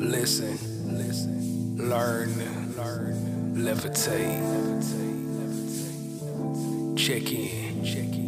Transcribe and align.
Listen, 0.00 0.58
listen, 0.98 1.76
learn, 1.78 2.30
learn, 2.76 3.54
levitate, 3.54 4.42
check 6.96 7.30
in, 7.32 7.84
check 7.84 8.12
in, 8.16 8.21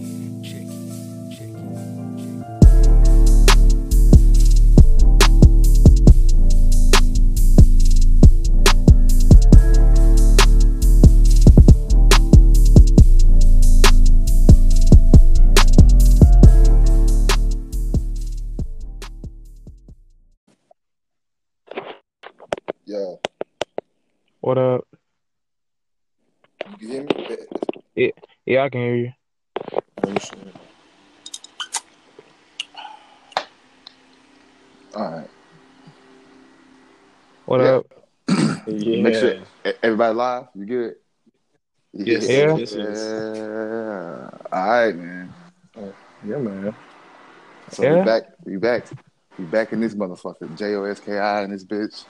Yeah, 28.54 28.62
I 28.62 28.68
can 28.68 28.80
hear 28.82 28.94
you. 28.94 29.12
Oh. 30.04 30.14
All 34.94 35.10
right. 35.10 35.30
What 37.46 37.60
Yeah. 37.60 37.66
up? 37.78 37.86
Yeah. 38.68 39.02
Make 39.02 39.14
sure 39.16 39.34
everybody 39.82 40.14
live. 40.14 40.44
You 40.54 40.66
good? 40.66 40.94
Yes, 41.94 42.28
Yeah. 42.28 42.56
yes, 42.56 42.72
yes. 42.76 43.10
Yeah. 43.34 44.30
All 44.52 44.68
right, 44.68 44.94
man. 44.94 45.34
Yeah, 46.24 46.38
man. 46.38 46.76
So 47.72 47.82
Yeah. 47.82 47.98
we 47.98 48.04
back. 48.04 48.22
We 48.44 48.56
back. 48.56 48.86
We 49.36 49.46
back 49.46 49.72
in 49.72 49.80
this 49.80 49.96
motherfucker. 49.96 50.54
J 50.56 50.76
O 50.76 50.84
S 50.84 51.00
K 51.00 51.18
I 51.18 51.42
in 51.42 51.50
this 51.50 51.64
bitch. 51.64 52.04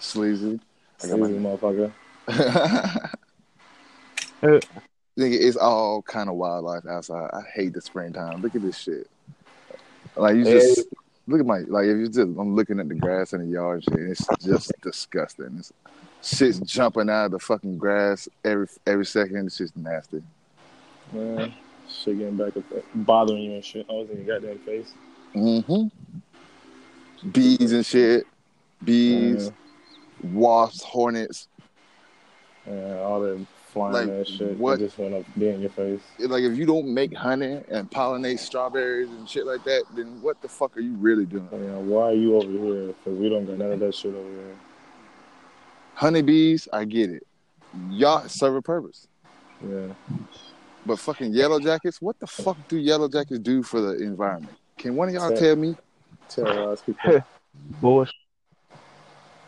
Sleazy. 0.00 0.60
I 1.02 1.06
got 1.06 1.18
my- 1.18 1.28
Sleazy 1.28 1.42
motherfucker. 1.42 1.92
Nigga, 5.18 5.34
it's 5.34 5.56
all 5.56 6.00
kind 6.02 6.28
of 6.28 6.36
wildlife 6.36 6.86
outside. 6.86 7.30
I 7.32 7.42
hate 7.52 7.72
the 7.72 7.80
springtime. 7.80 8.40
Look 8.40 8.54
at 8.54 8.62
this 8.62 8.78
shit. 8.78 9.10
Like 10.14 10.36
you 10.36 10.44
just 10.44 10.86
look 11.26 11.40
at 11.40 11.46
my 11.46 11.58
like 11.60 11.86
if 11.86 11.96
you 11.96 12.06
just 12.06 12.18
I'm 12.18 12.54
looking 12.54 12.78
at 12.78 12.88
the 12.88 12.94
grass 12.94 13.32
in 13.32 13.40
the 13.40 13.46
yard 13.48 13.82
and. 13.88 14.12
It's 14.12 14.24
just 14.40 14.72
disgusting. 14.82 15.56
It's, 15.58 15.72
shit's 16.22 16.60
jumping 16.60 17.10
out 17.10 17.26
of 17.26 17.30
the 17.32 17.40
fucking 17.40 17.78
grass 17.78 18.28
every 18.44 18.68
every 18.86 19.06
second. 19.06 19.46
It's 19.46 19.58
just 19.58 19.76
nasty. 19.76 20.22
Man, 21.12 21.52
shit 21.88 22.18
getting 22.18 22.36
back 22.36 22.56
up 22.56 22.68
there. 22.70 22.82
Bothering 22.94 23.42
you 23.42 23.54
and 23.54 23.64
shit. 23.64 23.86
I 23.90 23.94
was 23.94 24.10
in 24.10 24.24
your 24.24 24.38
goddamn 24.38 24.58
face. 24.60 24.92
Mm-hmm. 25.34 27.30
Bees 27.30 27.72
and 27.72 27.84
shit. 27.84 28.24
Bees, 28.84 29.50
wasps, 30.22 30.84
hornets. 30.84 31.48
Yeah, 32.64 33.00
all 33.00 33.20
that 33.20 33.44
flying 33.78 33.92
Like, 33.92 34.06
that 34.18 34.28
shit. 34.28 34.48
what- 34.50 34.58
What? 34.58 34.78
just 34.80 34.98
went 34.98 35.14
up 35.14 35.24
be 35.38 35.48
in 35.48 35.60
your 35.60 35.70
face. 35.70 36.00
Like 36.18 36.42
if 36.42 36.56
you 36.58 36.66
don't 36.66 36.92
make 36.92 37.14
honey 37.14 37.62
and 37.70 37.90
pollinate 37.90 38.38
strawberries 38.38 39.08
and 39.08 39.28
shit 39.28 39.46
like 39.46 39.64
that, 39.64 39.84
then 39.94 40.20
what 40.22 40.40
the 40.42 40.48
fuck 40.48 40.76
are 40.76 40.80
you 40.80 40.94
really 40.94 41.24
doing? 41.26 41.48
Yeah, 41.52 41.76
why 41.78 42.08
are 42.08 42.12
you 42.14 42.36
over 42.36 42.50
here? 42.50 42.86
Because 42.88 43.18
we 43.18 43.28
don't 43.28 43.46
got 43.46 43.58
none 43.58 43.72
of 43.72 43.80
that 43.80 43.94
shit 43.94 44.14
over 44.14 44.28
here. 44.28 44.56
Honeybees, 45.94 46.68
I 46.72 46.84
get 46.84 47.10
it. 47.10 47.26
Y'all 47.90 48.26
serve 48.28 48.54
a 48.56 48.62
purpose. 48.62 49.08
Yeah. 49.68 49.88
But 50.86 50.98
fucking 50.98 51.32
yellow 51.34 51.58
jackets, 51.60 52.00
what 52.00 52.18
the 52.20 52.26
fuck 52.26 52.56
do 52.68 52.78
yellow 52.78 53.08
jackets 53.08 53.40
do 53.40 53.62
for 53.62 53.80
the 53.80 54.02
environment? 54.02 54.56
Can 54.78 54.94
one 54.94 55.08
of 55.08 55.14
y'all 55.14 55.28
Set. 55.30 55.38
tell 55.38 55.56
me? 55.56 55.76
Terrorize 56.28 56.80
people. 56.86 57.22
Bullshit. 57.80 58.14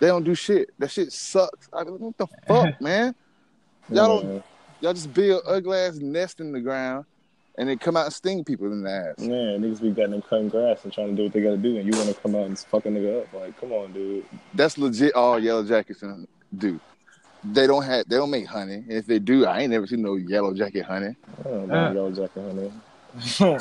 They 0.01 0.09
don't 0.09 0.25
do 0.25 0.35
shit. 0.35 0.71
That 0.79 0.91
shit 0.91 1.13
sucks. 1.13 1.69
I 1.73 1.85
mean, 1.85 1.99
what 2.01 2.17
the 2.19 2.27
fuck, 2.49 2.81
man? 2.81 3.15
Y'all 3.91 4.21
don't 4.21 4.35
Yeah. 4.35 4.41
y'all 4.81 4.93
just 4.95 5.13
build 5.13 5.43
ugly 5.47 5.79
ass 5.79 5.97
nest 5.97 6.41
in 6.41 6.53
the 6.53 6.61
ground 6.61 7.05
and 7.59 7.69
then 7.69 7.79
come 7.79 7.97
out 7.97 8.05
and 8.07 8.15
sting 8.15 8.45
people 8.45 8.67
in 8.73 8.83
the 8.83 8.91
ass. 8.91 9.19
Man, 9.19 9.61
niggas 9.61 9.83
be 9.83 9.91
goddamn 9.91 10.23
cutting 10.23 10.49
grass 10.49 10.85
and 10.85 10.93
trying 10.93 11.09
to 11.09 11.15
do 11.17 11.25
what 11.25 11.33
they 11.33 11.41
gotta 11.43 11.57
do, 11.57 11.77
and 11.77 11.85
you 11.93 11.99
wanna 11.99 12.15
come 12.15 12.35
out 12.35 12.47
and 12.47 12.59
fuck 12.59 12.87
a 12.87 12.89
nigga 12.89 13.23
up. 13.23 13.33
Like, 13.33 13.61
come 13.61 13.73
on, 13.73 13.93
dude. 13.93 14.25
That's 14.55 14.79
legit 14.79 15.15
all 15.15 15.39
yellow 15.39 15.65
jackets 15.65 16.03
do. 16.57 16.81
They 17.45 17.67
don't 17.67 17.83
have 17.85 18.07
they 18.09 18.17
don't 18.17 18.31
make 18.31 18.47
honey. 18.47 18.75
And 18.75 18.93
if 18.93 19.07
they 19.07 19.19
do, 19.19 19.47
I 19.47 19.61
ain't 19.61 19.71
never 19.71 19.87
seen 19.87 20.03
no 20.03 20.17
yellow 20.17 20.55
jacket 20.55 20.85
honey. 20.85 21.17
I 21.41 21.43
don't 21.49 21.69
know 21.69 21.75
Uh. 21.75 21.93
yellow 21.93 22.11
jacket, 22.13 22.43
honey. 22.43 23.59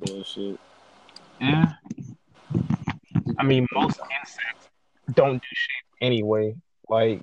Bullshit. 0.00 0.58
Yeah. 1.40 1.72
I 3.38 3.42
mean, 3.42 3.66
most 3.72 3.98
insects 3.98 4.68
don't 5.14 5.34
do 5.34 5.48
shit 5.50 5.84
anyway. 6.00 6.54
Like, 6.88 7.22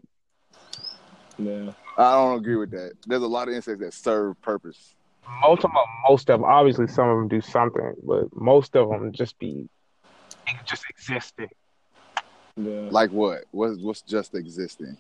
Yeah. 1.38 1.72
I 1.98 2.14
don't 2.14 2.38
agree 2.40 2.56
with 2.56 2.72
that. 2.72 2.94
There's 3.06 3.24
a 3.24 3.28
lot 3.28 3.48
of 3.48 3.54
insects 3.54 3.82
that 3.82 3.94
serve 3.94 4.40
purpose. 4.42 4.96
most 5.42 5.64
of 5.64 5.72
them, 5.72 5.84
most 6.10 6.30
of 6.30 6.40
them, 6.40 6.50
obviously 6.50 6.88
some 6.88 7.10
of 7.10 7.18
them 7.18 7.28
do 7.28 7.42
something, 7.42 7.94
but 8.04 8.36
most 8.36 8.76
of 8.76 8.90
them 8.90 9.12
just 9.12 9.38
be 9.40 9.70
just 10.66 10.84
existing. 10.90 11.50
Yeah. 12.56 12.88
Like 12.90 13.12
what? 13.12 13.44
What's 13.52 13.80
what's 13.80 14.02
just 14.02 14.34
existing? 14.36 14.98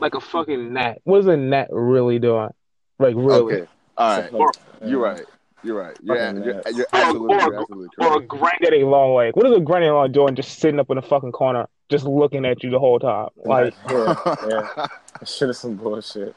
Like 0.00 0.14
a 0.14 0.20
fucking 0.20 0.72
gnat. 0.72 1.00
What 1.04 1.18
is 1.20 1.26
a 1.26 1.36
gnat 1.36 1.68
really 1.70 2.18
doing? 2.18 2.50
Like, 2.98 3.14
really? 3.16 3.54
Okay. 3.54 3.66
All 3.96 4.20
right. 4.20 4.32
Or- 4.32 4.52
You're 4.84 5.00
right. 5.02 5.24
You're 5.62 5.78
right. 5.80 5.96
You're, 6.02 6.16
you're, 6.16 6.32
gnats. 6.54 6.76
you're 6.76 6.86
absolutely, 6.92 7.34
Or- 7.36 7.40
you're 7.40 7.60
absolutely 7.60 7.88
Or 7.98 8.06
a 8.06 8.10
correct. 8.10 8.28
granddaddy 8.28 8.84
long 8.84 9.14
leg. 9.14 9.34
What 9.36 9.46
is 9.46 9.56
a 9.56 9.60
granddaddy 9.60 9.92
long 9.92 10.12
doing 10.12 10.34
just 10.34 10.58
sitting 10.58 10.78
up 10.80 10.90
in 10.90 10.96
the 10.96 11.02
fucking 11.02 11.32
corner, 11.32 11.66
just 11.90 12.04
looking 12.04 12.44
at 12.44 12.62
you 12.62 12.70
the 12.70 12.78
whole 12.78 12.98
time? 12.98 13.28
Like, 13.36 13.74
yeah, 13.90 14.14
yeah. 14.48 14.86
That 15.20 15.28
shit 15.28 15.48
is 15.50 15.58
some 15.58 15.76
bullshit. 15.76 16.34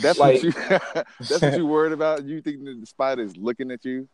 That's 0.00 0.18
Like- 0.18 0.42
what 0.42 0.44
you. 0.44 0.52
that's 1.20 1.42
what 1.42 1.56
you 1.56 1.66
worried 1.66 1.92
about. 1.92 2.24
You 2.24 2.40
think 2.42 2.64
the 2.64 2.84
spider 2.86 3.22
is 3.22 3.36
looking 3.36 3.70
at 3.70 3.84
you? 3.84 4.08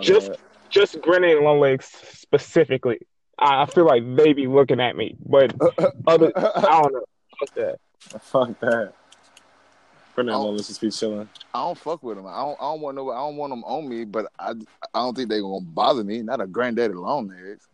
Just- 0.00 0.28
that. 0.32 0.38
just 0.70 1.00
granddaddy 1.00 1.40
long 1.40 1.60
legs 1.60 1.86
specifically. 2.12 2.98
I 3.38 3.62
I 3.62 3.66
feel 3.66 3.84
like 3.86 4.02
they 4.16 4.32
be 4.32 4.46
looking 4.46 4.80
at 4.80 4.96
me, 4.96 5.16
but 5.24 5.54
other, 6.06 6.30
I 6.36 6.80
don't 6.82 6.92
know. 6.92 7.04
Fuck 7.40 7.54
that. 7.54 7.78
Fuck 8.20 8.60
that. 8.60 8.92
Brendan 10.14 10.36
let's 10.38 10.68
just 10.68 10.80
be 10.80 10.90
chilling. 10.90 11.28
I 11.52 11.64
don't 11.64 11.76
fuck 11.78 12.02
with 12.02 12.16
them. 12.16 12.26
I 12.26 12.36
don't. 12.42 12.56
I 12.60 12.64
don't 12.70 12.80
want 12.80 12.94
no. 12.96 13.10
I 13.10 13.16
don't 13.16 13.36
want 13.36 13.50
them 13.50 13.64
on 13.64 13.88
me. 13.88 14.04
But 14.04 14.26
I. 14.38 14.50
I 14.50 15.00
don't 15.00 15.16
think 15.16 15.28
they 15.28 15.40
gonna 15.40 15.60
bother 15.64 16.04
me. 16.04 16.22
Not 16.22 16.40
a 16.40 16.46
granddaddy 16.46 16.94
long 16.94 17.26
legs. 17.28 17.66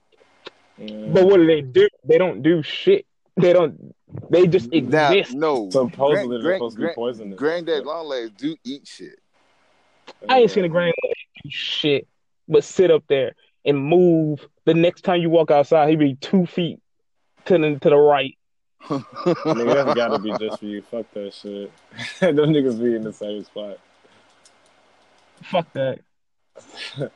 Yeah. 0.81 1.09
But 1.13 1.27
what 1.27 1.37
do 1.37 1.47
they 1.47 1.61
do? 1.61 1.89
They 2.05 2.19
don't 2.19 2.43
do 2.43 2.63
shit. 2.63 3.07
They 3.37 3.53
don't. 3.53 3.95
They 4.31 4.47
just 4.47 4.73
Now, 4.73 5.13
exist. 5.13 5.35
no. 5.37 5.69
Supposedly 5.71 6.41
Gran- 6.41 6.43
they're 6.43 6.55
supposed 6.57 6.77
to 6.79 6.87
be 6.89 6.95
poisonous. 6.95 7.39
Granddad 7.39 7.85
long 7.85 8.07
legs 8.07 8.31
do 8.37 8.57
eat 8.65 8.87
shit. 8.87 9.19
I 10.29 10.41
ain't 10.41 10.51
seen 10.51 10.65
a 10.65 10.69
granddaddy 10.69 11.15
do 11.43 11.51
shit, 11.51 12.09
but 12.49 12.65
sit 12.65 12.91
up 12.91 13.05
there 13.09 13.35
and 13.65 13.79
move. 13.79 14.47
The 14.65 14.75
next 14.75 15.03
time 15.03 15.21
you 15.21 15.31
walk 15.31 15.51
outside, 15.51 15.89
he 15.91 15.97
be 15.97 16.15
two 16.17 16.47
feet 16.47 16.81
to 17.45 17.59
the 17.59 17.79
to 17.81 17.91
the 17.91 17.97
right. 17.97 18.37
Nigga, 18.85 19.75
that's 19.75 19.95
gotta 19.95 20.19
be 20.19 20.33
just 20.39 20.59
for 20.59 20.65
you. 20.65 20.83
Fuck 20.83 21.07
that 21.13 21.35
shit. 21.35 21.71
Them 22.21 22.37
niggas 22.37 22.81
be 22.81 22.97
in 22.97 23.03
the 23.03 23.13
same 23.13 23.45
spot. 23.45 23.79
Fuck 25.45 25.73
that. 25.75 26.01
No, 26.99 27.09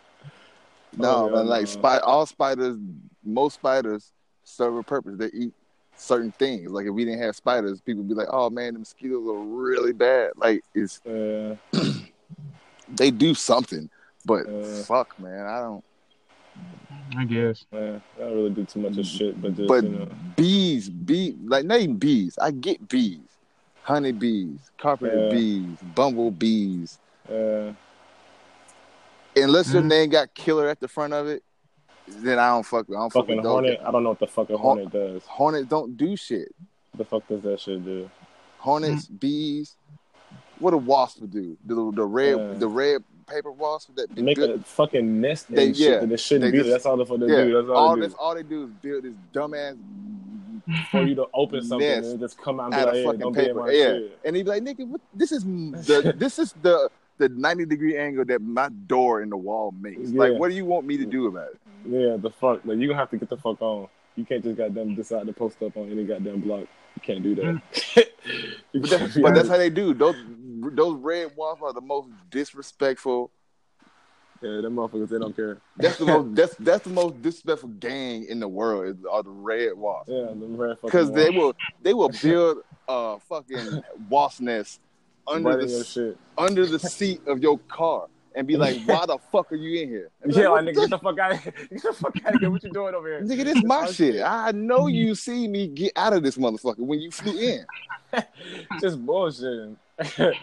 Oh, 1.03 1.27
yeah, 1.29 1.35
man, 1.35 1.47
like 1.47 1.63
no. 1.63 1.67
spy, 1.67 1.99
all 1.99 2.27
spiders, 2.27 2.77
most 3.25 3.55
spiders 3.55 4.13
serve 4.45 4.77
a 4.77 4.83
purpose. 4.83 5.15
They 5.17 5.31
eat 5.33 5.53
certain 5.97 6.33
things. 6.33 6.71
Like 6.71 6.87
if 6.87 6.93
we 6.93 7.05
didn't 7.05 7.21
have 7.23 7.37
spiders, 7.37 7.81
people 7.81 8.03
would 8.03 8.09
be 8.09 8.15
like, 8.15 8.29
"Oh 8.31 8.51
man, 8.51 8.75
the 8.75 8.79
mosquitoes 8.81 9.27
are 9.29 9.39
really 9.39 9.93
bad." 9.93 10.33
Like 10.37 10.63
it's 10.75 11.01
Yeah. 11.05 11.55
they 12.89 13.11
do 13.11 13.35
something, 13.35 13.89
but 14.25 14.47
Uh. 14.47 14.83
fuck, 14.85 15.19
man, 15.19 15.47
I 15.47 15.61
don't. 15.61 15.85
I 17.17 17.25
guess. 17.25 17.65
Yeah. 17.73 17.99
I 18.17 18.21
don't 18.21 18.35
really 18.35 18.51
do 18.51 18.65
too 18.65 18.81
much 18.81 18.97
of 18.99 19.07
shit, 19.07 19.41
but 19.41 19.55
just, 19.57 19.69
But 19.69 19.85
you 19.85 19.91
know. 19.91 20.09
bees, 20.37 20.89
bee, 20.89 21.37
like 21.45 21.65
not 21.65 21.81
even 21.81 21.97
bees. 21.97 22.37
I 22.41 22.51
get 22.51 22.89
bees, 22.89 23.21
honey 23.83 24.13
bees, 24.13 24.71
carpenter 24.79 25.21
Yeah. 25.25 25.31
bees, 25.31 25.79
bumblebees. 25.95 26.99
Yeah. 27.29 27.73
Unless 29.37 29.73
your 29.73 29.83
Mhm. 29.83 29.89
name 29.89 30.11
got 30.11 30.35
killer 30.35 30.69
at 30.69 30.79
the 30.81 30.87
front 30.89 31.13
of 31.13 31.27
it, 31.27 31.43
then 32.09 32.39
I 32.39 32.49
don't 32.51 32.65
fuck. 32.67 32.87
I 32.91 32.93
don't 32.95 33.13
Fucking 33.13 33.37
with 33.37 33.45
those 33.45 33.51
hornet. 33.53 33.79
guys. 33.79 33.87
I 33.87 33.91
don't 33.91 34.03
know 34.03 34.09
what 34.11 34.19
the 34.19 34.27
fuck 34.27 34.51
a 34.51 34.57
hornet 34.57 34.91
does. 34.93 35.23
Hornet 35.27 35.69
don't 35.69 35.97
do 35.97 36.17
shit. 36.17 36.55
The 36.97 37.05
fuck 37.05 37.27
does 37.29 37.43
that 37.43 37.61
shit 37.61 37.85
do? 37.85 38.11
hornets, 38.59 39.09
hmm. 39.09 39.17
bees. 39.17 39.77
What 40.59 40.71
do 40.71 40.79
wasps 40.79 41.21
do? 41.21 41.57
The 41.67 41.75
the 41.95 42.05
red 42.05 42.37
Yeah. 42.39 42.53
the 42.59 42.69
red 42.69 43.05
paper 43.27 43.51
wasp 43.53 43.91
that 43.97 44.17
Make 44.17 44.37
built- 44.37 44.61
a 44.61 44.63
fucking 44.65 45.21
nest 45.21 45.49
and 45.49 45.59
They- 45.59 45.73
shit 45.73 45.77
yeah, 45.77 45.99
that 46.01 46.13
it 46.13 46.21
shouldn't 46.21 46.53
they 46.53 46.59
be. 46.59 46.59
just- 46.59 46.71
that's 46.71 46.87
all 46.87 46.97
the 46.97 47.05
fuck 47.07 47.19
they 47.21 47.27
yeah, 47.27 47.45
do. 47.45 47.55
That's 47.55 47.69
all, 47.69 47.77
all 47.77 47.95
they 47.97 48.01
this 48.03 48.13
do. 48.13 48.19
all 48.21 48.35
they 48.35 48.43
do 48.43 48.65
is 48.65 48.71
build 48.83 49.03
this 49.05 49.15
dumbass 49.33 49.77
For 50.91 51.03
you 51.03 51.15
to 51.17 51.27
open 51.35 51.63
something 51.63 51.87
Nest 51.87 52.11
and 52.13 52.21
just 52.21 52.39
come 52.41 52.59
out 52.61 52.73
and 52.73 52.75
be 52.75 52.79
like, 52.79 52.89
of 52.89 52.95
hey, 52.95 53.05
fucking 53.05 53.21
don't 53.21 53.33
be 53.35 53.41
in 53.41 53.47
paper. 53.47 53.59
my 53.61 53.71
Yeah, 53.71 53.85
shit. 53.87 54.19
and 54.25 54.37
he'd 54.37 54.43
be 54.45 54.49
like, 54.51 54.63
"Nigga, 54.63 54.87
what, 54.89 55.01
this 55.13 55.31
is 55.33 55.45
the 55.45 56.15
this 56.19 56.39
is 56.39 56.55
the 56.63 56.89
the 57.19 57.29
ninety 57.29 57.67
degree 57.67 57.99
angle 57.99 58.25
that 58.25 58.41
my 58.41 58.69
door 58.87 59.21
in 59.23 59.29
the 59.29 59.37
wall 59.37 59.75
makes. 59.79 60.11
Yeah. 60.11 60.19
Like, 60.21 60.39
what 60.41 60.49
do 60.51 60.55
you 60.57 60.65
want 60.65 60.87
me 60.87 60.97
to 60.97 61.05
do 61.05 61.27
about 61.27 61.49
it? 61.51 61.61
Yeah, 61.87 62.17
the 62.19 62.31
fuck. 62.31 62.65
Like 62.65 62.79
you 62.79 62.87
gonna 62.89 62.99
have 62.99 63.11
to 63.11 63.17
get 63.19 63.29
the 63.29 63.37
fuck 63.37 63.61
on. 63.63 63.89
You 64.17 64.25
can't 64.25 64.43
just 64.45 64.57
goddamn 64.57 64.95
decide 64.95 65.27
to 65.27 65.33
post 65.33 65.63
up 65.63 65.77
on 65.77 65.91
any 65.91 66.05
goddamn 66.05 66.41
block. 66.41 66.61
You 66.97 67.03
can't 67.03 67.23
do 67.23 67.35
that. 67.37 67.45
Mm. 67.45 68.05
But, 68.73 68.91
that's, 68.91 69.17
but 69.19 69.35
that's 69.35 69.49
how 69.49 69.57
they 69.59 69.71
do. 69.71 69.95
Those 69.95 70.17
those 70.73 70.97
red 70.99 71.31
wasps 71.37 71.63
are 71.63 71.73
the 71.73 71.81
most 71.81 72.09
disrespectful. 72.31 73.31
yeah, 74.43 74.63
them 74.63 74.77
motherfuckers 74.77 75.11
they 75.11 75.19
don't 75.19 75.37
care. 75.37 75.59
That's 75.77 75.99
the 75.99 76.07
most 76.07 76.35
that's 76.35 76.55
that's 76.57 76.85
the 76.85 76.91
most 76.91 77.21
disrespectful 77.23 77.69
gang 77.79 78.25
in 78.25 78.41
the 78.41 78.49
world. 78.49 78.87
Is, 78.87 79.05
are 79.09 79.23
the 79.23 79.31
red 79.31 79.75
wasps 79.75 80.09
Yeah, 80.11 80.27
them 80.29 80.57
red 80.57 80.77
because 80.83 81.13
they 81.13 81.31
will 81.31 81.55
they 81.83 81.95
will 81.95 82.09
build 82.23 82.59
a 82.89 83.21
fucking 83.21 83.83
wasp 84.09 84.41
nest 84.41 84.81
under 85.27 85.51
Right 85.51 85.59
the 85.59 85.65
in 85.65 85.71
your 85.71 85.81
s- 85.81 85.87
shit. 85.93 86.19
under 86.37 86.67
the 86.67 86.79
seat 86.81 87.21
of 87.29 87.41
your 87.41 87.59
car 87.69 88.07
and 88.35 88.47
be 88.47 88.57
like, 88.57 88.81
"Why 88.85 89.07
the 89.07 89.19
fuck 89.31 89.53
are 89.53 89.57
you 89.57 89.83
in 89.83 89.89
here?" 89.89 90.11
Be 90.27 90.35
Yeah, 90.35 90.49
like, 90.49 90.65
like 90.67 90.75
nigga, 90.75 90.81
get 90.81 90.91
the 90.91 90.99
fuck 90.99 91.19
out 91.19 91.33
of 91.33 91.41
here. 91.41 91.53
Get 91.71 91.83
the 91.83 91.93
fuck 91.93 92.17
out 92.25 92.35
of 92.35 92.41
here. 92.41 92.51
What 92.51 92.63
you 92.65 92.71
doing 92.73 92.95
over 92.95 93.09
here? 93.09 93.21
Nigga, 93.23 93.45
this 93.45 93.65
my 93.65 93.87
Oh, 93.87 93.93
shit. 93.93 94.23
I 94.23 94.53
know 94.53 94.87
you 94.87 95.15
see 95.15 95.47
me 95.49 95.69
get 95.69 95.93
out 95.97 96.13
of 96.13 96.23
this 96.23 96.37
motherfucker 96.37 96.79
when 96.79 97.01
you 97.01 97.11
flew 97.11 97.39
in. 97.39 97.67
Just 98.81 99.05
bullshitting. 99.05 99.77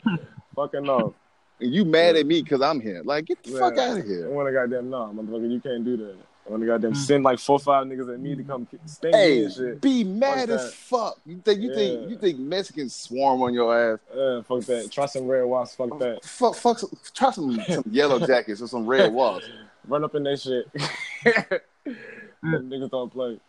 Fucking 0.55 0.89
off. 0.89 1.13
And 1.59 1.73
you 1.73 1.85
mad 1.85 2.15
at 2.15 2.25
me 2.25 2.41
because 2.41 2.61
I'm 2.61 2.79
here. 2.81 3.01
Like, 3.05 3.25
get 3.25 3.43
the 3.43 3.51
fuck 3.51 3.77
out 3.77 3.99
of 3.99 4.05
here! 4.05 4.25
I 4.25 4.29
want 4.29 4.47
to 4.47 4.51
goddamn 4.53 4.89
no, 4.89 5.13
motherfucker. 5.15 5.51
You 5.51 5.59
can't 5.61 5.85
do 5.85 5.95
that. 5.97 6.15
I 6.45 6.49
want 6.49 6.63
to 6.63 6.67
goddamn 6.67 6.95
send 6.95 7.23
like 7.23 7.39
four 7.39 7.59
five 7.59 7.85
niggas 7.87 8.11
at 8.13 8.19
me 8.19 8.35
to 8.35 8.43
come 8.43 8.67
sting 8.85 9.11
me 9.11 9.17
Hey, 9.17 9.43
and 9.45 9.53
shit. 9.53 9.81
be 9.81 10.03
mad 10.03 10.49
Fuck 10.49 10.59
as 10.59 10.65
that. 10.65 10.73
fuck. 10.73 11.19
You 11.25 11.37
think 11.45 11.61
you 11.61 11.69
Yeah. 11.69 11.75
think 11.75 12.09
you 12.09 12.17
think 12.17 12.39
Mexicans 12.39 12.95
swarm 12.95 13.41
on 13.43 13.53
your 13.53 13.77
ass? 13.93 13.99
Uh, 14.13 14.41
fuck 14.41 14.61
that. 14.65 14.91
Try 14.91 15.05
some 15.05 15.27
red 15.27 15.43
wasps. 15.43 15.75
Fuck 15.75 15.99
that. 15.99 16.23
Fuck, 16.25 16.55
fuck. 16.55 16.79
some- 16.79 16.89
Try 17.13 17.31
some, 17.31 17.61
some 17.69 17.83
yellow 17.91 18.19
jackets 18.25 18.61
or 18.61 18.67
some 18.67 18.85
red 18.87 19.13
walls. 19.13 19.43
Run 19.87 20.03
up 20.03 20.15
in 20.15 20.23
that 20.23 20.39
shit. 20.39 20.67
Niggas 22.43 22.89
don't 22.89 23.11
play. 23.11 23.39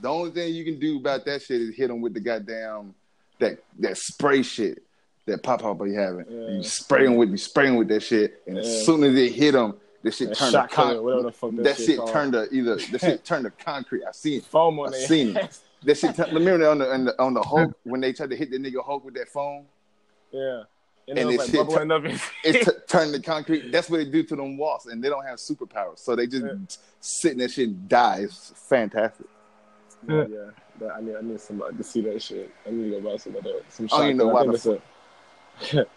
The 0.00 0.08
only 0.08 0.30
thing 0.30 0.54
you 0.54 0.64
can 0.64 0.78
do 0.78 0.98
about 0.98 1.24
that 1.24 1.42
shit 1.42 1.60
is 1.60 1.74
hit 1.74 1.88
them 1.88 2.00
with 2.00 2.14
the 2.14 2.20
goddamn 2.20 2.94
that 3.38 3.58
that 3.80 3.96
spray 3.98 4.42
shit 4.42 4.82
that 5.26 5.42
Pop 5.42 5.62
Pop 5.62 5.82
be 5.82 5.92
having. 5.94 6.24
Yeah. 6.28 6.48
You 6.56 6.62
spray 6.62 7.04
them 7.04 7.16
with 7.16 7.30
you 7.30 7.36
spray 7.36 7.66
'em 7.68 7.76
with 7.76 7.88
that 7.88 8.02
shit, 8.02 8.42
and 8.46 8.56
Yeah. 8.56 8.62
as 8.62 8.86
soon 8.86 9.02
as 9.04 9.14
it 9.16 9.32
hit 9.32 9.52
them, 9.52 9.74
that 10.02 10.14
shit 10.14 10.28
That 10.30 10.36
turned 10.38 10.52
to 10.52 10.68
con- 10.68 10.96
the 10.96 11.32
that 11.50 11.62
that 11.64 11.76
shit 11.76 11.86
shit 11.86 12.06
turned 12.08 12.32
to 12.32 12.48
either 12.52 12.76
that 12.92 13.00
shit 13.00 13.24
turned 13.24 13.44
to 13.44 13.50
concrete. 13.50 14.02
I 14.08 14.12
seen 14.12 14.38
it. 14.38 14.44
Foam 14.44 14.78
on 14.80 14.94
I 14.94 14.98
seen 14.98 15.30
it. 15.30 15.44
ass. 15.44 15.60
That 15.84 15.96
shit. 15.98 16.14
T- 16.16 16.22
remember 16.32 16.68
on 16.68 16.78
the, 16.78 16.92
on 16.92 17.04
the 17.04 17.22
on 17.22 17.34
the 17.34 17.42
Hulk 17.52 17.74
when 17.84 18.00
they 18.00 18.12
tried 18.12 18.30
to 18.30 18.36
hit 18.36 18.50
the 18.50 18.58
nigga 18.58 18.84
Hulk 18.84 19.04
with 19.04 19.14
that 19.14 19.28
foam, 19.28 19.66
Yeah. 20.32 20.62
And, 21.08 21.18
And 21.18 21.30
it 21.30 21.36
was 21.38 21.46
this 21.46 21.54
like 21.54 21.68
shit 21.70 21.76
bubbling 21.86 21.90
up. 21.92 22.20
it 22.44 22.64
t- 22.64 22.70
turned 22.88 23.14
to 23.14 23.20
concrete. 23.22 23.70
That's 23.70 23.88
what 23.88 23.98
they 23.98 24.04
do 24.06 24.24
to 24.24 24.34
them 24.36 24.56
walls, 24.58 24.86
and 24.86 25.02
they 25.02 25.08
don't 25.08 25.24
have 25.24 25.38
superpowers, 25.38 26.00
so 26.00 26.16
they 26.16 26.26
just 26.26 26.44
Yeah. 26.44 26.54
sit 26.98 27.32
in 27.32 27.38
that 27.38 27.52
shit 27.52 27.68
and 27.68 27.88
die. 27.88 28.20
It's 28.22 28.52
fantastic. 28.56 29.26
yeah, 30.08 30.24
yeah. 30.28 30.50
That, 30.80 30.94
I 30.96 31.00
need 31.00 31.14
I 31.16 31.20
need 31.22 31.40
somebody 31.40 31.76
to 31.76 31.82
see 31.84 32.00
that 32.02 32.20
shit. 32.20 32.50
I 32.66 32.70
need 32.70 32.90
to 32.90 33.00
go 33.00 33.10
buy 33.10 33.16
some 33.18 33.36
of 33.36 33.44
that. 33.44 33.62
Some 33.68 33.86
I 33.92 33.96
don't 33.98 34.04
even 34.06 34.16
know 34.16 34.26
why 34.28 34.44
the 34.46 34.52
it's 34.52 34.66
a- 34.66 35.86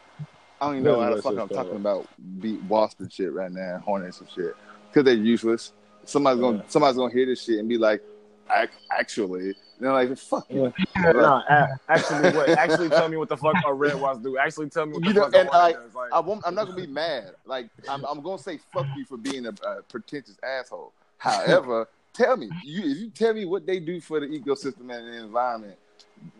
I 0.61 0.65
don't 0.65 0.75
even 0.75 0.83
know 0.85 0.99
how 1.01 1.15
the 1.15 1.21
fuck 1.21 1.37
I'm 1.37 1.47
bad. 1.47 1.55
talking 1.55 1.75
about 1.75 2.07
beat 2.41 2.61
wasp 2.63 2.99
and 2.99 3.11
shit 3.11 3.31
right 3.33 3.51
now, 3.51 3.81
hornets 3.85 4.19
and 4.19 4.29
shit, 4.29 4.55
because 4.89 5.05
they're 5.05 5.13
useless. 5.13 5.71
Somebody's 6.05 6.41
gonna 6.41 6.57
Yeah. 6.57 6.63
somebody's 6.67 6.97
gonna 6.97 7.13
hear 7.13 7.25
this 7.25 7.43
shit 7.43 7.59
and 7.59 7.69
be 7.69 7.77
like, 7.77 8.01
Ac- 8.51 8.71
actually, 8.91 9.45
and 9.49 9.55
they're 9.79 9.93
like, 9.93 10.17
fuck 10.17 10.47
you. 10.49 10.73
Yeah. 10.95 11.11
Nah, 11.11 11.67
actually, 11.87 12.31
what? 12.35 12.49
Actually, 12.49 12.89
tell 12.89 13.07
me 13.07 13.15
what 13.15 13.29
the 13.29 13.37
fuck 13.37 13.53
a 13.65 13.71
red 13.71 13.93
wasp 14.01 14.23
do. 14.23 14.39
Actually, 14.39 14.69
tell 14.71 14.87
me 14.87 14.93
what 14.93 15.03
the 15.03 15.07
You 15.09 15.13
know, 15.13 15.23
fuck 15.25 15.35
and 15.35 15.49
hornet 15.49 15.75
I- 15.77 15.83
does. 15.83 15.93
Like, 15.95 16.11
I 16.13 16.19
won't, 16.19 16.41
I'm 16.47 16.55
not 16.55 16.65
gonna 16.65 16.81
be 16.81 16.87
mad. 16.87 17.35
Like 17.45 17.67
I'm, 17.87 18.03
I'm 18.05 18.21
gonna 18.21 18.39
say 18.39 18.57
fuck 18.73 18.87
you 18.97 19.05
for 19.05 19.17
being 19.17 19.45
a, 19.45 19.49
a 19.67 19.83
pretentious 19.83 20.37
asshole. 20.43 20.93
However, 21.19 21.87
tell 22.13 22.35
me 22.37 22.49
you 22.63 22.81
if 22.91 22.97
you 22.97 23.09
tell 23.11 23.33
me 23.35 23.45
what 23.45 23.67
they 23.67 23.79
do 23.79 24.01
for 24.01 24.19
the 24.19 24.25
ecosystem 24.25 24.81
and 24.93 25.07
the 25.13 25.17
environment, 25.23 25.77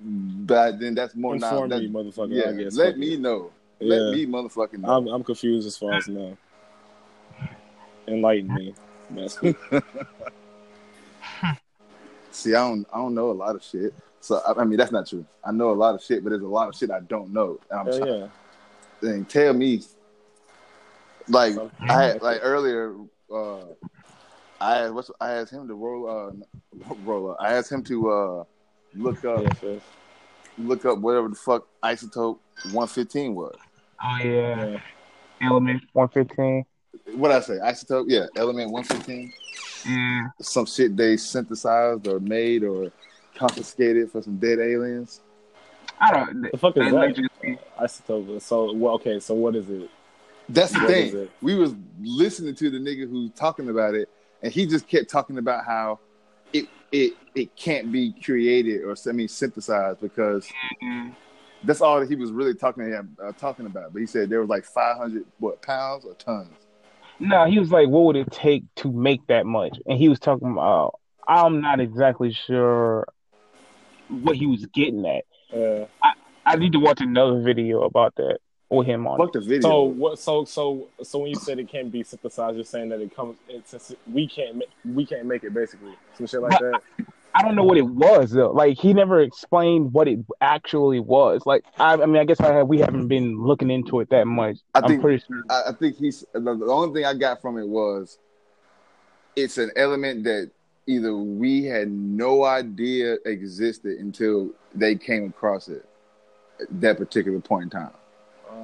but 0.02 0.80
then 0.80 0.96
that's 0.96 1.16
more 1.16 1.36
now. 1.38 1.50
inform 1.50 1.70
That, 1.70 1.82
me, 1.84 1.90
motherfucker. 1.90 2.30
yeah, 2.44 2.50
I 2.50 2.64
guess. 2.64 2.76
let 2.76 2.98
me 2.98 3.12
you. 3.12 3.20
know. 3.20 3.52
Yeah. 3.80 3.96
Let 3.96 4.16
me 4.16 4.26
motherfucking 4.26 4.80
know. 4.80 4.90
I'm 4.90 5.08
I'm 5.08 5.24
confused 5.24 5.68
as 5.68 5.78
far 5.78 5.94
as 5.94 6.08
now. 6.08 6.38
Enlighten 8.08 8.54
me. 8.54 8.74
See, 12.32 12.54
I 12.56 12.60
don't, 12.60 12.88
I 12.94 12.98
don't 12.98 13.16
know 13.16 13.32
a 13.32 13.34
lot 13.34 13.56
of 13.56 13.64
shit. 13.64 13.94
So 14.22 14.42
I, 14.48 14.62
I 14.62 14.64
mean, 14.64 14.78
that's 14.78 14.92
not 14.92 15.08
true. 15.08 15.26
I 15.44 15.52
know 15.52 15.72
a 15.72 15.74
lot 15.74 15.96
of 15.96 16.04
shit, 16.04 16.24
but 16.24 16.30
there's 16.30 16.42
a 16.42 16.48
lot 16.48 16.70
of 16.70 16.76
shit 16.76 16.92
I 16.92 17.00
don't 17.02 17.34
know. 17.34 17.60
And 17.70 17.80
I'm 17.80 17.86
Hell 17.88 17.98
trying 17.98 18.20
yeah. 18.22 18.28
saying, 19.02 19.26
tell 19.26 19.54
me. 19.54 19.82
Like 21.28 21.56
I 21.82 22.04
had, 22.04 22.22
like 22.22 22.40
earlier, 22.42 22.96
uh, 23.32 23.60
I 24.60 24.80
asked, 24.80 24.94
what's, 24.94 25.12
I 25.22 25.34
asked 25.34 25.54
him 25.54 25.68
to 25.68 25.76
roll, 25.76 26.10
uh, 26.10 26.32
roll 27.04 27.32
up. 27.32 27.38
I 27.40 27.54
asked 27.54 27.72
him 27.72 27.84
to 27.84 28.10
uh, 28.10 28.44
look 28.96 29.24
up, 29.26 29.46
look 30.58 30.86
up 30.86 30.98
whatever 30.98 31.30
the 31.30 31.36
fuck 31.36 31.68
isotope 31.84 32.40
115 32.72 33.36
was. 33.36 33.56
Oh 34.04 34.18
yeah, 34.24 34.66
Yeah. 34.66 34.80
element 35.42 35.84
one 35.94 36.08
fifteen. 36.10 36.66
What 37.14 37.32
I 37.32 37.40
say? 37.42 37.54
Isotope? 37.54 38.06
Yeah, 38.08 38.26
element 38.36 38.72
115. 38.72 39.32
Yeah, 39.86 40.28
Some 40.42 40.66
shit 40.66 40.96
they 40.98 41.18
synthesized 41.18 42.08
or 42.08 42.20
made 42.20 42.64
or 42.64 42.92
confiscated 43.36 44.12
for 44.12 44.22
some 44.22 44.38
dead 44.38 44.60
aliens. 44.60 45.22
I 46.00 46.12
don't. 46.12 46.42
The 46.52 46.58
fuck 46.58 46.78
is 46.78 46.84
that? 46.92 46.94
Allegedly. 46.94 47.60
Isotope. 47.80 48.42
So 48.42 48.74
well, 48.74 48.94
okay. 48.96 49.20
So 49.20 49.34
what 49.34 49.56
is 49.56 49.70
it? 49.70 49.90
That's 50.50 50.72
the 50.74 50.80
What 50.82 50.92
is 50.92 51.12
thing. 51.12 51.30
We 51.42 51.56
was 51.56 51.74
listening 52.02 52.56
to 52.56 52.70
the 52.70 52.80
nigga 52.80 53.10
who's 53.10 53.32
talking 53.32 53.70
about 53.70 53.94
it, 53.96 54.10
and 54.42 54.52
he 54.52 54.66
just 54.66 54.88
kept 54.88 55.10
talking 55.10 55.38
about 55.38 55.66
how 55.66 56.00
it 56.54 56.66
it 56.92 57.14
it 57.36 57.56
can't 57.56 57.92
be 57.92 58.14
created 58.24 58.84
or 58.84 58.96
I 59.08 59.12
mean 59.12 59.28
synthesized 59.28 60.02
because 60.02 60.48
Mhm. 60.84 61.16
That's 61.64 61.82
all 61.82 62.00
that 62.00 62.10
he 62.10 62.16
was 62.16 62.32
really 62.32 62.54
talking 62.54 62.94
uh, 62.94 63.32
talking 63.34 63.66
about. 63.66 63.94
But 63.94 64.00
he 64.00 64.06
said 64.06 64.30
there 64.30 64.40
was 64.40 64.50
like 64.50 64.66
five 64.66 64.98
hundred 64.98 65.26
what 65.40 65.62
pounds 65.62 66.06
or 66.06 66.14
tons. 66.16 66.50
No, 67.20 67.46
he 67.46 67.60
was 67.60 67.72
like, 67.72 67.90
"What 67.90 68.06
would 68.06 68.16
it 68.16 68.32
take 68.32 68.64
to 68.78 68.92
make 68.92 69.26
that 69.28 69.46
much?" 69.46 69.78
And 69.86 69.98
he 69.98 70.10
was 70.10 70.20
talking 70.20 70.52
about. 70.52 71.00
I'm 71.28 71.62
not 71.62 71.80
exactly 71.80 72.34
sure 72.34 73.08
what 74.08 74.36
he 74.36 74.48
was 74.48 74.66
getting 74.68 75.06
at. 75.06 75.26
Uh, 75.56 75.86
I 76.46 76.56
need 76.56 76.72
to 76.72 76.80
watch 76.80 77.02
another 77.02 77.42
video 77.42 77.84
about 77.84 78.16
that 78.16 78.40
with 78.70 78.88
him 78.88 79.06
on. 79.06 79.20
Fuck 79.20 79.34
the 79.34 79.42
video. 79.42 79.62
so 79.62 79.84
what? 79.84 80.20
So 80.20 80.46
so 80.46 80.88
so 81.04 81.20
when 81.20 81.30
you 81.30 81.36
said 81.36 81.60
it 81.60 81.70
can't 81.70 81.92
be 81.92 82.04
synthesized, 82.04 82.56
you're 82.56 82.66
saying 82.66 82.90
that 82.90 83.02
it 83.02 83.16
comes. 83.16 83.38
It's, 83.48 83.74
it's 83.74 83.96
we 84.12 84.28
can't 84.28 84.56
make 84.56 84.70
we 84.86 85.06
can't 85.06 85.26
make 85.26 85.44
it 85.44 85.54
basically 85.54 85.94
some 86.18 86.28
shit 86.28 86.42
like 86.42 86.60
that. 86.60 86.82
I 87.34 87.42
don't 87.44 87.56
know 87.56 87.64
what 87.64 87.78
it 87.78 87.86
was 87.88 88.32
though. 88.32 88.52
Like 88.52 88.78
he 88.78 88.94
never 88.94 89.22
explained 89.22 89.94
what 89.94 90.08
it 90.08 90.20
actually 90.42 91.00
was. 91.00 91.44
Like 91.46 91.64
I, 91.78 91.94
I 91.94 92.06
mean, 92.06 92.18
I 92.18 92.26
guess 92.26 92.40
I 92.40 92.54
have, 92.54 92.68
we 92.68 92.80
haven't 92.80 93.08
been 93.08 93.42
looking 93.42 93.70
into 93.70 94.00
it 94.00 94.10
that 94.10 94.26
much. 94.28 94.58
I 94.74 94.80
I'm 94.80 95.00
pretty 95.02 95.24
sure. 95.26 95.44
I, 95.50 95.64
I 95.70 95.72
think 95.74 95.98
he's 95.98 96.26
the, 96.34 96.40
the 96.40 96.66
only 96.66 96.94
thing 96.94 97.06
I 97.06 97.14
got 97.14 97.42
from 97.42 97.58
it 97.58 97.68
was 97.68 98.18
it's 99.36 99.58
an 99.58 99.72
element 99.76 100.24
that 100.24 100.52
either 100.88 101.16
we 101.16 101.64
had 101.66 101.90
no 101.90 102.44
idea 102.46 103.18
existed 103.26 104.00
until 104.00 104.50
they 104.74 104.96
came 104.96 105.26
across 105.30 105.68
it 105.68 105.86
at 106.60 106.82
that 106.82 106.98
particular 106.98 107.40
point 107.40 107.66
in 107.66 107.70
time. 107.70 107.92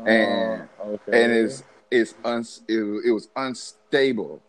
And- 0.05 0.61
Uh, 0.81 0.83
okay. 0.85 1.23
and 1.23 1.31
it's 1.31 1.63
it's 1.91 2.15
uns 2.25 2.61
it, 2.67 2.79
it 3.05 3.11
was 3.11 3.29
unstable. 3.35 4.41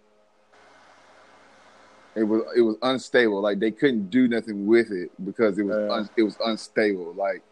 It 2.16 2.24
was 2.24 2.42
it 2.56 2.62
was 2.62 2.76
unstable. 2.82 3.40
Like 3.42 3.58
they 3.58 3.70
couldn't 3.70 4.08
do 4.10 4.26
nothing 4.26 4.66
with 4.66 4.90
it 4.90 5.10
because 5.24 5.58
it 5.58 5.64
was 5.64 5.76
Yeah. 5.76 5.92
un, 5.94 6.10
it 6.16 6.22
was 6.22 6.36
unstable. 6.44 7.12
Like 7.12 7.42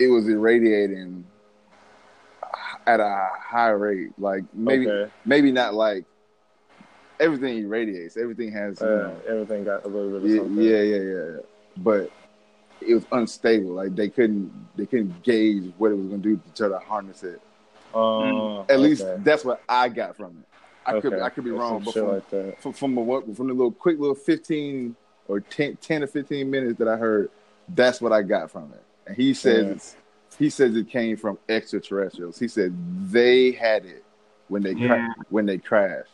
it 0.00 0.08
was 0.08 0.28
irradiating 0.28 1.24
at 2.86 3.00
a 3.00 3.28
high 3.40 3.70
rate. 3.70 4.10
Like 4.18 4.42
maybe 4.52 4.88
okay. 4.88 5.12
maybe 5.24 5.52
not 5.52 5.74
like 5.74 6.04
everything 7.20 7.58
irradiates. 7.58 8.16
Everything 8.16 8.50
has 8.52 8.80
you 8.80 8.86
Uh, 8.86 8.90
know, 8.90 9.16
everything 9.28 9.64
got 9.64 9.84
a 9.84 9.88
little 9.88 10.10
bit 10.10 10.22
of 10.24 10.28
yeah, 10.28 10.36
something. 10.38 10.64
yeah, 10.64 10.80
yeah, 10.82 10.96
yeah, 10.96 11.24
yeah. 11.36 11.40
But 11.76 12.10
it 12.80 12.94
was 12.94 13.06
unstable. 13.12 13.70
Like 13.70 13.94
they 13.94 14.08
couldn't 14.08 14.50
they 14.76 14.86
couldn't 14.86 15.22
gauge 15.22 15.72
what 15.78 15.92
it 15.92 15.94
was 15.94 16.06
gonna 16.06 16.18
do 16.18 16.36
to 16.36 16.54
try 16.56 16.68
to 16.68 16.84
harness 16.84 17.22
it. 17.22 17.40
Uh, 17.94 18.62
At 18.62 18.80
least 18.80 19.06
that's 19.18 19.44
what 19.44 19.62
I 19.68 19.88
got 19.88 20.16
from 20.16 20.38
it. 20.38 20.48
I 20.86 21.00
could 21.00 21.20
I 21.20 21.28
could 21.28 21.44
be 21.44 21.50
Or 21.50 21.60
wrong, 21.60 21.82
but 21.84 21.94
from, 21.94 22.08
like 22.08 22.60
from 22.60 22.72
from 22.72 22.94
the 22.94 23.00
what 23.00 23.36
from 23.36 23.48
the 23.48 23.54
little 23.54 23.72
quick 23.72 23.98
little 23.98 24.14
fifteen 24.14 24.96
or 25.28 25.40
10, 25.40 25.76
10 25.76 26.02
or 26.02 26.06
fifteen 26.06 26.50
minutes 26.50 26.78
that 26.78 26.88
I 26.88 26.96
heard, 26.96 27.30
that's 27.68 28.00
what 28.00 28.12
I 28.12 28.22
got 28.22 28.50
from 28.50 28.72
it. 28.72 28.82
And 29.06 29.16
he 29.16 29.34
says 29.34 29.96
Yeah. 29.96 30.38
he 30.38 30.50
says 30.50 30.76
it 30.76 30.88
came 30.88 31.16
from 31.16 31.38
extraterrestrials. 31.48 32.38
He 32.38 32.48
said 32.48 32.74
they 33.10 33.52
had 33.52 33.84
it 33.84 34.04
when 34.48 34.62
they 34.62 34.74
cra- 34.74 35.14
when 35.30 35.46
they 35.46 35.58
crashed. 35.58 36.10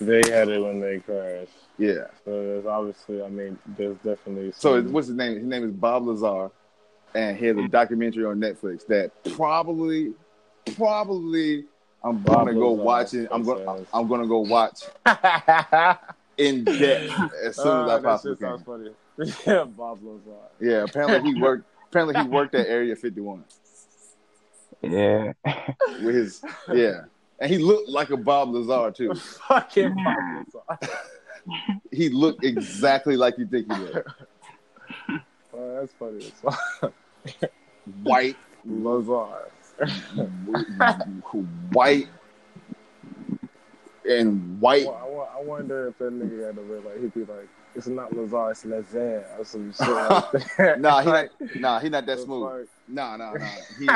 They 0.00 0.20
had 0.30 0.48
it 0.48 0.60
when 0.60 0.80
they 0.80 0.98
crashed. 0.98 1.52
Yeah. 1.78 2.06
So 2.24 2.30
there's 2.30 2.66
obviously, 2.66 3.22
I 3.22 3.28
mean, 3.28 3.58
there's 3.76 3.96
definitely. 3.98 4.52
So 4.52 4.82
what's 4.82 5.08
his 5.08 5.16
name? 5.16 5.36
His 5.36 5.46
name 5.46 5.64
is 5.64 5.72
Bob 5.72 6.06
Lazar, 6.06 6.50
and 7.14 7.36
he 7.36 7.46
has 7.46 7.56
a 7.56 7.60
mm. 7.60 7.70
documentary 7.70 8.24
on 8.24 8.38
Netflix 8.38 8.86
that 8.86 9.10
probably, 9.34 10.12
probably 10.76 11.64
I'm 12.06 12.22
gonna 12.22 12.54
go 12.54 12.70
watch 12.72 13.14
it. 13.14 13.28
I'm 13.30 13.42
gonna 13.42 13.84
I'm 13.92 14.06
gonna 14.06 14.26
go 14.26 14.38
watch 14.40 14.80
in 16.38 16.64
depth 16.64 17.12
as 17.42 17.56
soon 17.56 17.66
as 17.84 17.90
Ah, 17.90 17.96
I 17.96 18.00
possibly 18.00 18.32
shit 18.36 18.40
sounds 18.40 18.62
can. 18.62 18.92
funny. 19.18 19.32
yeah, 19.46 19.64
Bob 19.64 19.98
Lazar. 20.02 20.38
Yeah, 20.60 20.84
apparently 20.84 21.32
he 21.32 21.40
worked. 21.40 21.64
Apparently 21.88 22.20
he 22.22 22.28
worked 22.28 22.54
at 22.54 22.66
Area 22.66 22.94
51 22.94 23.44
Yeah. 24.82 25.32
with 26.02 26.14
his 26.14 26.42
yeah, 26.72 27.04
and 27.40 27.50
he 27.50 27.58
looked 27.58 27.88
like 27.88 28.10
a 28.10 28.16
Bob 28.16 28.50
Lazar 28.54 28.90
too. 28.92 29.14
Fucking 29.48 29.94
Bob 29.94 30.16
Lazar. 30.78 30.92
He 31.92 32.08
looked 32.08 32.44
exactly 32.44 33.16
like 33.16 33.38
you 33.38 33.46
think 33.46 33.72
he 33.72 33.78
did. 33.86 34.04
Oh, 35.54 35.74
that's 35.80 35.92
funny. 35.94 36.30
White, 38.02 38.36
Lazar. 38.64 39.48
white, 41.72 42.08
and 44.08 44.60
white. 44.60 44.86
I, 44.86 45.38
I 45.38 45.42
wonder 45.42 45.88
if 45.88 45.98
that 45.98 46.12
nigga 46.12 46.46
had 46.46 46.58
a 46.58 46.62
real 46.62 46.82
like 46.82 47.00
he'd 47.00 47.14
be 47.14 47.20
like, 47.20 47.48
it's 47.74 47.86
not 47.86 48.16
Lazar, 48.16 48.50
it's 48.50 48.64
Lazare 48.64 49.38
or 49.38 49.44
some 49.44 49.72
shit 49.72 49.88
like. 49.88 50.78
Nah, 50.80 51.02
he 51.02 51.08
like, 51.08 51.30
not, 51.40 51.60
nah, 51.60 51.78
he 51.80 51.88
not 51.88 52.06
that 52.06 52.18
smooth. 52.20 52.68
Nah, 52.88 53.16
nah, 53.16 53.34
nah. 53.34 53.46
He 53.78 53.86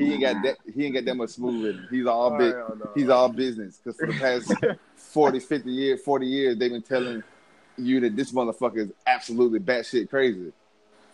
he 0.00 0.12
ain't 0.14 0.22
got 0.22 0.42
that. 0.42 0.56
He 0.74 0.86
ain't 0.86 0.94
got 0.94 1.04
that 1.04 1.16
much 1.16 1.30
smooth. 1.30 1.88
He's 1.90 2.06
all 2.06 2.32
Oh, 2.32 2.38
big. 2.38 2.52
no. 2.52 2.90
He's 2.94 3.08
all 3.08 3.28
business. 3.28 3.78
Because 3.82 3.98
for 3.98 4.06
the 4.06 4.18
past 4.18 4.52
40, 4.96 5.38
50 5.38 5.70
years, 5.70 6.00
40 6.02 6.26
years, 6.26 6.56
they've 6.56 6.70
been 6.70 6.82
telling 6.82 7.22
you 7.78 8.00
that 8.00 8.16
this 8.16 8.32
motherfucker 8.32 8.78
is 8.78 8.92
absolutely 9.06 9.60
batshit 9.60 10.08
crazy. 10.10 10.52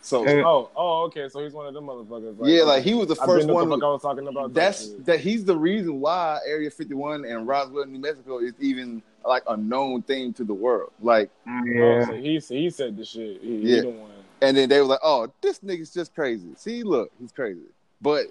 So 0.01 0.25
Yeah. 0.25 0.43
Oh, 0.45 0.69
oh, 0.75 1.03
okay. 1.05 1.27
So 1.29 1.43
he's 1.43 1.53
one 1.53 1.67
of 1.67 1.73
them 1.73 1.85
motherfuckers. 1.85 2.35
yeah, 2.43 2.63
like 2.63 2.83
he 2.83 2.93
was 2.93 3.07
the 3.07 3.17
I've 3.19 3.25
first 3.27 3.41
been 3.41 3.47
the 3.47 3.53
one. 3.53 3.69
fuck 3.69 3.83
I 3.83 3.87
was 3.91 4.01
talking 4.01 4.27
about. 4.27 4.53
That's 4.53 4.89
that 4.89 5.05
that. 5.05 5.19
He's 5.19 5.43
the 5.45 5.57
reason 5.57 5.99
why 5.99 6.39
Area 6.47 6.69
51 6.71 7.25
and 7.25 7.47
Roswell, 7.47 7.85
New 7.85 7.99
Mexico, 7.99 8.39
is 8.39 8.53
even 8.59 9.01
like 9.25 9.43
a 9.47 9.57
known 9.57 10.01
thing 10.01 10.31
to 10.33 10.43
the 10.45 10.53
world. 10.53 10.91
Like, 11.01 11.29
Oh, 11.47 11.63
Yeah. 11.65 12.05
so 12.05 12.13
he 12.13 12.39
he 12.39 12.69
said 12.69 12.95
the 12.97 13.03
shit. 13.03 13.41
He, 13.41 13.57
Yeah. 13.57 13.75
he 13.75 13.81
the 13.81 13.89
one. 13.89 14.11
and 14.41 14.55
then 14.55 14.69
they 14.69 14.79
were 14.79 14.85
like, 14.87 15.01
"Oh, 15.03 15.27
this 15.41 15.59
nigga's 15.59 15.93
just 15.93 16.15
crazy." 16.15 16.47
See, 16.55 16.83
look, 16.83 17.11
he's 17.19 17.31
crazy. 17.33 17.59
But 18.01 18.27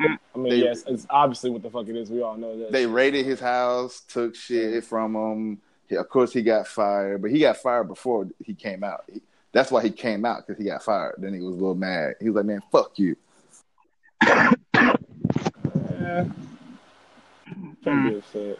I 0.00 0.16
mean, 0.36 0.50
They- 0.50 0.56
yes, 0.62 0.84
it's 0.86 1.06
obviously 1.10 1.50
what 1.50 1.62
the 1.62 1.70
fuck 1.70 1.88
it 1.88 1.96
is. 1.96 2.08
We 2.08 2.22
all 2.22 2.36
know 2.36 2.56
that. 2.56 2.70
they 2.70 2.86
raided 2.86 3.26
his 3.26 3.40
house, 3.40 4.00
took 4.06 4.36
shit 4.36 4.84
from 4.84 5.16
him. 5.16 5.60
He- 5.88 5.96
of 5.96 6.08
course, 6.08 6.32
he 6.32 6.42
got 6.42 6.68
fired, 6.68 7.20
but 7.22 7.32
he 7.32 7.40
got 7.40 7.56
fired 7.56 7.88
before 7.88 8.28
he 8.44 8.54
came 8.54 8.84
out. 8.84 9.02
He, 9.12 9.20
that's 9.58 9.72
why 9.72 9.82
he 9.82 9.90
came 9.90 10.24
out 10.24 10.46
because 10.46 10.62
he 10.62 10.68
got 10.68 10.84
fired. 10.84 11.16
Then 11.18 11.34
he 11.34 11.40
was 11.40 11.56
a 11.56 11.58
little 11.58 11.74
mad. 11.74 12.14
He 12.20 12.30
was 12.30 12.36
like, 12.36 12.44
"Man, 12.46 12.60
fuck 12.70 12.98
you." 12.98 13.16
Yeah. 16.00 16.24
Don't 17.84 18.08
be 18.08 18.16
upset. 18.16 18.58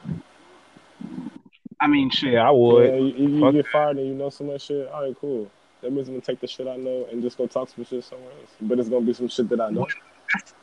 I 1.81 1.87
mean, 1.87 2.11
shit, 2.11 2.35
I 2.35 2.49
Yeah, 2.49 2.51
would. 2.51 2.95
you, 2.95 3.07
you, 3.07 3.47
you 3.47 3.53
get 3.53 3.67
fired 3.69 3.97
and 3.97 4.07
you 4.07 4.15
know 4.15 4.29
so 4.29 4.45
much 4.45 4.63
shit. 4.63 4.87
All 4.89 5.03
right, 5.03 5.17
cool. 5.19 5.51
That 5.81 5.93
means 5.93 6.09
I'm 6.09 6.15
gonna 6.15 6.21
take 6.27 6.41
the 6.41 6.47
shit 6.47 6.67
I 6.67 6.77
know 6.77 7.07
and 7.11 7.23
just 7.23 7.39
go 7.39 7.47
talk 7.47 7.71
some 7.71 7.85
shit 7.85 8.05
somewhere 8.05 8.33
else. 8.33 8.51
But 8.61 8.79
it's 8.81 8.89
gonna 8.91 9.07
be 9.07 9.15
some 9.15 9.29
shit 9.29 9.49
that 9.49 9.61
I 9.61 9.71
know. 9.71 9.87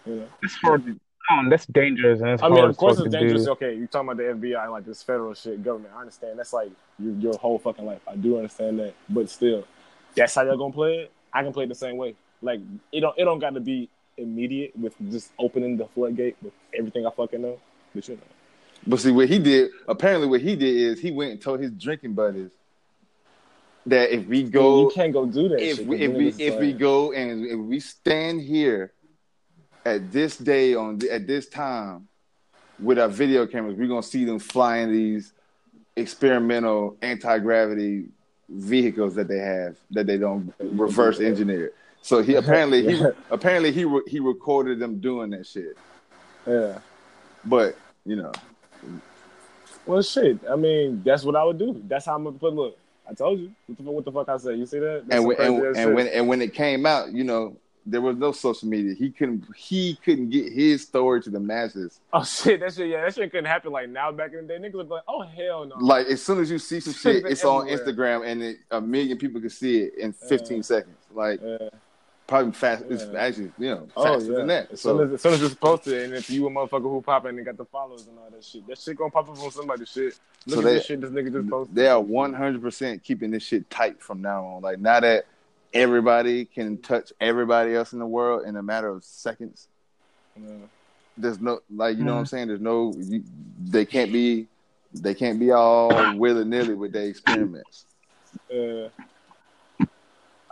You 0.05 0.15
know. 0.15 0.27
It's 0.43 0.53
hard 0.55 0.85
to, 0.85 0.99
that's 1.49 1.65
dangerous 1.67 2.19
and 2.19 2.29
it's 2.31 2.43
I 2.43 2.49
mean, 2.49 2.57
hard 2.57 2.69
of 2.69 2.77
course 2.77 2.99
it's 2.99 3.09
dangerous. 3.09 3.45
do. 3.45 3.51
Okay, 3.51 3.73
you're 3.73 3.87
talking 3.87 4.09
about 4.09 4.17
the 4.17 4.47
FBI, 4.47 4.69
like 4.69 4.85
this 4.85 5.01
federal 5.01 5.33
shit, 5.33 5.63
government. 5.63 5.93
I 5.95 6.01
understand. 6.01 6.37
That's 6.37 6.53
like 6.53 6.69
your, 6.99 7.13
your 7.13 7.37
whole 7.37 7.57
fucking 7.57 7.85
life. 7.85 8.01
I 8.07 8.15
do 8.15 8.37
understand 8.37 8.79
that, 8.79 8.93
but 9.09 9.29
still, 9.29 9.65
that's 10.15 10.35
how 10.35 10.43
y'all 10.43 10.57
gonna 10.57 10.73
play 10.73 10.99
it. 10.99 11.11
I 11.33 11.43
can 11.43 11.53
play 11.53 11.65
it 11.65 11.67
the 11.67 11.75
same 11.75 11.97
way. 11.97 12.15
Like 12.41 12.59
it 12.91 13.01
don't 13.01 13.17
it 13.17 13.25
don't 13.25 13.39
got 13.39 13.53
to 13.53 13.59
be 13.59 13.89
immediate 14.17 14.75
with 14.77 14.93
just 15.11 15.31
opening 15.37 15.77
the 15.77 15.87
floodgate 15.87 16.37
with 16.41 16.53
everything 16.73 17.05
I 17.05 17.11
fucking 17.11 17.41
know. 17.41 17.59
But 17.93 18.07
you 18.07 18.15
know, 18.15 18.21
But 18.87 18.99
see, 18.99 19.11
what 19.11 19.29
he 19.29 19.39
did, 19.39 19.71
apparently, 19.87 20.27
what 20.27 20.41
he 20.41 20.55
did 20.55 20.75
is 20.75 20.99
he 20.99 21.11
went 21.11 21.31
and 21.31 21.41
told 21.41 21.59
his 21.59 21.71
drinking 21.71 22.13
buddies 22.13 22.51
that 23.85 24.13
if 24.13 24.25
we 24.27 24.43
go, 24.43 24.83
you 24.83 24.91
can't 24.93 25.13
go 25.13 25.25
do 25.25 25.49
that. 25.49 25.61
if 25.61 25.77
shit, 25.77 25.87
we 25.87 26.01
if 26.01 26.11
we 26.11 26.43
if 26.43 26.59
we 26.59 26.73
go 26.73 27.11
and 27.11 27.45
if 27.45 27.59
we 27.59 27.79
stand 27.79 28.41
here 28.41 28.93
at 29.85 30.11
this 30.11 30.37
day 30.37 30.73
on 30.75 30.99
at 31.11 31.27
this 31.27 31.47
time 31.47 32.07
with 32.79 32.99
our 32.99 33.07
video 33.07 33.45
cameras, 33.45 33.75
we're 33.77 33.87
gonna 33.87 34.03
see 34.03 34.25
them 34.25 34.39
flying 34.39 34.91
these 34.91 35.33
experimental 35.95 36.97
anti 37.01 37.39
gravity 37.39 38.05
vehicles 38.49 39.15
that 39.15 39.27
they 39.27 39.39
have 39.39 39.77
that 39.91 40.07
they 40.07 40.17
don't 40.17 40.57
mm-hmm. 40.59 40.79
reverse 40.79 41.19
engineer. 41.19 41.71
So 42.01 42.21
he 42.21 42.35
apparently 42.41 42.85
he 42.85 43.03
apparently 43.31 43.71
he 43.71 43.85
re- 43.85 44.03
he 44.07 44.19
recorded 44.19 44.79
them 44.79 44.99
doing 44.99 45.31
that 45.31 45.47
shit. 45.47 45.77
yeah. 46.47 46.79
But 47.43 47.77
you 48.05 48.15
know, 48.15 48.31
Well, 49.85 50.01
shit. 50.01 50.39
I 50.49 50.55
mean, 50.55 51.01
that's 51.03 51.23
what 51.23 51.35
I 51.35 51.43
would 51.43 51.57
do. 51.57 51.81
That's 51.87 52.05
how 52.05 52.15
I'm 52.15 52.23
gonna 52.23 52.37
put. 52.37 52.53
Look, 52.53 52.77
I 53.09 53.13
told 53.13 53.39
you. 53.39 53.51
What 53.67 53.77
the, 53.77 53.83
fuck- 53.83 53.93
what 53.93 54.05
the 54.05 54.11
fuck 54.11 54.29
I 54.29 54.37
said? 54.37 54.59
You 54.59 54.65
see 54.65 54.79
that? 54.79 55.03
That's 55.07 55.19
and 55.19 55.27
when, 55.27 55.41
and, 55.41 55.77
and 55.77 55.95
when 55.95 56.07
and 56.07 56.27
when 56.27 56.41
it 56.41 56.53
came 56.53 56.85
out, 56.85 57.11
you 57.11 57.23
know, 57.23 57.57
there 57.85 58.01
was 58.01 58.17
no 58.17 58.31
social 58.31 58.67
media. 58.67 58.93
He 58.95 59.11
couldn't 59.11 59.43
he 59.55 59.95
couldn't 60.03 60.29
get 60.31 60.51
his 60.51 60.83
story 60.83 61.21
to 61.21 61.29
the 61.29 61.39
masses. 61.39 61.99
oh 62.13 62.23
shit, 62.23 62.59
that 62.61 62.73
shit. 62.73 62.89
Yeah, 62.89 63.03
that 63.03 63.13
shit 63.13 63.29
couldn't 63.31 63.45
happen 63.45 63.71
like 63.71 63.89
now. 63.89 64.11
Back 64.11 64.31
in 64.33 64.47
the 64.47 64.57
day, 64.57 64.59
niggas 64.59 64.73
would 64.73 64.87
be 64.87 64.95
like, 64.95 65.03
oh 65.07 65.21
hell 65.21 65.65
no. 65.65 65.75
Like 65.79 66.07
as 66.07 66.21
soon 66.23 66.39
as 66.39 66.49
you 66.49 66.57
see 66.59 66.79
some 66.79 66.93
shit, 67.13 67.25
it's 67.25 67.45
on 67.45 67.67
Instagram, 67.67 68.25
and 68.25 68.41
it, 68.41 68.57
a 68.71 68.81
million 68.81 69.17
people 69.17 69.39
can 69.39 69.49
see 69.49 69.81
it 69.81 69.95
in 69.95 70.13
15 70.13 70.57
Yeah. 70.57 70.63
seconds. 70.63 70.95
Like 71.13 71.39
Yeah. 71.43 71.69
probably 72.27 72.51
fast. 72.53 72.85
It's 72.89 73.03
actually 73.15 73.51
you 73.59 73.69
know 73.69 73.87
Oh 73.95 74.03
faster 74.03 74.31
yeah. 74.31 74.37
than 74.39 74.47
that. 74.47 74.71
As 74.71 74.81
soon 74.81 74.97
So 74.97 75.03
as, 75.03 75.11
as 75.13 75.21
soon 75.21 75.33
as 75.33 75.43
it's 75.43 75.55
posted, 75.55 76.03
and 76.05 76.13
if 76.15 76.29
you 76.29 76.47
a 76.47 76.49
motherfucker 76.49 76.81
who 76.83 77.01
pop 77.01 77.25
in 77.27 77.37
and 77.37 77.45
got 77.45 77.57
the 77.57 77.65
followers 77.65 78.07
and 78.07 78.17
all 78.17 78.29
that 78.31 78.43
shit, 78.43 78.65
that 78.67 78.79
shit 78.79 78.97
gonna 78.97 79.11
pop 79.11 79.29
up 79.29 79.37
on 79.39 79.51
somebody's 79.51 79.89
shit. 79.89 80.17
Look 80.47 80.55
So 80.55 80.59
at 80.61 80.63
they- 80.65 80.73
this 80.73 80.85
shit 80.85 81.01
this 81.01 81.11
nigga 81.11 81.31
just 81.33 81.49
posted. 81.49 81.75
they 81.75 81.87
are 81.87 82.01
100 82.01 82.61
percent 82.61 83.03
keeping 83.03 83.29
this 83.31 83.43
shit 83.43 83.69
tight 83.69 84.01
from 84.01 84.21
now 84.23 84.43
on. 84.43 84.63
Like 84.63 84.79
now 84.79 84.99
that 84.99 85.25
everybody 85.75 86.45
can 86.45 86.77
touch 86.77 87.11
everybody 87.19 87.75
else 87.75 87.93
in 87.93 87.99
the 87.99 88.07
world 88.07 88.47
in 88.47 88.55
a 88.55 88.63
matter 88.63 88.87
of 88.87 89.03
seconds. 89.03 89.67
Yeah. 90.35 90.49
there's 91.17 91.39
no 91.39 91.59
like 91.69 91.97
you 91.97 92.03
know 92.03 92.13
what 92.13 92.19
I'm 92.19 92.25
mm. 92.25 92.29
saying. 92.29 92.47
There's 92.47 92.61
no 92.61 92.93
you, 92.97 93.23
they 93.63 93.85
can't 93.85 94.11
be 94.11 94.47
they 94.93 95.13
can't 95.13 95.39
be 95.39 95.51
all 95.51 95.89
willy 96.17 96.45
nilly 96.45 96.73
with 96.73 96.93
their 96.93 97.05
experiments. 97.05 97.85
Yeah. 98.49 98.87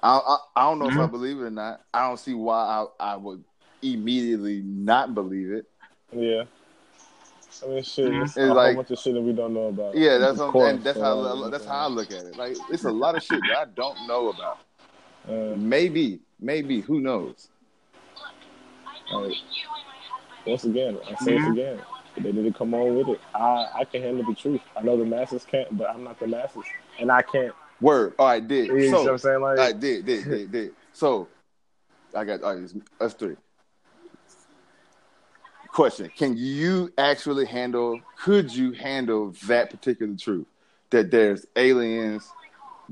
I, 0.02 0.18
I 0.18 0.38
I 0.56 0.62
don't 0.64 0.80
know 0.80 0.88
if 0.88 0.94
I 0.94 0.98
mm-hmm. 0.98 1.12
believe 1.12 1.38
it 1.40 1.44
or 1.44 1.50
not. 1.50 1.82
I 1.94 2.08
don't 2.08 2.20
see 2.20 2.34
why 2.34 2.86
I 3.00 3.14
I 3.14 3.16
would 3.16 3.44
immediately 3.82 4.62
not 4.62 5.16
believe 5.16 5.52
it. 5.52 5.66
Yeah. 6.12 6.44
I 7.64 7.68
mean, 7.68 7.84
shit. 7.84 8.10
Mm-hmm. 8.10 8.24
It's, 8.24 8.38
It's 8.38 8.50
a 8.50 8.54
whole 8.54 8.76
bunch 8.76 8.92
of 8.92 9.00
shit 9.00 9.14
that 9.14 9.22
we 9.22 9.32
don't 9.34 9.54
know 9.54 9.68
about. 9.68 9.96
Yeah, 9.96 10.18
that's 10.18 10.40
Of 10.40 10.48
what, 10.48 10.52
course, 10.52 10.74
and 10.74 10.84
that's 10.84 10.98
so, 10.98 11.04
how 11.04 11.50
that's 11.50 11.66
how 11.66 11.78
I 11.78 11.88
look 11.88 12.12
at 12.12 12.26
it. 12.26 12.36
Like 12.38 12.58
it's 12.70 12.84
a 12.86 12.92
lot 12.92 13.16
of 13.16 13.24
shit 13.24 13.42
that 13.48 13.58
I 13.58 13.66
don't 13.66 14.08
know 14.08 14.30
about. 14.30 14.60
Uh, 15.28 15.56
Maybe 15.56 16.20
maybe 16.40 16.82
who 16.82 17.00
knows? 17.00 17.48
like, 19.12 19.34
once 20.46 20.64
again, 20.64 20.98
I 21.10 21.16
say 21.16 21.36
it 21.36 21.48
again. 21.48 21.82
They 22.18 22.32
need 22.32 22.52
to 22.52 22.58
come 22.58 22.74
on 22.74 22.96
with 22.98 23.08
it. 23.10 23.22
I 23.34 23.68
I 23.76 23.86
can 23.86 24.02
handle 24.02 24.26
the 24.26 24.36
truth. 24.36 24.62
I 24.76 24.82
know 24.82 24.98
the 24.98 25.06
masses 25.06 25.46
can't, 25.50 25.76
but 25.78 25.90
I'm 25.90 26.04
not 26.04 26.20
the 26.20 26.28
masses, 26.28 26.64
and 27.00 27.12
I 27.12 27.22
can't. 27.22 27.54
Word. 27.82 28.14
All 28.20 28.28
right, 28.28 28.46
did 28.46 28.68
You 28.68 28.92
know 28.92 29.04
what. 29.04 29.12
I'm 29.12 29.18
saying? 29.18 29.42
Like, 29.42 29.60
I 29.60 29.72
did, 29.72 30.06
did, 30.06 30.26
did, 30.26 30.52
did. 30.52 30.72
So, 30.94 31.28
I 32.16 32.24
got 32.24 32.44
all 32.44 32.54
right, 32.54 32.64
it's 32.64 32.76
us 33.00 33.14
three. 33.14 33.36
Question: 35.70 36.12
Can 36.16 36.36
you 36.38 36.94
actually 36.98 37.46
handle? 37.46 38.00
Could 38.18 38.54
you 38.56 38.74
handle 38.74 39.34
that 39.48 39.72
particular 39.72 40.16
truth 40.16 40.46
that 40.92 41.10
there's 41.10 41.48
aliens, 41.56 42.30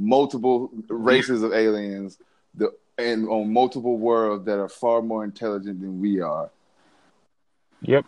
multiple 0.02 0.72
races 0.90 1.44
of 1.44 1.54
aliens, 1.54 2.18
the 2.56 2.72
and 2.98 3.28
on 3.30 3.52
multiple 3.54 3.98
worlds 3.98 4.46
that 4.46 4.60
are 4.60 4.68
far 4.70 5.02
more 5.02 5.24
intelligent 5.24 5.80
than 5.82 6.02
we 6.02 6.20
are? 6.20 6.50
Yep. 7.84 8.06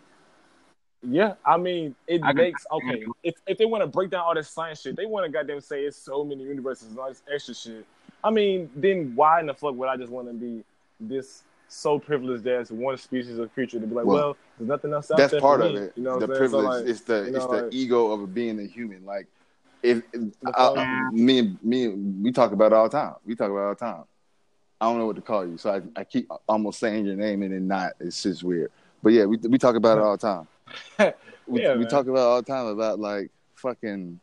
Yeah, 1.06 1.34
I 1.44 1.56
mean, 1.58 1.94
it 2.06 2.22
I 2.22 2.28
can- 2.28 2.36
makes 2.36 2.66
okay. 2.72 3.04
If 3.22 3.34
if 3.46 3.58
they 3.58 3.66
want 3.66 3.82
to 3.82 3.86
break 3.86 4.10
down 4.10 4.22
all 4.24 4.34
this 4.34 4.48
science 4.48 4.80
shit, 4.80 4.96
they 4.96 5.06
want 5.06 5.26
to 5.26 5.30
goddamn 5.32 5.60
say 5.60 5.84
it's 5.84 5.96
so 5.98 6.24
many 6.24 6.44
universes 6.44 6.88
and 6.90 6.98
all 6.98 7.08
this 7.08 7.22
extra 7.32 7.54
shit. 7.54 7.84
I 8.22 8.30
mean, 8.30 8.70
then 8.74 9.12
why 9.14 9.40
in 9.40 9.46
the 9.46 9.54
fuck 9.54 9.74
would 9.74 9.88
I 9.88 9.96
just 9.98 10.10
want 10.10 10.28
to 10.28 10.34
be 10.34 10.64
this 10.98 11.42
so 11.68 11.98
privileged 11.98 12.46
as 12.46 12.70
one 12.70 12.96
species 12.96 13.38
of 13.38 13.52
creature 13.52 13.80
to 13.80 13.86
be 13.86 13.94
like, 13.94 14.06
Well, 14.06 14.16
well, 14.16 14.36
there's 14.58 14.68
nothing 14.68 14.92
else 14.94 15.10
out 15.10 15.18
That's 15.18 15.32
there 15.32 15.40
part 15.40 15.60
for 15.60 15.66
of 15.66 15.74
me. 15.74 15.80
it. 15.80 15.92
You 15.96 16.04
know, 16.04 16.18
the 16.18 16.26
what 16.26 16.30
I'm 16.30 16.36
saying? 16.36 16.50
So, 16.50 16.58
privilege. 16.60 16.80
like, 16.84 16.90
it's 16.90 17.00
the 17.02 17.14
you 17.16 17.20
it's 17.22 17.32
know, 17.46 17.56
the 17.56 17.62
like- 17.64 17.74
ego 17.74 18.10
of 18.12 18.32
being 18.34 18.60
a 18.60 18.64
human. 18.64 19.04
Like 19.04 19.26
if 19.84 20.02
I, 20.54 21.08
me 21.12 21.38
and 21.38 21.62
me 21.62 21.88
we 21.88 22.32
talk 22.32 22.52
about 22.52 22.72
it 22.72 22.74
all 22.74 22.88
the 22.88 22.96
time. 22.98 23.14
We 23.24 23.34
talk 23.36 23.50
about 23.50 23.60
it 23.60 23.64
all 23.64 23.74
the 23.74 23.80
time. 23.80 24.04
I 24.80 24.86
don't 24.86 24.98
know 24.98 25.06
what 25.06 25.16
to 25.16 25.22
call 25.22 25.46
you, 25.46 25.56
so 25.56 25.70
I, 25.70 26.00
I 26.00 26.04
keep 26.04 26.28
almost 26.48 26.80
saying 26.80 27.06
your 27.06 27.16
name 27.16 27.42
and 27.42 27.52
then 27.52 27.68
not. 27.68 27.92
It's 28.00 28.22
just 28.22 28.42
weird. 28.42 28.70
But 29.02 29.12
yeah, 29.12 29.24
we 29.26 29.36
we 29.36 29.58
talk 29.58 29.76
about 29.76 29.98
it 29.98 30.04
all 30.04 30.16
the 30.16 30.26
time. 30.26 30.48
We, 31.46 31.60
Yeah, 31.60 31.76
we 31.76 31.84
talk 31.84 32.06
about 32.06 32.20
it 32.20 32.30
all 32.30 32.42
the 32.42 32.50
time 32.50 32.66
about 32.68 32.98
like 32.98 33.30
fucking 33.56 34.18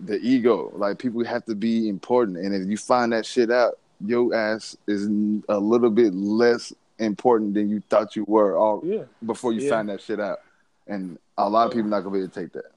the 0.00 0.16
ego. 0.16 0.72
Like 0.74 0.98
people 0.98 1.22
have 1.24 1.44
to 1.44 1.54
be 1.54 1.90
important, 1.90 2.38
and 2.38 2.54
if 2.54 2.68
you 2.68 2.78
find 2.78 3.12
that 3.12 3.26
shit 3.26 3.50
out, 3.50 3.78
your 4.04 4.34
ass 4.34 4.76
is 4.86 5.04
a 5.48 5.58
little 5.58 5.90
bit 5.90 6.14
less 6.14 6.72
important 6.98 7.52
than 7.52 7.68
you 7.68 7.82
thought 7.90 8.16
you 8.16 8.24
were 8.26 8.56
all 8.56 8.80
Yeah, 8.84 9.02
before 9.26 9.52
you 9.52 9.60
Yeah. 9.60 9.70
find 9.70 9.88
that 9.90 10.00
shit 10.00 10.20
out. 10.20 10.38
And 10.86 11.18
a 11.36 11.48
lot 11.48 11.66
of 11.66 11.72
people 11.72 11.90
not 11.90 12.00
gonna 12.00 12.14
be 12.14 12.18
able 12.20 12.28
to 12.30 12.40
take 12.40 12.52
that. 12.54 12.72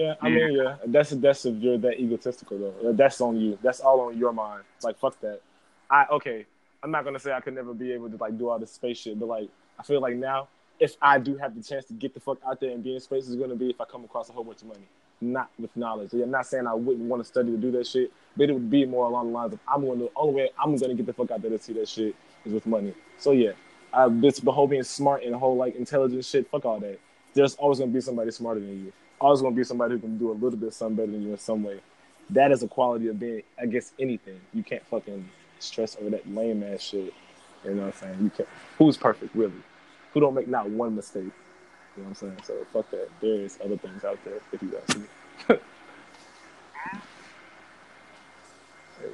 Yeah. 0.00 0.14
I 0.20 0.28
mean, 0.28 0.52
yeah. 0.52 0.76
That's 0.86 1.10
that's 1.10 1.44
if 1.44 1.56
you're 1.56 1.78
that 1.78 2.00
egotistical 2.00 2.58
though. 2.58 2.92
That's 2.92 3.20
on 3.20 3.40
you. 3.40 3.58
That's 3.62 3.80
all 3.80 4.00
on 4.00 4.18
your 4.18 4.32
mind. 4.32 4.64
Like 4.82 4.98
fuck 4.98 5.20
that. 5.20 5.40
I 5.90 6.06
okay. 6.10 6.46
I'm 6.82 6.90
not 6.90 7.04
gonna 7.04 7.18
say 7.18 7.32
I 7.32 7.40
could 7.40 7.54
never 7.54 7.74
be 7.74 7.92
able 7.92 8.08
to 8.08 8.16
like 8.16 8.38
do 8.38 8.48
all 8.48 8.58
this 8.58 8.72
space 8.72 8.98
shit, 8.98 9.18
but 9.18 9.26
like 9.26 9.48
I 9.78 9.82
feel 9.82 10.00
like 10.00 10.16
now, 10.16 10.48
if 10.78 10.96
I 11.02 11.18
do 11.18 11.36
have 11.36 11.54
the 11.54 11.62
chance 11.62 11.84
to 11.86 11.92
get 11.92 12.14
the 12.14 12.20
fuck 12.20 12.38
out 12.46 12.60
there 12.60 12.70
and 12.70 12.82
be 12.82 12.94
in 12.94 13.00
space, 13.00 13.28
is 13.28 13.36
gonna 13.36 13.56
be 13.56 13.70
if 13.70 13.80
I 13.80 13.84
come 13.84 14.04
across 14.04 14.30
a 14.30 14.32
whole 14.32 14.44
bunch 14.44 14.62
of 14.62 14.68
money, 14.68 14.86
not 15.20 15.50
with 15.58 15.76
knowledge. 15.76 16.12
I'm 16.14 16.30
not 16.30 16.46
saying 16.46 16.66
I 16.66 16.74
wouldn't 16.74 17.06
want 17.06 17.22
to 17.22 17.28
study 17.28 17.50
to 17.50 17.58
do 17.58 17.70
that 17.72 17.86
shit, 17.86 18.10
but 18.36 18.48
it 18.48 18.52
would 18.54 18.70
be 18.70 18.86
more 18.86 19.06
along 19.06 19.28
the 19.28 19.32
lines 19.32 19.52
of 19.52 19.58
I'm 19.68 19.82
going 19.82 19.98
to 19.98 20.04
the 20.06 20.10
only 20.16 20.34
way 20.34 20.50
I'm 20.58 20.74
gonna 20.76 20.94
get 20.94 21.06
the 21.06 21.12
fuck 21.12 21.30
out 21.30 21.42
there 21.42 21.50
to 21.50 21.58
see 21.58 21.74
that 21.74 21.88
shit 21.88 22.14
is 22.46 22.52
with 22.52 22.66
money. 22.66 22.94
So 23.18 23.32
yeah, 23.32 23.52
uh, 23.92 24.08
this 24.10 24.40
the 24.40 24.52
whole 24.52 24.66
being 24.66 24.82
smart 24.82 25.22
and 25.24 25.34
the 25.34 25.38
whole 25.38 25.56
like 25.56 25.76
intelligent 25.76 26.24
shit. 26.24 26.50
Fuck 26.50 26.64
all 26.64 26.80
that. 26.80 26.98
There's 27.34 27.54
always 27.56 27.78
gonna 27.78 27.90
be 27.90 28.00
somebody 28.00 28.30
smarter 28.30 28.60
than 28.60 28.86
you. 28.86 28.92
Always 29.20 29.42
gonna 29.42 29.54
be 29.54 29.64
somebody 29.64 29.94
who 29.94 30.00
can 30.00 30.16
do 30.18 30.30
a 30.30 30.32
little 30.32 30.58
bit 30.58 30.72
something 30.72 30.96
better 30.96 31.12
than 31.12 31.22
you 31.22 31.32
in 31.32 31.38
some 31.38 31.62
way. 31.62 31.80
That 32.30 32.52
is 32.52 32.62
a 32.62 32.68
quality 32.68 33.08
of 33.08 33.18
being, 33.18 33.42
I 33.60 33.66
guess, 33.66 33.92
anything. 33.98 34.40
You 34.54 34.62
can't 34.62 34.86
fucking 34.86 35.28
stress 35.58 35.96
over 36.00 36.10
that 36.10 36.32
lame 36.32 36.62
ass 36.62 36.80
shit. 36.80 37.12
You 37.64 37.74
know 37.74 37.82
what 37.86 37.94
I'm 37.96 38.00
saying? 38.00 38.18
You 38.22 38.30
can't. 38.30 38.48
Who's 38.78 38.96
perfect, 38.96 39.34
really? 39.34 39.52
Who 40.14 40.20
don't 40.20 40.34
make 40.34 40.48
not 40.48 40.70
one 40.70 40.96
mistake? 40.96 41.24
You 41.24 42.02
know 42.02 42.02
what 42.04 42.08
I'm 42.08 42.14
saying? 42.14 42.36
So 42.44 42.54
fuck 42.72 42.90
that. 42.92 43.08
There 43.20 43.34
is 43.42 43.58
other 43.62 43.76
things 43.76 44.04
out 44.04 44.18
there 44.24 44.40
if 44.52 44.62
you 44.62 44.72
ask 44.78 44.98
me. 45.48 45.56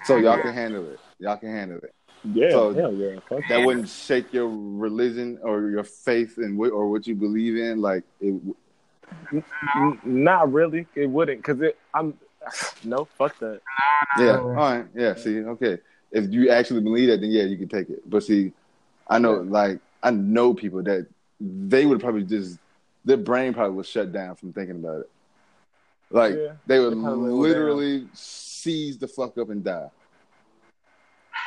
So 0.05 0.17
y'all 0.17 0.41
can 0.41 0.53
handle 0.53 0.89
it. 0.91 1.01
Y'all 1.19 1.37
can 1.37 1.51
handle 1.53 1.79
it. 1.79 1.95
Yeah, 2.25 2.51
So- 2.51 2.75
hell 2.75 2.93
yeah. 2.93 3.19
Fuck 3.29 3.43
That 3.49 3.65
wouldn't 3.65 3.89
shake 3.89 4.33
your 4.33 4.49
religion 4.49 5.39
or 5.43 5.71
your 5.71 5.85
faith 5.85 6.39
in 6.39 6.57
what 6.57 6.71
or 6.73 6.91
what 6.91 7.07
you 7.07 7.15
believe 7.15 7.57
in. 7.57 7.81
Like 7.81 8.05
it, 8.21 8.35
Not 10.05 10.53
really. 10.53 10.87
It 10.95 11.07
wouldn't, 11.07 11.43
cause 11.45 11.61
it. 11.61 11.79
I'm. 11.95 12.15
No, 12.85 13.05
fuck 13.05 13.37
that. 13.41 13.61
yeah. 14.19 14.39
All 14.39 14.51
right. 14.51 14.87
Yeah. 14.95 15.15
See. 15.17 15.41
Okay. 15.41 15.79
If 16.13 16.31
you 16.33 16.51
actually 16.51 16.81
believe 16.83 17.09
that, 17.09 17.21
then 17.21 17.31
yeah, 17.31 17.43
you 17.43 17.57
can 17.57 17.69
take 17.69 17.91
it. 17.91 18.09
But 18.09 18.23
see, 18.23 18.53
I 19.09 19.19
know, 19.19 19.35
like, 19.35 19.81
I 20.03 20.13
know 20.13 20.55
people 20.55 20.83
that 20.85 21.09
they 21.41 21.85
would 21.87 22.01
probably 22.01 22.23
just 22.23 22.59
their 23.05 23.17
brain 23.17 23.53
probably 23.53 23.75
was 23.75 23.89
shut 23.89 24.13
down 24.13 24.37
from 24.37 24.53
thinking 24.53 24.77
about 24.77 25.01
it. 25.01 25.11
Like 26.11 26.35
Yeah, 26.35 26.53
they 26.67 26.79
would 26.79 26.97
they 26.97 27.03
probably 27.03 27.33
literally 27.33 28.07
seize 28.13 28.99
the 28.99 29.09
fuck 29.09 29.37
up 29.39 29.51
and 29.51 29.65
die. 29.65 29.91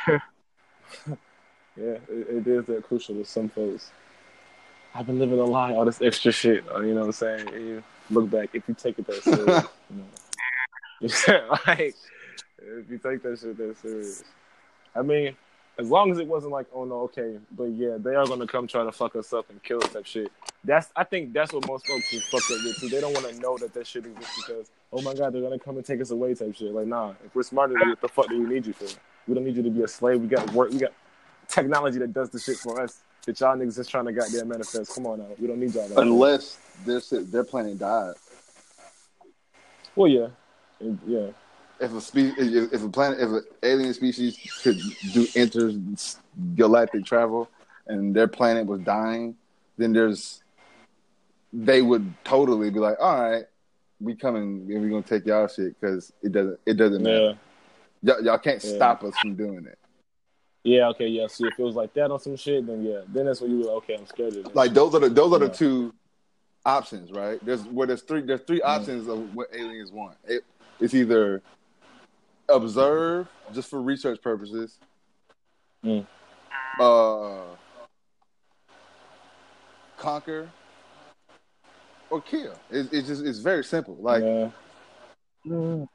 Yeah, 1.76 1.96
it, 2.10 2.46
it 2.46 2.46
is 2.46 2.66
that 2.66 2.82
crucial 2.82 3.14
to 3.14 3.24
some 3.24 3.48
folks. 3.48 3.90
I've 4.94 5.06
been 5.06 5.18
living 5.18 5.38
a 5.38 5.44
lie, 5.44 5.72
all 5.72 5.84
this 5.84 6.02
extra 6.02 6.32
shit. 6.32 6.64
You 6.64 6.94
know 6.94 7.00
what 7.00 7.06
I'm 7.06 7.12
saying? 7.12 7.48
You 7.48 7.82
look 8.10 8.30
back, 8.30 8.50
if 8.52 8.68
you 8.68 8.74
take 8.74 8.98
it 8.98 9.06
that 9.06 9.22
serious, 9.22 9.64
you 9.90 11.32
know. 11.32 11.56
Like, 11.66 11.94
if 12.58 12.90
you 12.90 12.98
take 12.98 13.22
that 13.22 13.38
shit 13.40 13.56
that 13.56 13.76
serious. 13.80 14.24
I 14.94 15.02
mean, 15.02 15.36
as 15.78 15.88
long 15.90 16.10
as 16.10 16.18
it 16.18 16.26
wasn't 16.26 16.52
like, 16.52 16.66
oh 16.74 16.84
no, 16.84 17.00
okay, 17.02 17.38
but 17.56 17.64
yeah, 17.64 17.96
they 17.98 18.14
are 18.14 18.26
gonna 18.26 18.46
come 18.46 18.66
try 18.66 18.84
to 18.84 18.92
fuck 18.92 19.16
us 19.16 19.32
up 19.32 19.48
and 19.48 19.62
kill 19.62 19.82
us 19.82 19.92
type 19.92 20.04
shit. 20.04 20.30
That's 20.64 20.88
I 20.94 21.04
think 21.04 21.32
that's 21.32 21.52
what 21.52 21.66
most 21.66 21.86
folks 21.86 22.12
is 22.12 22.22
fucked 22.26 22.50
up 22.50 22.58
with 22.64 22.78
too. 22.78 22.88
They 22.88 23.00
don't 23.00 23.14
want 23.14 23.28
to 23.28 23.40
know 23.40 23.56
that 23.58 23.72
that 23.74 23.86
shit 23.86 24.04
exists 24.04 24.42
because 24.46 24.70
oh 24.92 25.00
my 25.00 25.14
god, 25.14 25.32
they're 25.32 25.42
gonna 25.42 25.58
come 25.58 25.76
and 25.76 25.86
take 25.86 26.00
us 26.00 26.10
away 26.10 26.34
type 26.34 26.54
shit. 26.54 26.72
Like 26.72 26.86
nah, 26.86 27.14
if 27.24 27.34
we're 27.34 27.42
smarter 27.44 27.74
than 27.74 27.82
you, 27.82 27.88
what 27.90 28.00
the 28.00 28.08
fuck 28.08 28.28
do 28.28 28.38
we 28.42 28.46
need 28.52 28.66
you 28.66 28.72
for? 28.74 28.86
We 29.26 29.34
don't 29.34 29.44
need 29.44 29.56
you 29.56 29.62
to 29.62 29.70
be 29.70 29.82
a 29.82 29.88
slave. 29.88 30.20
We 30.20 30.26
got 30.26 30.52
work. 30.52 30.70
We 30.70 30.78
got 30.78 30.92
technology 31.48 31.98
that 31.98 32.12
does 32.12 32.30
the 32.30 32.38
shit 32.38 32.56
for 32.56 32.80
us. 32.82 33.00
That 33.26 33.38
y'all 33.40 33.56
niggas 33.56 33.76
just 33.76 33.90
trying 33.90 34.06
to 34.06 34.12
goddamn 34.12 34.48
manifest. 34.48 34.94
Come 34.94 35.06
on 35.06 35.18
now, 35.18 35.26
we 35.38 35.46
don't 35.46 35.60
need 35.60 35.74
y'all. 35.74 35.98
Unless 35.98 36.58
their 36.86 37.00
shit- 37.00 37.30
their 37.30 37.44
planet 37.44 37.78
died. 37.78 38.14
well, 39.94 40.08
yeah, 40.08 40.28
yeah, 41.06 41.28
If 41.78 41.92
a 41.92 42.00
spe- 42.00 42.16
if 42.38 42.72
if 42.72 42.82
a 42.82 42.88
planet, 42.88 43.20
if 43.20 43.28
an 43.28 43.44
alien 43.62 43.92
species 43.94 44.38
could 44.62 44.80
do 45.12 45.26
intergalactic 45.34 47.04
travel, 47.04 47.48
and 47.86 48.14
their 48.14 48.28
planet 48.28 48.66
was 48.66 48.80
dying, 48.80 49.36
then 49.76 49.92
there's 49.92 50.42
they 51.52 51.82
would 51.82 52.12
totally 52.24 52.70
be 52.70 52.78
like, 52.78 52.96
all 53.00 53.20
right, 53.30 53.44
we 54.00 54.14
coming 54.14 54.42
and 54.70 54.82
we're 54.82 54.88
gonna 54.88 55.02
take 55.02 55.26
y'all 55.26 55.46
shit 55.48 55.78
because 55.78 56.12
it 56.22 56.32
doesn't 56.32 56.58
it 56.64 56.74
doesn't 56.74 57.02
matter. 57.02 57.36
yeah, 58.02 58.14
Y'all, 58.14 58.24
y'all 58.24 58.38
can't 58.38 58.62
Yeah. 58.64 58.76
stop 58.76 59.02
us 59.04 59.18
from 59.18 59.34
doing 59.34 59.66
it. 59.66 59.78
Yeah. 60.64 60.88
Okay, 60.88 61.08
yeah. 61.08 61.26
See, 61.26 61.46
if 61.46 61.58
it 61.58 61.62
was 61.62 61.74
like 61.74 61.94
that 61.94 62.10
on 62.10 62.20
some 62.20 62.36
shit, 62.36 62.66
then 62.66 62.84
yeah, 62.84 63.00
then 63.08 63.26
that's 63.26 63.40
when 63.40 63.50
you 63.50 63.58
were 63.58 63.64
like, 63.64 63.76
okay, 63.84 63.96
I'm 63.96 64.06
scared 64.06 64.36
of 64.36 64.44
this. 64.44 64.54
Like 64.54 64.74
those 64.74 64.94
are 64.94 65.00
the 65.00 65.08
those 65.08 65.32
are 65.32 65.38
the 65.38 65.48
two 65.48 65.94
options, 66.64 67.10
right? 67.12 67.44
There's 67.44 67.62
where 67.64 67.86
there's 67.86 68.02
three 68.02 68.22
there's 68.22 68.42
three 68.42 68.62
options 68.62 69.08
of 69.08 69.34
what 69.34 69.48
aliens 69.54 69.92
want. 69.92 70.16
It, 70.26 70.44
it's 70.80 70.94
either 70.94 71.42
observe 72.48 73.28
just 73.52 73.70
for 73.70 73.80
research 73.80 74.20
purposes, 74.22 74.78
Mm. 75.84 76.06
uh, 76.78 77.42
conquer, 79.96 80.50
or 82.10 82.20
kill. 82.20 82.52
It, 82.70 82.88
it's 82.92 83.08
just 83.08 83.24
it's 83.24 83.38
very 83.38 83.64
simple. 83.64 83.96
Like 83.98 84.22
yeah. 84.22 84.50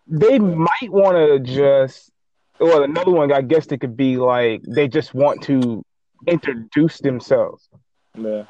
they 0.07 0.39
might 0.39 0.89
want 0.89 1.17
to 1.17 1.39
just 1.39 2.11
well 2.59 2.83
another 2.83 3.11
one 3.11 3.31
i 3.31 3.41
guess 3.41 3.65
it 3.67 3.79
could 3.79 3.95
be 3.97 4.17
like 4.17 4.61
they 4.67 4.87
just 4.87 5.13
want 5.13 5.41
to 5.41 5.83
introduce 6.27 6.99
themselves 6.99 7.69
Yeah. 8.17 8.43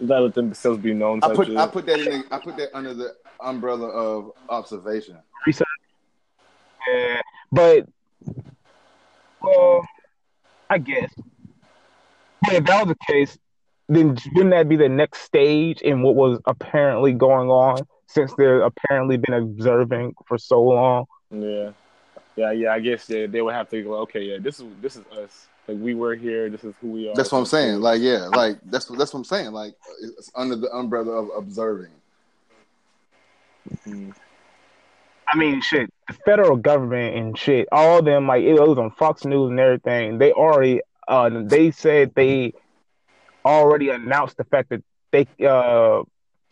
That 0.00 0.20
let 0.20 0.34
themselves 0.34 0.78
be 0.82 0.92
known. 0.92 1.20
I 1.22 1.34
put 1.34 1.46
shit. 1.46 1.56
I 1.56 1.66
put 1.66 1.86
that 1.86 2.00
in 2.00 2.24
I 2.30 2.38
put 2.38 2.58
that 2.58 2.68
under 2.76 2.92
the 2.92 3.14
umbrella 3.40 3.86
of 3.88 4.32
observation. 4.50 5.16
Yeah, 5.46 7.20
but 7.50 7.88
well 9.42 9.82
i 10.68 10.78
guess 10.78 11.10
but 12.42 12.54
if 12.54 12.64
that 12.64 12.86
was 12.86 12.94
the 12.96 13.12
case 13.12 13.38
then 13.88 14.16
wouldn't 14.34 14.50
that 14.50 14.68
be 14.68 14.76
the 14.76 14.88
next 14.88 15.20
stage 15.22 15.80
in 15.80 16.02
what 16.02 16.14
was 16.16 16.40
apparently 16.46 17.12
going 17.12 17.48
on 17.48 17.78
since 18.08 18.34
they're 18.36 18.62
apparently 18.62 19.16
been 19.16 19.34
observing 19.34 20.12
for 20.26 20.36
so 20.36 20.62
long 20.62 21.04
Yeah, 21.30 21.70
yeah, 22.36 22.52
yeah. 22.52 22.72
I 22.72 22.80
guess 22.80 23.08
yeah, 23.08 23.26
they 23.26 23.42
would 23.42 23.54
have 23.54 23.68
to 23.70 23.82
go. 23.82 23.94
Okay, 24.00 24.22
yeah, 24.22 24.38
this 24.40 24.60
is 24.60 24.66
this 24.80 24.96
is 24.96 25.04
us. 25.06 25.48
Like 25.66 25.78
we 25.80 25.94
were 25.94 26.14
here. 26.14 26.48
This 26.48 26.62
is 26.62 26.74
who 26.80 26.92
we 26.92 27.08
are. 27.08 27.14
That's 27.14 27.32
what 27.32 27.38
I'm 27.38 27.46
saying. 27.46 27.80
Like, 27.80 28.00
yeah, 28.00 28.28
like 28.28 28.58
that's 28.66 28.88
what 28.88 28.98
that's 28.98 29.12
what 29.12 29.20
I'm 29.20 29.24
saying. 29.24 29.52
Like, 29.52 29.74
it's 30.00 30.30
under 30.34 30.56
the 30.56 30.70
umbrella 30.70 31.12
of 31.12 31.30
observing. 31.36 31.92
Mm. 33.86 34.14
I 35.28 35.36
mean, 35.36 35.60
shit, 35.60 35.90
the 36.06 36.14
federal 36.24 36.56
government 36.56 37.16
and 37.16 37.36
shit, 37.36 37.66
all 37.72 37.98
of 37.98 38.04
them, 38.04 38.28
like, 38.28 38.44
it 38.44 38.54
was 38.54 38.78
on 38.78 38.92
Fox 38.92 39.24
News 39.24 39.50
and 39.50 39.58
everything. 39.58 40.18
They 40.18 40.32
already, 40.32 40.82
uh, 41.08 41.30
they 41.44 41.72
said 41.72 42.12
they 42.14 42.52
already 43.44 43.88
announced 43.88 44.36
the 44.36 44.44
fact 44.44 44.70
that 44.70 44.84
they, 45.10 45.26
uh, 45.44 46.02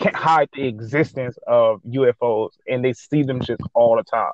can't 0.01 0.17
hide 0.17 0.49
the 0.55 0.67
existence 0.67 1.39
of 1.47 1.81
UFOs 1.85 2.51
and 2.67 2.85
they 2.85 2.93
see 2.95 3.23
them 3.23 3.41
shit 3.43 3.61
all 3.75 3.97
the 3.97 4.03
time. 4.03 4.33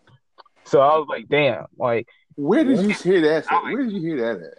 So 0.71 0.81
I 0.81 0.97
was 0.97 1.09
like, 1.09 1.29
damn, 1.29 1.67
like, 1.77 2.07
Where 2.37 2.63
did 2.63 2.79
you 2.79 2.91
hear 2.91 3.21
that? 3.23 3.45
At? 3.51 3.63
Where 3.65 3.83
did 3.83 3.91
you 3.91 4.01
hear 4.01 4.17
that 4.19 4.47
at? 4.47 4.59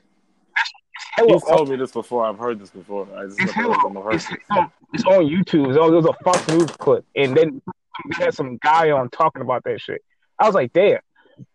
hella 1.13 1.33
He's 1.35 1.43
told 1.43 1.69
uh, 1.69 1.71
me 1.71 1.77
this 1.77 1.93
before. 1.93 2.25
I've 2.25 2.37
heard 2.37 2.59
this 2.59 2.69
before. 2.69 3.07
I 3.15 3.27
just 3.27 3.39
It's, 3.39 3.53
heard 3.53 3.67
it's, 4.13 4.29
it. 4.29 4.33
it's 4.33 4.45
on, 4.51 4.71
it's 4.91 5.05
on 5.05 5.23
YouTube. 5.23 5.69
It's 5.69 5.77
on, 5.77 5.93
it 5.93 5.95
was 5.95 6.05
a 6.05 6.13
Fox 6.21 6.45
News 6.49 6.69
clip, 6.71 7.05
and 7.15 7.33
then 7.35 7.61
we 8.05 8.15
had 8.15 8.33
some 8.33 8.57
guy 8.57 8.91
on 8.91 9.09
talking 9.09 9.41
about 9.41 9.63
that 9.63 9.79
shit. 9.79 10.03
I 10.37 10.47
was 10.47 10.53
like, 10.53 10.73
damn. 10.73 10.99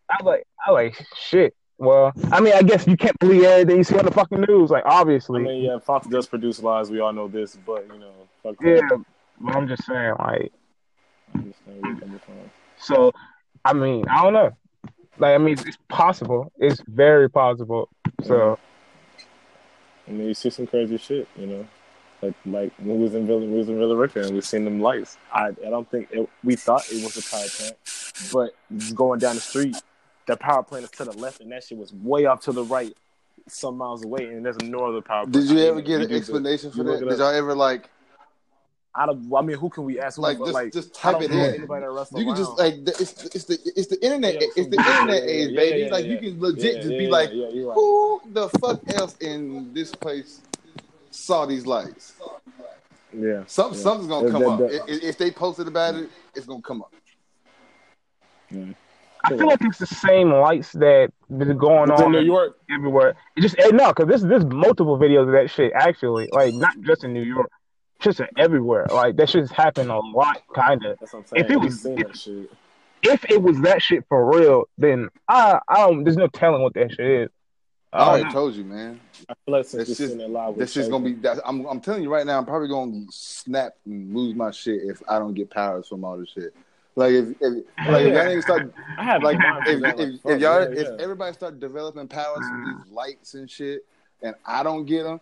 I 0.09 0.23
was 0.23 0.25
like, 0.25 0.47
I 0.67 0.71
was 0.71 0.77
like, 0.99 1.07
shit. 1.19 1.55
Well, 1.77 2.13
I 2.33 2.41
mean, 2.41 2.55
I 2.55 2.63
guess 2.63 2.87
you 2.87 2.97
can't 2.97 3.19
believe 3.19 3.43
everything 3.43 3.77
you 3.77 3.85
see 3.85 3.99
on 3.99 4.07
the 4.07 4.11
fucking 4.11 4.41
news. 4.41 4.71
Like, 4.71 4.87
I 4.87 5.01
obviously, 5.01 5.43
mean, 5.43 5.65
yeah, 5.65 5.79
Fox 5.81 6.07
does 6.07 6.27
produce 6.27 6.63
lies. 6.63 6.91
We 6.91 7.01
all 7.01 7.13
know 7.13 7.29
this, 7.29 7.59
but 7.67 7.87
you 7.93 7.99
know, 7.99 8.13
fuck 8.43 8.55
yeah. 8.63 8.77
that. 8.77 9.05
But 9.39 9.55
I'm 9.55 9.69
just 9.69 9.85
saying, 9.85 10.15
like, 10.19 10.51
I 11.35 11.39
understand 11.39 11.83
where 11.83 11.91
you're 11.91 12.01
coming 12.01 12.21
from. 12.21 12.35
so. 12.79 13.13
I 13.67 13.73
mean, 13.73 14.05
I 14.09 14.23
don't 14.23 14.33
know. 14.33 14.57
Like, 15.19 15.35
I 15.35 15.39
mean, 15.39 15.57
it's 15.59 15.79
possible. 15.89 16.53
It's 16.59 16.81
very 16.87 17.29
possible. 17.29 17.89
So, 18.23 18.59
I 20.07 20.11
mean, 20.13 20.29
you 20.29 20.35
see 20.35 20.51
some 20.51 20.67
crazy 20.67 20.99
shit, 20.99 21.27
you 21.37 21.47
know, 21.47 21.67
like 22.23 22.35
like 22.45 22.73
when 22.79 22.99
we 22.99 23.03
was 23.05 23.15
in 23.15 23.27
Villa, 23.27 23.41
we 23.41 23.59
was 23.59 23.69
in 23.69 23.77
Villa 23.79 23.97
Rica 23.97 24.21
and 24.21 24.35
we 24.35 24.41
seen 24.41 24.65
them 24.65 24.81
lights. 24.81 25.19
I 25.33 25.49
I 25.49 25.71
don't 25.71 25.91
think 25.91 26.09
it, 26.13 26.29
we 26.45 26.55
thought 26.55 26.85
it 26.93 27.03
was 27.03 27.17
a 27.17 27.23
power 27.29 27.49
plant, 27.57 27.77
but 28.33 28.95
going 28.95 29.19
down 29.19 29.35
the 29.35 29.41
street, 29.41 29.77
the 30.27 30.37
power 30.37 30.63
plant 30.63 30.85
is 30.85 30.91
to 30.93 31.05
the 31.05 31.13
left, 31.13 31.41
and 31.41 31.51
that 31.51 31.65
shit 31.65 31.77
was 31.77 31.93
way 31.93 32.27
off 32.27 32.41
to 32.43 32.53
the 32.53 32.63
right, 32.65 32.97
some 33.49 33.77
miles 33.77 34.05
away, 34.05 34.27
and 34.27 34.45
there's 34.45 34.59
no 34.63 34.87
other 34.87 35.01
power. 35.01 35.27
Did 35.27 35.45
you 35.45 35.59
ever 35.61 35.77
mean, 35.77 35.85
get 35.85 35.91
you 35.91 35.97
an 35.97 36.03
do 36.03 36.09
the- 36.09 36.17
explanation 36.17 36.71
for 36.71 36.85
that? 36.85 37.01
Did 37.01 37.09
up. 37.13 37.19
y'all 37.19 37.35
ever 37.35 37.55
like? 37.55 37.91
Out 38.99 39.09
of, 39.11 39.33
I 39.35 39.43
mean, 39.43 39.57
who 39.59 39.69
can 39.69 39.85
we 39.85 40.01
ask? 40.01 40.17
Who- 40.17 40.23
Like, 40.23 40.39
just- 40.39 40.53
like, 40.53 40.73
just 40.73 40.95
type 40.95 41.21
it 41.23 41.31
in. 41.31 41.39
Anybody 41.39 41.83
that 41.83 41.91
wrestles 41.91 42.21
You 42.21 42.27
can 42.27 42.37
just 42.37 42.59
like 42.59 42.85
the, 42.85 42.93
it's 42.93 43.25
it's 43.35 43.45
the 43.45 43.59
it's 43.77 43.87
the 43.89 44.03
internet 44.05 44.35
Yeah, 44.35 44.47
it's 44.57 44.69
the 44.69 44.77
yeah, 44.77 45.01
internet 45.01 45.23
yeah, 45.25 45.31
age, 45.31 45.57
baby. 45.57 45.79
yeah, 45.85 45.91
like 45.93 46.05
yeah. 46.07 46.13
you 46.13 46.19
can 46.19 46.41
legit 46.41 46.65
Yeah, 46.65 46.73
just 46.81 46.93
yeah, 46.93 46.99
be 46.99 47.05
yeah, 47.05 47.11
like, 47.11 47.31
yeah, 47.33 47.49
you're 47.49 47.69
right. 47.69 47.75
who 47.75 48.21
the 48.33 48.49
fuck 48.61 48.81
else 48.95 49.17
in 49.19 49.73
this 49.75 49.95
place 49.95 50.41
saw 51.11 51.47
these 51.47 51.67
lights? 51.67 52.15
yeah, 53.13 53.43
Some 53.47 53.73
Yeah. 53.73 53.79
something's 53.79 54.09
gonna 54.09 54.27
That- 54.27 54.33
come 54.33 54.43
that- 54.43 54.49
up. 54.51 54.59
that- 54.87 54.89
If, 54.91 55.03
if 55.03 55.19
they 55.19 55.31
posted 55.31 55.69
about 55.69 55.95
it, 55.95 56.09
it's 56.35 56.47
gonna 56.47 56.63
come 56.63 56.83
up. 56.83 56.93
I 59.25 59.31
feel 59.31 59.47
like 59.49 59.61
it's 59.63 59.79
the 59.79 59.87
same 59.87 60.31
lights 60.31 60.73
that 60.73 61.11
been 61.37 61.57
going 61.59 61.91
It's 61.91 62.01
in 62.01 62.13
New 62.13 62.21
York. 62.21 62.59
everywhere. 62.71 63.17
It 63.37 63.41
just 63.41 63.59
eh, 63.59 63.71
no, 63.73 63.89
because 63.93 64.07
this 64.07 64.23
there's 64.23 64.45
multiple 64.47 64.97
videos 64.99 65.23
of 65.27 65.33
that 65.33 65.51
shit 65.51 65.73
actually. 65.75 66.29
Like 66.33 66.55
not 66.55 66.79
just 66.83 67.03
in 67.03 67.13
New 67.13 67.23
York, 67.23 67.51
just 68.01 68.21
everywhere. 68.37 68.87
Like 68.91 69.17
that 69.17 69.31
shit's 69.31 69.51
happened 69.51 69.91
a 69.91 69.99
lot, 69.99 70.43
kind 70.55 70.85
of. 70.85 70.99
That's 70.99 71.13
what 71.13 71.21
I'm 71.21 71.27
saying. 71.27 71.45
If 71.45 71.51
it 71.51 71.57
was- 71.57 71.81
seen 71.81 71.97
that 71.97 72.17
shit. 72.17 72.51
If 73.03 73.25
it 73.31 73.41
was 73.41 73.61
that 73.61 73.83
shit 73.83 74.05
for 74.09 74.27
real, 74.35 74.65
then 74.79 75.11
I 75.29 75.61
I 75.69 75.87
don't. 75.87 76.03
There's 76.03 76.17
no 76.17 76.29
telling 76.29 76.63
what 76.63 76.75
that 76.75 76.91
shit 76.93 77.07
is. 77.07 77.29
I 77.93 78.01
already 78.01 78.25
oh, 78.29 78.33
told 78.33 78.55
you, 78.55 78.65
man. 78.65 79.01
I 79.29 79.35
feel 79.45 79.55
like 79.55 79.67
since 79.67 79.89
just- 79.89 79.99
seen 79.99 80.33
live, 80.33 80.57
This 80.57 80.73
shit's 80.73 80.89
Shaq, 80.89 80.91
gonna 80.91 81.05
be. 81.05 81.15
That, 81.15 81.39
I'm 81.45 81.67
I'm 81.67 81.81
telling 81.81 82.03
you 82.03 82.11
right 82.11 82.27
now. 82.27 82.39
I'm 82.39 82.47
probably 82.47 82.69
gonna 82.69 83.05
snap 83.11 83.75
and 83.85 84.15
lose 84.15 84.35
my 84.35 84.51
shit 84.51 84.83
if 84.85 85.03
I 85.09 85.19
don't 85.19 85.35
get 85.35 85.51
powers 85.51 85.89
from 85.89 86.05
all 86.05 86.19
this 86.19 86.31
shit. 86.31 86.55
Like 86.97 87.13
if, 87.13 87.29
if 87.41 87.65
like 87.87 88.07
if 88.07 88.15
y'all 88.15 88.25
niggas 88.25 88.43
start 88.43 88.73
I 88.97 89.05
have 89.05 89.23
like 89.23 89.39
like 89.39 89.69
if, 89.69 90.01
if, 90.01 90.15
if 90.25 90.41
y'all 90.41 90.63
yeah, 90.63 90.81
if 90.81 90.99
everybody 90.99 91.35
start 91.35 91.61
developing 91.61 92.09
powers 92.09 92.39
from 92.39 92.65
these 92.65 92.93
lights 92.93 93.35
and 93.35 93.51
shit, 93.51 93.85
and 94.23 94.35
I 94.47 94.63
don't 94.63 94.87
get 94.87 95.05
them, 95.05 95.21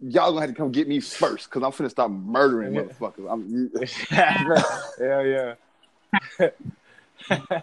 y'all 0.00 0.30
gonna 0.30 0.40
have 0.42 0.50
to 0.50 0.56
come 0.56 0.70
get 0.72 0.88
me 0.88 1.00
first 1.00 1.50
because 1.50 1.62
I'm 1.62 1.72
finna 1.72 1.90
start 1.90 2.10
murdering 2.10 2.74
Yeah. 2.74 2.82
motherfuckers. 2.82 3.30
I'm 3.30 3.48
you, 3.48 3.70
yeah, 5.00 5.54
yeah. 6.40 6.50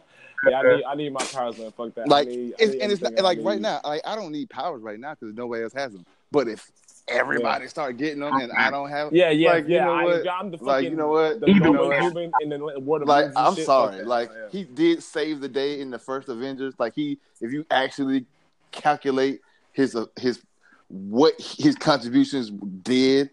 yeah, 0.47 0.59
I 0.59 0.75
need, 0.75 0.83
I 0.83 0.95
need 0.95 1.13
my 1.13 1.23
powers, 1.25 1.57
man. 1.57 1.71
Fuck 1.71 1.95
that. 1.95 2.07
like 2.07 2.27
I 2.27 2.31
need, 2.31 2.53
I 2.59 2.65
need 2.65 2.81
and 2.81 2.91
it's 2.91 3.01
not, 3.01 3.13
like 3.15 3.39
right 3.41 3.61
now. 3.61 3.79
Like 3.83 4.01
I 4.05 4.15
don't 4.15 4.31
need 4.31 4.49
powers 4.49 4.81
right 4.81 4.99
now 4.99 5.15
because 5.15 5.33
nobody 5.35 5.63
else 5.63 5.73
has 5.73 5.93
them. 5.93 6.05
But 6.31 6.47
if 6.47 6.69
everybody 7.07 7.67
start 7.67 7.97
getting 7.97 8.19
them 8.19 8.33
and 8.39 8.51
I 8.51 8.71
don't 8.71 8.89
have, 8.89 9.13
Yeah, 9.13 9.29
yeah, 9.29 9.51
like, 9.51 9.67
you 9.67 9.75
yeah. 9.75 9.85
know 9.85 9.93
I, 9.93 10.03
what? 10.03 10.27
I'm 10.27 10.51
the 10.51 10.57
fucking, 10.57 10.67
like 10.67 10.83
you 10.85 10.95
know 10.95 11.09
what, 11.09 11.39
the 11.41 11.47
you 11.47 11.55
Even 11.55 11.73
know 11.73 11.87
what? 11.87 12.01
human 12.01 12.31
in 12.41 12.49
the 12.49 12.57
world 12.79 13.03
of 13.03 13.07
like 13.07 13.27
I'm 13.35 13.55
shit. 13.55 13.65
sorry, 13.65 13.97
that. 13.97 14.07
like 14.07 14.29
Yeah. 14.33 14.47
he 14.51 14.63
did 14.63 15.03
save 15.03 15.39
the 15.41 15.49
day 15.49 15.79
in 15.79 15.89
the 15.91 15.99
first 15.99 16.29
Avengers. 16.29 16.73
Like 16.79 16.93
he, 16.95 17.19
if 17.41 17.51
you 17.51 17.65
actually 17.69 18.25
calculate 18.71 19.41
his 19.73 19.95
uh, 19.95 20.05
his 20.17 20.41
what 20.87 21.33
his 21.39 21.75
contributions 21.75 22.49
did, 22.83 23.29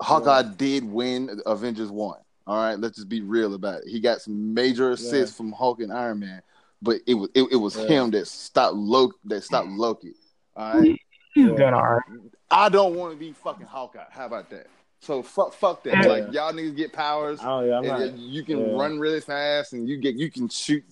Hawkeye 0.00 0.42
did 0.56 0.84
win 0.84 1.40
Avengers 1.46 1.90
one. 1.90 2.18
All 2.46 2.56
right, 2.56 2.78
let's 2.78 2.96
just 2.96 3.08
be 3.08 3.20
real 3.22 3.54
about 3.54 3.82
it. 3.82 3.88
He 3.88 3.98
got 4.00 4.20
some 4.20 4.54
major 4.54 4.92
assists 4.92 5.36
from 5.36 5.52
Hulk 5.52 5.80
and 5.80 5.92
Iron 5.92 6.20
Man, 6.20 6.42
but 6.80 7.00
it 7.06 7.14
was 7.14 7.28
it, 7.34 7.42
it 7.50 7.56
was 7.56 7.76
Yeah. 7.76 7.86
him 7.86 8.10
that 8.12 8.28
stopped 8.28 8.76
Loki. 8.76 9.16
That 9.24 9.42
stopped 9.42 9.68
Loki. 9.68 10.14
All 10.56 10.78
right, 10.80 11.00
He's 11.34 11.48
Yeah. 11.48 11.54
done 11.56 11.74
all 11.74 11.82
right. 11.82 12.02
I 12.50 12.68
don't 12.68 12.94
want 12.94 13.12
to 13.12 13.18
be 13.18 13.32
fucking 13.32 13.66
Hawkeye. 13.66 14.04
How 14.10 14.26
about 14.26 14.48
that? 14.50 14.68
So 15.00 15.22
fuck 15.22 15.52
fuck 15.54 15.82
that. 15.84 15.94
Yeah. 16.04 16.08
Like 16.08 16.32
y'all 16.32 16.52
niggas 16.52 16.76
get 16.76 16.92
powers 16.92 17.40
I 17.40 17.44
don't, 17.46 17.68
yeah, 17.68 17.78
I'm 17.78 17.84
and 18.02 18.16
not. 18.16 18.18
you 18.18 18.42
can 18.44 18.60
yeah. 18.60 18.72
run 18.80 18.98
really 19.00 19.20
fast 19.20 19.72
and 19.72 19.88
you 19.88 19.96
get 19.98 20.14
you 20.14 20.30
can 20.30 20.48
shoot 20.48 20.84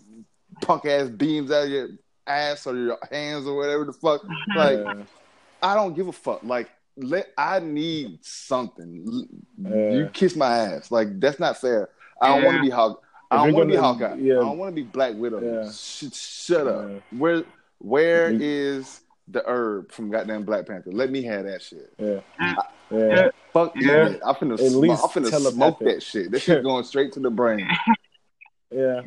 punk 0.61 0.87
ass 0.87 1.09
beams 1.09 1.51
out 1.53 1.65
of 1.65 1.71
your 1.71 1.89
ass 2.27 2.67
or 2.67 2.77
your 2.77 2.99
hands 3.11 3.47
or 3.47 3.57
whatever 3.57 3.85
the 3.85 3.93
fuck. 3.93 4.23
Like 4.57 4.79
yeah. 4.79 4.95
I 5.65 5.75
don't 5.75 5.95
give 5.95 6.09
a 6.09 6.13
fuck. 6.13 6.43
Like 6.45 6.69
let 6.97 7.33
I 7.37 7.59
need 7.59 8.25
something. 8.25 9.27
Yeah. 9.59 9.91
You 9.91 10.11
kiss 10.13 10.37
my 10.37 10.57
ass. 10.59 10.91
Like 10.91 11.19
that's 11.19 11.41
not 11.41 11.61
fair. 11.61 11.89
I 12.21 12.29
don't 12.29 12.41
Yeah. 12.43 12.47
want 12.47 12.57
to 12.59 12.63
be 12.63 12.71
Hawk. 12.71 13.03
I 13.31 13.37
don't 13.47 13.55
want 13.55 13.69
to 13.69 13.75
be 13.75 13.81
Hawkeye. 13.81 14.15
yeah. 14.21 14.35
I 14.35 14.41
don't 14.41 14.59
want 14.59 14.71
to 14.71 14.81
be 14.81 14.87
Black 14.87 15.15
Widow. 15.15 15.69
Sh- 15.73 16.05
shut 16.13 16.69
up. 16.69 16.91
Where 17.11 17.43
where 17.79 18.31
You- 18.31 18.39
is 18.41 19.01
the 19.27 19.43
herb 19.47 19.91
from 19.91 20.11
goddamn 20.11 20.45
Black 20.45 20.67
Panther? 20.67 20.93
Let 20.93 21.11
me 21.11 21.23
have 21.23 21.47
that 21.47 21.63
shit. 21.63 21.93
Yeah. 21.99 22.21
Yeah. 22.39 22.55
Yeah. 22.91 23.29
Fuck 23.53 23.73
Yeah. 23.75 24.15
I'm 24.25 24.35
finna, 24.35 24.59
smoke, 24.59 24.85
I'm 24.91 25.09
finna 25.09 25.31
telepathic. 25.31 25.55
smoke 25.55 25.79
that 25.81 26.03
shit. 26.03 26.31
That 26.31 26.41
shit 26.41 26.63
going 26.63 26.85
straight 26.85 27.13
to 27.13 27.21
the 27.21 27.31
brain. 27.31 27.67
Yeah. 28.71 29.03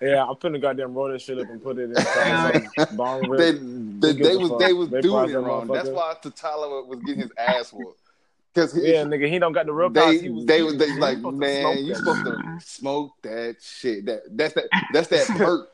Yeah. 0.00 0.24
I'm 0.24 0.34
finna 0.36 0.60
goddamn 0.60 0.94
roll 0.94 1.08
that 1.08 1.20
shit 1.20 1.38
up 1.38 1.48
and 1.48 1.62
put 1.62 1.78
it 1.78 1.90
in 1.90 1.94
some 1.96 2.86
bong 2.96 3.30
they 3.30 3.52
they, 3.52 4.12
they 4.12 4.36
was 4.36 4.50
fuck? 4.50 4.58
they 4.60 4.72
was 4.72 4.88
They 4.90 5.00
doing 5.00 5.30
it 5.30 5.36
wrong. 5.36 5.68
That's 5.68 5.88
why 5.88 6.14
T'Challa 6.22 6.86
was 6.86 7.00
getting 7.00 7.22
his 7.22 7.32
ass 7.36 7.72
whooped. 7.72 8.00
Because 8.54 8.76
Yeah, 8.76 9.04
nigga, 9.04 9.28
he 9.28 9.38
don't 9.38 9.52
got 9.52 9.66
the 9.66 9.72
real 9.72 9.90
they 9.90 10.00
powers. 10.00 10.20
He 10.20 10.30
was, 10.30 10.46
they 10.46 10.56
he 10.56 10.62
was 10.62 10.74
was 10.74 10.80
they 10.80 10.92
he 10.92 10.98
like 10.98 11.16
supposed 11.18 11.36
man, 11.36 11.84
you 11.84 11.94
supposed 11.94 12.24
to 12.24 12.58
smoke 12.60 13.12
that 13.22 13.56
shit. 13.60 14.06
That 14.06 14.22
that's 14.30 14.54
that 14.54 14.64
that's 14.92 15.08
that 15.08 15.26
perk. 15.36 15.70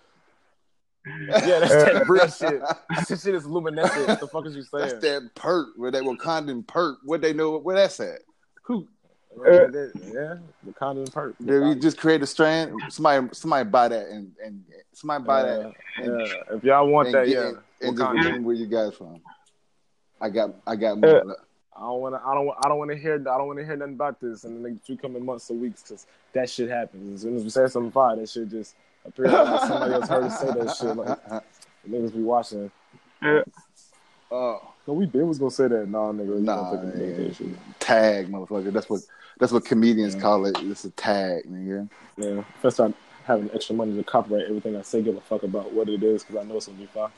Yeah, 1.07 1.61
that's 1.61 1.71
that 1.71 2.09
real 2.09 2.29
shit. 2.29 2.63
This 3.09 3.23
shit 3.23 3.35
is 3.35 3.47
luminescent. 3.47 4.09
What 4.09 4.21
the 4.21 4.29
fuck 4.29 4.47
is 4.47 4.57
you 4.57 4.63
saying? 4.63 4.89
That's 4.89 5.01
that 5.03 5.35
perk 5.35 5.69
where 5.77 5.91
that 5.91 6.03
Wakandan 6.03 6.67
perk. 6.67 6.99
What 7.05 7.21
they 7.21 7.33
know 7.33 7.59
where 7.59 7.77
that's 7.77 8.01
at? 8.01 8.21
Who 8.63 8.89
Yeah, 9.37 9.51
uh, 9.51 9.67
that- 9.71 9.93
yeah, 10.13 10.35
the 10.65 10.73
condom 10.73 11.07
perk. 11.07 11.35
did 11.45 11.63
we 11.63 11.75
just 11.75 11.99
create 11.99 12.23
a 12.23 12.27
strand? 12.27 12.73
Somebody 12.89 13.29
somebody 13.33 13.69
buy 13.69 13.89
that 13.89 14.09
and 14.09 14.33
and 14.45 14.65
somebody 14.93 15.25
buy 15.25 15.43
that 15.43 15.73
and, 15.97 16.21
Yeah, 16.21 16.57
if 16.57 16.65
y'all 16.65 16.87
want 16.89 17.09
and 17.09 17.15
that, 17.17 17.27
get- 17.27 17.35
yeah. 17.35 17.89
and, 17.89 17.99
and 17.99 18.23
just 18.23 18.41
where 18.43 18.55
you 18.55 18.67
guys 18.67 18.95
from. 18.95 19.21
I 20.21 20.31
got 20.31 20.55
I 20.67 20.77
got 20.77 20.93
uh, 20.93 20.97
more. 20.97 21.37
I 21.77 21.81
don't 21.81 22.01
want 22.01 22.15
to. 22.15 22.21
I 22.25 22.35
don't. 22.35 22.49
I 22.65 22.69
don't 22.69 22.79
want 22.79 22.91
to 22.93 22.97
hear. 22.97 23.15
I 23.15 23.37
don't 23.37 23.49
want 23.49 23.59
to 23.59 23.65
hear 23.65 23.77
nothing 23.77 23.95
about 23.95 24.21
this 24.21 24.45
in 24.45 24.63
the 24.63 24.69
next 24.71 24.87
few 24.87 24.97
coming 24.97 25.25
months 25.25 25.51
or 25.51 25.55
weeks 25.55 25.83
because 25.83 26.07
that 26.33 26.49
shit 26.49 26.71
happens. 26.71 27.15
As 27.15 27.23
soon 27.23 27.37
as 27.37 27.43
we 27.43 27.51
say 27.51 27.67
something 27.67 27.91
fire, 27.91 28.15
that 28.17 28.29
shit 28.29 28.49
just 28.49 28.77
appears 29.05 29.33
like 29.33 29.61
somebody 29.63 29.95
else 29.95 30.09
heard 30.09 30.23
us 30.25 30.41
say 30.41 30.47
that 30.53 30.77
shit. 30.77 30.97
Like 30.97 31.19
niggas 31.91 32.15
be 32.15 32.23
watching. 32.23 32.71
Yeah. 33.21 33.43
Oh. 34.31 34.74
No, 34.87 34.95
we 34.95 35.07
been 35.07 35.29
was 35.29 35.39
gonna 35.39 35.51
say 35.51 35.69
that. 35.69 35.89
Nah, 35.89 36.13
nigga. 36.13 36.41
Nah, 36.41 36.77
that 36.77 37.39
yeah. 37.41 37.47
tag, 37.79 38.31
motherfucker. 38.31 38.73
That's 38.73 38.89
what 38.89 39.01
that's 39.39 39.53
what 39.53 39.65
comedians 39.65 40.15
call 40.15 40.47
it. 40.47 40.57
It's 40.61 40.85
a 40.85 40.91
tag, 40.91 41.45
nigga. 41.51 41.89
Yeah. 42.17 42.45
I 42.63 42.69
start 42.69 42.93
having 43.25 43.51
extra 43.55 43.75
money 43.75 43.97
to 43.97 44.05
copyright 44.05 44.45
everything 44.45 44.77
I 44.77 44.83
say, 44.83 45.03
give 45.03 45.17
a 45.17 45.21
fuck 45.21 45.43
about 45.43 45.73
what 45.73 45.89
it 45.89 46.03
is 46.03 46.23
because 46.23 46.45
I 46.45 46.47
know 46.47 46.57
it's 46.57 46.67
gonna 46.67 46.79
be 46.79 46.87
fire. 46.87 47.11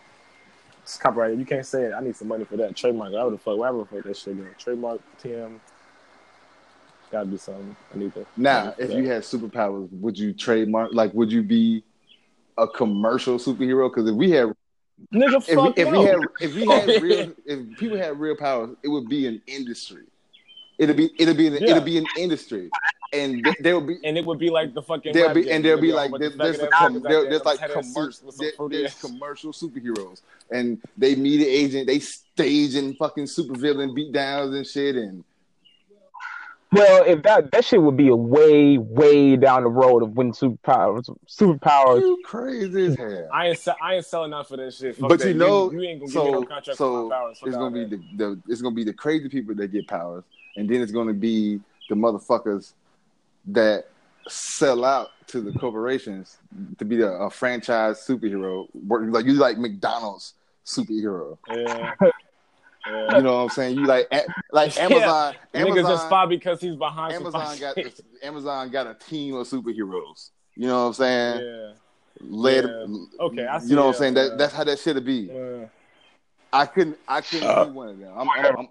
It's 0.83 0.97
copyrighted. 0.97 1.41
You 1.41 1.45
can't 1.45 1.67
say 1.67 1.87
it. 1.87 1.93
I 1.93 2.01
need 2.01 2.15
some 2.15 2.29
money 2.29 2.45
for 2.45 2.57
that. 2.59 2.77
Trademark. 2.77 3.13
Whatever 3.13 3.31
the 3.31 3.39
fuck. 3.39 3.59
Whatever 3.59 3.85
fuck 3.85 4.05
that 4.05 4.17
shit. 4.17 4.35
Again. 4.35 4.55
Trademark. 4.57 5.01
TM. 5.21 5.59
Gotta 7.11 7.27
be 7.27 7.37
something. 7.37 7.77
I 7.93 7.99
need 7.99 8.15
that. 8.15 8.27
Now, 8.37 8.75
if 8.79 8.93
you 8.93 9.09
had 9.09 9.23
superpowers, 9.23 9.89
would 9.93 10.17
you 10.17 10.33
trademark? 10.33 10.93
Like, 10.93 11.13
would 11.15 11.33
you 11.33 11.43
be 11.43 11.83
a 12.57 12.69
commercial 12.69 13.39
superhero? 13.39 13.91
Because 13.91 14.09
if 14.09 14.15
we 14.15 14.31
had, 14.31 14.55
nigga, 15.13 15.37
if 15.49 15.57
we, 15.57 15.83
if 15.83 15.91
no. 15.93 16.01
we 16.01 16.07
had, 16.07 16.19
if 16.41 16.55
we 16.55 16.67
had 16.67 17.03
real, 17.03 17.33
if 17.45 17.79
people 17.79 17.97
had 17.97 18.19
real 18.19 18.37
power, 18.37 18.71
it 18.83 18.89
would 18.89 19.09
be 19.09 19.27
an 19.27 19.41
industry. 19.47 20.05
It'd 20.79 20.97
be, 20.97 21.11
it'd 21.19 21.37
be, 21.37 21.47
an, 21.47 21.55
Yeah. 21.55 21.71
it'd 21.71 21.85
be 21.87 21.97
an 21.97 22.05
industry, 22.19 22.69
and 23.13 23.43
th- 23.43 23.57
there 23.61 23.79
would 23.79 23.87
be. 23.87 23.99
and 24.05 24.19
it 24.19 24.25
would 24.27 24.39
be 24.39 24.51
like 24.51 24.75
the 24.75 24.83
fucking. 24.83 25.15
There'll 25.15 25.33
be 25.33 25.51
and 25.51 25.65
there'll 25.65 25.81
be 25.81 25.93
like 25.93 26.11
there's, 26.19 26.37
there's, 26.37 26.59
the 26.59 26.67
a 26.67 26.71
com- 26.71 27.01
there, 27.01 27.31
there's 27.31 27.45
like 27.45 27.61
commercial 27.61 28.13
suits 28.13 28.23
with 28.23 28.35
some 28.57 28.69
there, 28.69 28.81
there's 28.81 29.01
commercial 29.01 29.53
superheroes 29.53 30.21
and 30.51 30.79
they 30.99 31.15
media 31.15 31.47
agent 31.49 31.87
they 31.87 31.99
staging 31.99 32.95
fucking 32.95 33.25
supervillain 33.25 33.97
beatdowns 33.97 34.55
and 34.55 34.67
shit 34.67 34.97
and 34.97 35.25
Well, 36.73 37.05
if 37.07 37.23
that 37.23 37.53
that 37.53 37.65
shit 37.65 37.81
would 37.81 37.97
be 37.97 38.09
a 38.09 38.17
way 38.17 38.77
way 38.77 39.37
down 39.37 39.63
the 39.63 39.69
road 39.69 40.03
of 40.03 40.17
when 40.17 40.33
superpowers 40.33 41.09
superpowers. 41.29 42.01
you 42.01 42.21
crazy 42.25 42.87
as 42.87 42.97
hell. 42.97 43.29
I 43.33 43.49
ain't. 43.49 43.59
se- 43.59 43.75
I 43.81 43.95
ain't 43.95 44.05
selling 44.05 44.35
out 44.35 44.49
for 44.49 44.57
that 44.57 44.75
shit. 44.75 44.97
Fuck 44.97 45.09
But 45.09 45.21
that. 45.21 45.29
you 45.29 45.35
know, 45.35 45.71
you, 45.71 45.83
ain't 45.83 46.01
gonna 46.01 46.11
so 46.11 46.25
give 46.25 46.35
me 46.35 46.41
no 46.41 46.47
contract 46.47 46.79
so 46.79 46.91
for 46.93 47.09
my 47.09 47.17
powers. 47.17 47.39
Fuck 47.39 47.49
it's 47.49 47.57
gonna 47.57 47.71
be 47.71 47.85
the, 47.85 48.03
the 48.17 48.41
it's 48.49 48.61
gonna 48.63 48.75
be 48.75 48.85
the 48.85 48.93
crazy 48.93 49.29
people 49.29 49.55
that 49.55 49.69
get 49.69 49.87
powers, 49.87 50.25
and 50.57 50.69
then 50.69 50.81
it's 50.81 50.93
gonna 50.93 51.13
be 51.13 51.61
the 51.89 51.95
motherfuckers 51.95 52.73
that 53.47 53.87
sell 54.29 54.85
out 54.85 55.11
to 55.29 55.41
the 55.41 55.53
corporations 55.53 56.39
to 56.79 56.85
be 56.85 57.01
a, 57.01 57.11
a 57.13 57.31
franchise 57.31 58.05
superhero. 58.07 58.67
Like 59.13 59.25
you 59.25 59.35
like 59.35 59.57
McDonald's 59.57 60.35
superhero. 60.65 61.39
Yeah. 61.49 61.95
You 62.87 63.23
know 63.23 63.37
what 63.37 63.43
I'm 63.43 63.49
saying? 63.51 63.77
You 63.79 63.87
like 63.87 64.07
a- 64.13 64.25
like 64.53 64.77
Amazon. 64.81 65.35
Yeah. 65.55 65.61
Niggas 65.63 65.67
just 65.75 65.79
Amazon, 65.79 65.99
spot 66.07 66.29
because 66.29 66.61
he's 66.61 66.77
behind. 66.77 67.15
Amazon 67.15 67.59
got 67.59 67.75
shit. 67.75 68.01
Amazon 68.23 68.71
got 68.71 68.87
a 68.87 68.95
team 68.95 69.35
of 69.35 69.49
superheroes. 69.49 70.31
You 70.55 70.69
know 70.69 70.83
what 70.83 70.87
I'm 70.89 70.93
saying? 70.95 71.41
Yeah. 71.45 71.73
Led, 72.21 72.65
Yeah. 72.65 72.97
Okay, 73.21 73.47
I 73.47 73.59
see, 73.59 73.69
you 73.71 73.77
know 73.77 73.87
what 73.87 73.95
I'm 73.97 73.99
saying? 73.99 74.15
That 74.15 74.39
that's 74.39 74.55
how 74.55 74.65
that 74.65 74.79
shit 74.79 74.97
should 74.97 75.05
be. 75.05 75.31
I 76.53 76.65
couldn't 76.67 76.97
I 77.07 77.21
couldn't 77.21 77.67
be 77.67 77.73
one 77.73 77.89
of 77.89 77.99
them. 77.99 78.13
I'm, 78.17 78.31
I'm, 78.31 78.47
I'm, 78.47 78.69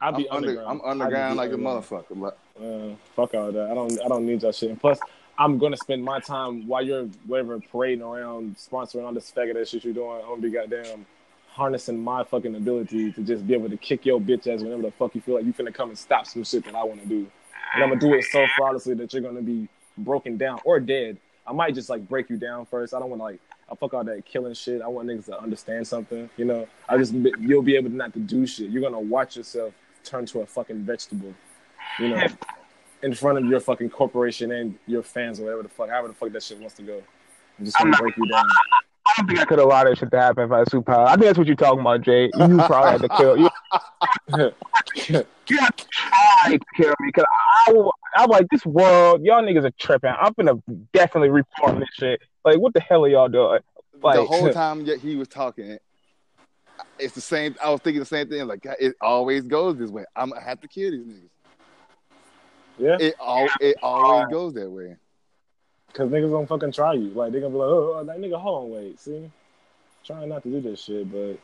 I'd 0.00 0.08
I'm 0.08 0.16
be 0.16 0.28
under, 0.28 0.48
underground. 0.50 0.68
I'm 0.68 0.80
I'd 0.86 0.90
underground 0.90 1.36
like 1.36 1.50
a 1.52 1.56
motherfucker. 1.56 2.04
But 2.20 2.38
Uh, 2.62 2.94
fuck 3.16 3.34
all 3.34 3.50
that. 3.52 3.70
I 3.70 3.74
don't. 3.74 4.00
I 4.04 4.08
don't 4.08 4.26
need 4.26 4.40
that 4.42 4.54
shit. 4.54 4.70
And 4.70 4.80
plus, 4.80 5.00
I'm 5.38 5.58
gonna 5.58 5.76
spend 5.76 6.04
my 6.04 6.20
time 6.20 6.66
while 6.68 6.82
you're 6.82 7.06
whatever 7.26 7.58
parading 7.60 8.02
around, 8.02 8.56
sponsoring 8.56 9.04
all 9.04 9.12
this 9.12 9.32
faggot 9.34 9.60
ass 9.60 9.68
shit 9.70 9.84
you're 9.84 9.94
doing. 9.94 10.20
I'm 10.22 10.28
gonna 10.28 10.42
be 10.42 10.50
goddamn 10.50 11.06
harnessing 11.56 12.02
my 12.02 12.22
fucking 12.22 12.54
ability 12.54 13.12
to 13.12 13.22
just 13.22 13.46
be 13.46 13.54
able 13.54 13.70
to 13.70 13.78
kick 13.78 14.04
your 14.04 14.20
bitch 14.20 14.46
ass 14.46 14.60
whenever 14.60 14.82
the 14.82 14.90
fuck 14.90 15.14
you 15.14 15.22
feel 15.22 15.36
like 15.36 15.46
you 15.46 15.54
finna 15.54 15.72
come 15.72 15.88
and 15.88 15.98
stop 15.98 16.26
some 16.26 16.44
shit 16.44 16.64
that 16.66 16.74
I 16.74 16.84
want 16.84 17.00
to 17.00 17.08
do. 17.08 17.26
and 17.74 17.82
I'm 17.82 17.88
gonna 17.88 18.00
do 18.00 18.12
it 18.14 18.24
so 18.30 18.44
flawlessly 18.56 18.94
that 18.94 19.12
you're 19.12 19.22
gonna 19.22 19.40
be 19.40 19.66
broken 19.96 20.36
down 20.36 20.60
or 20.64 20.78
dead. 20.78 21.16
I 21.46 21.52
might 21.52 21.74
just 21.74 21.88
like 21.88 22.06
break 22.06 22.28
you 22.28 22.36
down 22.36 22.66
first. 22.66 22.92
I 22.92 22.98
don't 22.98 23.08
want 23.08 23.20
to 23.20 23.24
like 23.24 23.40
I 23.70 23.74
fuck 23.74 23.94
all 23.94 24.04
that 24.04 24.24
killing 24.26 24.52
shit. 24.52 24.82
I 24.82 24.86
want 24.88 25.08
niggas 25.08 25.24
to 25.26 25.40
understand 25.40 25.86
something. 25.86 26.28
You 26.36 26.44
know, 26.44 26.68
I 26.88 26.98
just 26.98 27.14
you'll 27.14 27.62
be 27.62 27.76
able 27.76 27.88
to 27.88 27.96
not 27.96 28.12
to 28.12 28.20
do 28.20 28.46
shit. 28.46 28.70
You're 28.70 28.82
gonna 28.82 29.00
watch 29.00 29.36
yourself 29.36 29.72
turn 30.04 30.26
to 30.26 30.40
a 30.40 30.46
fucking 30.46 30.82
vegetable. 30.82 31.34
You 31.98 32.10
know, 32.10 32.26
in 33.02 33.14
front 33.14 33.38
of 33.38 33.46
your 33.46 33.60
fucking 33.60 33.90
corporation 33.90 34.52
and 34.52 34.78
your 34.86 35.02
fans 35.02 35.40
or 35.40 35.44
whatever 35.44 35.62
the 35.62 35.68
fuck, 35.70 35.88
however 35.88 36.08
the 36.08 36.14
fuck 36.14 36.32
that 36.32 36.42
shit 36.42 36.58
wants 36.60 36.74
to 36.76 36.82
go. 36.82 37.02
I'm 37.58 37.64
just 37.64 37.78
gonna 37.78 37.96
break 37.96 38.14
you 38.18 38.28
down. 38.28 38.44
I 39.16 39.22
don't 39.22 39.28
think 39.28 39.40
I 39.40 39.44
could 39.46 39.58
allow 39.58 39.84
that 39.84 39.96
shit 39.96 40.10
to 40.10 40.20
happen 40.20 40.44
if 40.44 40.52
I 40.52 40.58
had 40.58 40.68
superpower. 40.68 41.06
I 41.06 41.12
think 41.12 41.24
that's 41.24 41.38
what 41.38 41.46
you're 41.46 41.56
talking 41.56 41.80
about, 41.80 42.02
Jay. 42.02 42.30
You 42.36 42.58
probably 42.66 42.90
had 42.90 43.02
to 43.02 43.08
kill. 43.08 43.36
You, 43.38 43.48
you 45.48 45.58
had 45.58 45.76
to 45.76 45.86
try 45.90 46.50
to 46.50 46.58
kill 46.76 46.94
me 47.00 47.06
because 47.06 47.24
I, 47.66 47.72
I, 47.72 48.22
I'm 48.22 48.28
like 48.28 48.46
this 48.50 48.66
world. 48.66 49.22
Y'all 49.24 49.42
niggas 49.42 49.64
are 49.64 49.72
tripping. 49.78 50.12
I'm 50.20 50.34
gonna 50.38 50.60
definitely 50.92 51.30
report 51.30 51.78
this 51.78 51.88
shit. 51.94 52.20
Like, 52.44 52.58
what 52.58 52.74
the 52.74 52.80
hell 52.80 53.04
are 53.04 53.08
y'all 53.08 53.28
doing? 53.28 53.60
Like, 54.02 54.16
the 54.16 54.26
whole 54.26 54.48
time 54.52 54.84
that 54.84 55.00
he 55.00 55.16
was 55.16 55.28
talking, 55.28 55.78
it's 56.98 57.14
the 57.14 57.22
same. 57.22 57.56
I 57.62 57.70
was 57.70 57.80
thinking 57.80 58.00
the 58.00 58.06
same 58.06 58.28
thing. 58.28 58.46
Like 58.46 58.66
it 58.78 58.96
always 59.00 59.44
goes 59.44 59.78
this 59.78 59.90
way. 59.90 60.04
I'm 60.14 60.28
gonna 60.28 60.42
have 60.42 60.60
to 60.60 60.68
kill 60.68 60.90
these 60.90 61.06
niggas. 61.06 61.30
Yeah, 62.78 62.96
It 63.00 63.14
all 63.18 63.48
it 63.60 63.76
always 63.82 64.28
goes 64.30 64.52
that 64.54 64.70
way. 64.70 64.96
Because 65.88 66.10
niggas 66.10 66.30
gonna 66.30 66.46
fucking 66.46 66.72
try 66.72 66.94
you. 66.94 67.08
Like 67.10 67.32
they 67.32 67.40
gonna 67.40 67.52
be 67.52 67.58
like, 67.58 67.68
oh, 67.68 67.96
oh, 67.98 68.04
that 68.04 68.18
nigga, 68.18 68.40
hold 68.40 68.64
on, 68.64 68.70
wait, 68.70 69.00
see, 69.00 69.30
trying 70.04 70.28
not 70.28 70.42
to 70.42 70.50
do 70.50 70.60
this 70.60 70.82
shit, 70.82 71.10
but 71.10 71.38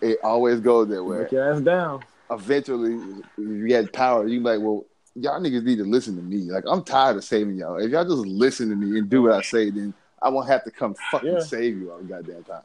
It 0.00 0.18
always 0.22 0.60
goes 0.60 0.88
that 0.88 1.02
way. 1.04 1.18
break 1.18 1.32
your 1.32 1.52
ass 1.52 1.60
down. 1.60 2.02
Eventually, 2.30 2.94
if 2.94 3.24
you 3.38 3.66
get 3.68 3.92
power, 3.92 4.26
you 4.26 4.38
be 4.40 4.44
like, 4.44 4.60
well, 4.60 4.84
y'all 5.14 5.40
niggas 5.40 5.64
need 5.64 5.78
to 5.78 5.84
listen 5.84 6.16
to 6.16 6.22
me. 6.22 6.50
Like 6.50 6.64
I'm 6.68 6.84
tired 6.84 7.16
of 7.16 7.24
saving 7.24 7.56
y'all. 7.56 7.76
If 7.76 7.90
y'all 7.90 8.04
just 8.04 8.16
listen 8.26 8.68
to 8.70 8.76
me 8.76 8.98
and 8.98 9.08
do 9.10 9.22
what 9.22 9.32
I 9.32 9.40
say, 9.42 9.70
then 9.70 9.92
I 10.22 10.28
won't 10.28 10.48
have 10.48 10.64
to 10.64 10.70
come 10.70 10.94
fucking 11.10 11.28
Yeah. 11.32 11.38
save 11.40 11.78
you 11.78 11.90
all 11.92 12.00
goddamn 12.00 12.44
time. 12.44 12.62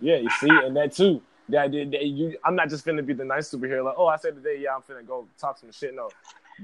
Yeah, 0.00 0.16
you 0.16 0.28
see, 0.40 0.48
and 0.48 0.76
that 0.76 0.92
too. 0.92 1.22
That, 1.48 1.70
that, 1.70 1.90
that 1.92 2.04
you, 2.04 2.36
I'm 2.44 2.56
not 2.56 2.68
just 2.68 2.84
gonna 2.84 3.02
be 3.04 3.14
the 3.14 3.24
nice 3.24 3.48
superhero. 3.54 3.84
Like, 3.84 3.94
oh, 3.96 4.06
I 4.08 4.16
said 4.16 4.34
today, 4.34 4.58
yeah, 4.60 4.74
I'm 4.74 4.82
finna 4.82 5.06
go 5.06 5.28
talk 5.38 5.58
some 5.58 5.70
shit. 5.70 5.94
No, 5.94 6.10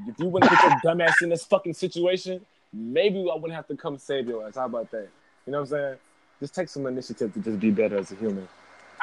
if 0.08 0.18
you 0.18 0.26
wouldn't 0.26 0.50
put 0.50 0.60
your 0.60 0.80
dumbass 0.96 1.22
in 1.22 1.28
this 1.28 1.44
fucking 1.44 1.74
situation, 1.74 2.44
maybe 2.72 3.20
I 3.30 3.34
wouldn't 3.34 3.54
have 3.54 3.68
to 3.68 3.76
come 3.76 3.98
save 3.98 4.28
your 4.28 4.46
ass. 4.46 4.56
How 4.56 4.66
about 4.66 4.90
that? 4.90 5.08
You 5.46 5.52
know 5.52 5.60
what 5.60 5.64
I'm 5.64 5.66
saying? 5.66 5.96
Just 6.40 6.54
take 6.54 6.68
some 6.68 6.86
initiative 6.86 7.32
to 7.34 7.40
just 7.40 7.60
be 7.60 7.70
better 7.70 7.98
as 7.98 8.10
a 8.12 8.16
human, 8.16 8.48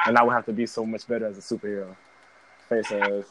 and 0.06 0.18
I 0.18 0.22
would 0.22 0.32
have 0.32 0.46
to 0.46 0.52
be 0.52 0.66
so 0.66 0.84
much 0.84 1.06
better 1.06 1.26
as 1.26 1.38
a 1.38 1.40
superhero. 1.40 1.94
Face 2.68 2.92
ass. 2.92 3.24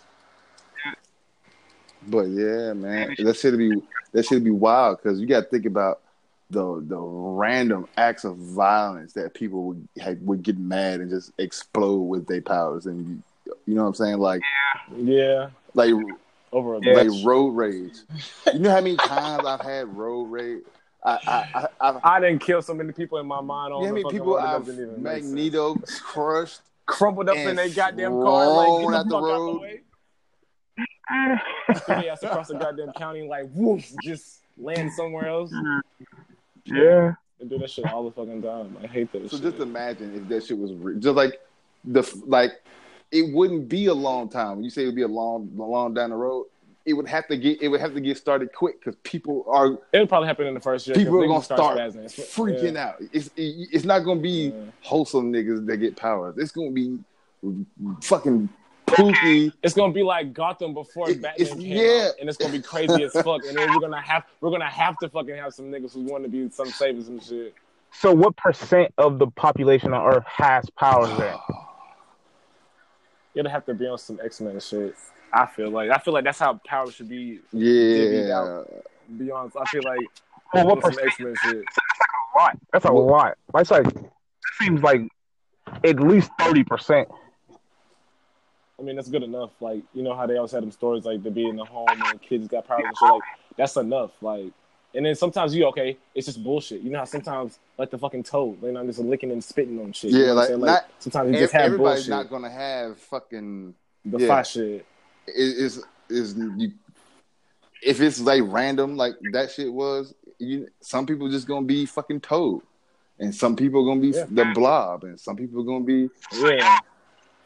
But 2.07 2.27
yeah, 2.27 2.73
man, 2.73 3.15
that 3.19 3.37
should 3.37 3.57
be 3.57 3.75
that 4.13 4.25
should 4.25 4.43
be 4.43 4.51
wild 4.51 5.01
because 5.01 5.19
you 5.19 5.27
got 5.27 5.41
to 5.41 5.49
think 5.49 5.65
about 5.65 6.01
the 6.49 6.83
the 6.87 6.97
random 6.97 7.87
acts 7.97 8.23
of 8.23 8.37
violence 8.37 9.13
that 9.13 9.33
people 9.33 9.63
would 9.63 9.87
would 10.21 10.41
get 10.41 10.57
mad 10.57 11.01
and 11.01 11.09
just 11.09 11.31
explode 11.37 12.01
with 12.01 12.25
their 12.27 12.41
powers, 12.41 12.85
and 12.85 13.07
you, 13.45 13.53
you 13.67 13.75
know 13.75 13.83
what 13.83 13.89
I'm 13.89 13.95
saying? 13.95 14.17
Like 14.17 14.41
Yeah, 14.95 15.49
like 15.73 15.93
over 16.51 16.75
a 16.75 16.79
Yeah. 16.81 16.93
like 16.93 17.09
road 17.25 17.49
rage. 17.49 17.93
You 18.53 18.59
know 18.59 18.69
how 18.71 18.81
many 18.81 18.95
times 18.97 19.45
I've 19.45 19.61
had 19.61 19.95
road 19.95 20.23
rage? 20.25 20.63
I 21.03 21.11
I 21.27 21.67
I, 21.81 21.89
I 21.91 22.15
I 22.15 22.19
didn't 22.19 22.39
kill 22.39 22.61
so 22.61 22.73
many 22.73 22.91
people 22.91 23.19
in 23.19 23.25
my 23.27 23.41
mind. 23.41 23.73
On 23.73 23.81
you 23.81 23.87
know 23.87 23.95
how 23.95 24.01
many 24.01 24.11
people 24.11 24.37
I've 24.37 24.65
doesn't 24.65 24.81
even 24.83 25.01
make 25.03 25.21
sense. 25.23 25.25
Magneto 25.33 25.75
crushed. 26.01 26.61
crumpled 26.85 27.29
up 27.29 27.37
and 27.37 27.49
in 27.51 27.55
their 27.55 27.69
goddamn 27.69 28.11
car, 28.11 28.47
like 28.47 28.67
thrown 28.67 28.91
get 28.91 28.93
out 28.99 29.03
the 29.03 29.09
the 29.09 29.15
fuck 29.15 29.23
out 29.23 29.29
road. 29.29 29.53
the 29.55 29.59
way. 29.59 29.81
Threw 31.85 32.09
ass 32.09 32.23
across 32.23 32.47
the 32.49 32.55
goddamn 32.55 32.91
county, 32.93 33.27
like 33.27 33.45
woof, 33.53 33.91
just 34.03 34.39
land 34.57 34.91
somewhere 34.93 35.27
else 35.27 35.51
yeah. 36.65 37.13
and 37.39 37.49
do 37.49 37.57
that 37.57 37.69
shit 37.69 37.85
all 37.91 38.03
the 38.03 38.11
fucking 38.11 38.41
time. 38.41 38.77
I 38.83 38.87
hate 38.87 39.11
that 39.13 39.29
So 39.29 39.37
shit. 39.37 39.43
just 39.51 39.59
imagine 39.59 40.15
if 40.15 40.27
that 40.29 40.45
shit 40.45 40.57
was 40.57 40.73
re- 40.73 40.99
just 40.99 41.15
like 41.15 41.39
the 41.85 42.03
like 42.25 42.51
it 43.11 43.33
wouldn't 43.33 43.67
be 43.69 43.87
a 43.87 43.93
long 43.93 44.29
time. 44.29 44.55
When 44.57 44.63
you 44.63 44.69
say 44.69 44.83
it 44.83 44.87
would 44.87 44.95
be 44.95 45.01
a 45.03 45.07
long 45.07 45.49
long 45.55 45.93
down 45.93 46.11
the 46.11 46.15
road, 46.15 46.45
it 46.85 46.93
would 46.93 47.07
have 47.07 47.27
to 47.27 47.37
get 47.37 47.61
it 47.61 47.67
would 47.67 47.81
have 47.81 47.93
to 47.93 48.01
get 48.01 48.17
started 48.17 48.53
quick 48.53 48.79
because 48.79 48.95
people 49.03 49.45
are 49.47 49.77
It'll 49.93 50.07
probably 50.07 50.27
happen 50.27 50.47
in 50.47 50.53
the 50.53 50.59
first 50.59 50.87
year. 50.87 50.95
people 50.95 51.21
are 51.23 51.27
gonna 51.27 51.43
start 51.43 51.77
spazzing. 51.77 52.05
freaking 52.05 52.73
Yeah. 52.75 52.87
out. 52.89 52.95
It's 53.11 53.27
it, 53.35 53.69
it's 53.71 53.85
not 53.85 53.99
gonna 53.99 54.21
be 54.21 54.49
Yeah. 54.49 54.53
wholesome 54.81 55.31
niggas 55.33 55.65
that 55.67 55.77
get 55.77 55.95
powers. 55.95 56.37
It's 56.37 56.51
gonna 56.51 56.71
be 56.71 56.99
fucking 58.01 58.49
pooky. 58.87 59.53
It's 59.63 59.73
gonna 59.73 59.93
be 59.93 60.03
like 60.03 60.33
Gotham 60.33 60.73
before 60.73 61.09
It- 61.09 61.21
Batman 61.21 61.41
it's- 61.47 61.57
came 61.57 61.77
yeah. 61.77 62.07
out, 62.09 62.13
and 62.19 62.27
it's 62.29 62.37
gonna 62.37 62.51
be 62.53 62.61
crazy 62.61 63.03
as 63.03 63.11
fuck. 63.13 63.45
And 63.45 63.57
then 63.57 63.69
we're 63.71 63.79
gonna 63.79 64.01
have 64.01 64.23
we're 64.41 64.51
gonna 64.51 64.65
have 64.69 64.97
to 64.99 65.09
fucking 65.09 65.35
have 65.35 65.53
some 65.53 65.65
niggas 65.71 65.93
who 65.93 66.01
want 66.01 66.23
to 66.23 66.29
be 66.29 66.49
some 66.49 66.67
savers 66.67 67.07
and 67.07 67.21
shit. 67.21 67.53
So, 67.91 68.13
what 68.13 68.35
percent 68.37 68.93
of 68.99 69.17
the 69.19 69.27
population 69.27 69.93
on 69.93 70.05
Earth 70.13 70.25
has 70.27 70.69
powers 70.71 71.09
then? 71.17 71.35
It'll 73.39 73.51
have 73.51 73.65
to 73.67 73.73
be 73.73 73.87
on 73.87 73.97
some 73.97 74.19
X 74.21 74.41
Men 74.41 74.59
shit. 74.59 74.95
I 75.31 75.45
feel 75.45 75.69
like 75.69 75.89
I 75.91 75.97
feel 75.97 76.13
like 76.13 76.25
that's 76.25 76.39
how 76.39 76.59
power 76.67 76.91
should 76.91 77.07
be. 77.07 77.39
Yeah, 77.53 78.35
out. 78.35 78.69
Beyond, 79.17 79.53
I 79.57 79.65
feel 79.69 79.81
like 79.83 79.99
Well, 80.53 80.67
what 80.67 80.81
some 80.81 80.91
percent? 80.91 81.07
X 81.07 81.19
Men 81.21 81.35
shit. 81.43 81.63
a 82.35 82.37
lot. 82.37 82.57
That's 82.73 82.85
a 82.85 82.91
lot. 82.91 83.37
That's 83.53 83.71
like 83.71 83.85
that 83.85 84.11
seems 84.59 84.83
like 84.83 85.01
at 85.85 86.01
least 86.01 86.29
thirty 86.37 86.65
percent. 86.65 87.07
I 88.77 88.81
mean, 88.81 88.97
that's 88.97 89.09
good 89.09 89.23
enough. 89.23 89.51
Like, 89.61 89.83
you 89.93 90.03
know 90.03 90.15
how 90.15 90.25
they 90.25 90.35
always 90.35 90.51
had 90.51 90.63
them 90.63 90.71
stories 90.71 91.05
like 91.05 91.23
to 91.23 91.31
be 91.31 91.47
in 91.47 91.55
the 91.55 91.65
home 91.65 91.87
and 91.89 92.21
kids 92.21 92.47
got 92.49 92.67
powers 92.67 92.83
and 92.85 92.97
shit. 92.97 93.09
Like, 93.09 93.21
that's 93.57 93.75
enough. 93.77 94.11
Like, 94.21 94.51
and 94.95 95.05
then 95.05 95.15
sometimes 95.15 95.53
you 95.55 95.65
okay, 95.67 95.97
it's 96.15 96.25
just 96.27 96.43
bullshit. 96.43 96.81
You 96.81 96.89
know 96.91 96.99
how 96.99 97.05
sometimes 97.05 97.59
like 97.77 97.91
the 97.91 97.97
fucking 97.97 98.23
toad, 98.23 98.61
you 98.63 98.71
know, 98.71 98.85
just 98.85 98.99
licking 98.99 99.31
and 99.31 99.43
spitting 99.43 99.79
on 99.79 99.91
shit. 99.93 100.11
Yeah, 100.11 100.19
you 100.19 100.25
know 100.27 100.35
what 100.35 100.51
I'm 100.51 100.59
like, 100.61 100.67
not- 100.71 100.89
sometimes 100.99 101.29
you 101.29 101.35
Ev- 101.35 101.41
just 101.41 101.53
have 101.53 101.61
bullshit. 101.61 101.73
everybody's 101.73 102.07
bullshit. 102.07 102.09
not 102.25 102.29
gonna 102.29 102.49
have 102.49 102.97
fucking 102.99 103.75
the 104.05 104.17
yeah. 104.19 104.27
fight 104.27 104.47
shit. 104.47 104.85
is 105.27 105.83
is 106.09 106.35
you 106.57 106.71
if 107.83 108.01
it's 108.01 108.19
like 108.19 108.41
random 108.45 108.97
like 108.97 109.13
that 109.31 109.51
shit 109.51 109.71
was 109.71 110.13
you 110.39 110.67
some 110.81 111.05
people 111.05 111.29
just 111.29 111.47
gonna 111.47 111.65
be 111.65 111.85
fucking 111.85 112.19
toad 112.19 112.61
and 113.19 113.33
some 113.35 113.55
people 113.55 113.85
gonna 113.85 114.01
be 114.01 114.09
Yeah. 114.09 114.25
the 114.29 114.45
blob 114.55 115.03
and 115.03 115.19
some 115.19 115.35
people 115.35 115.63
gonna 115.63 115.83
be 115.85 116.09
Yeah, 116.33 116.79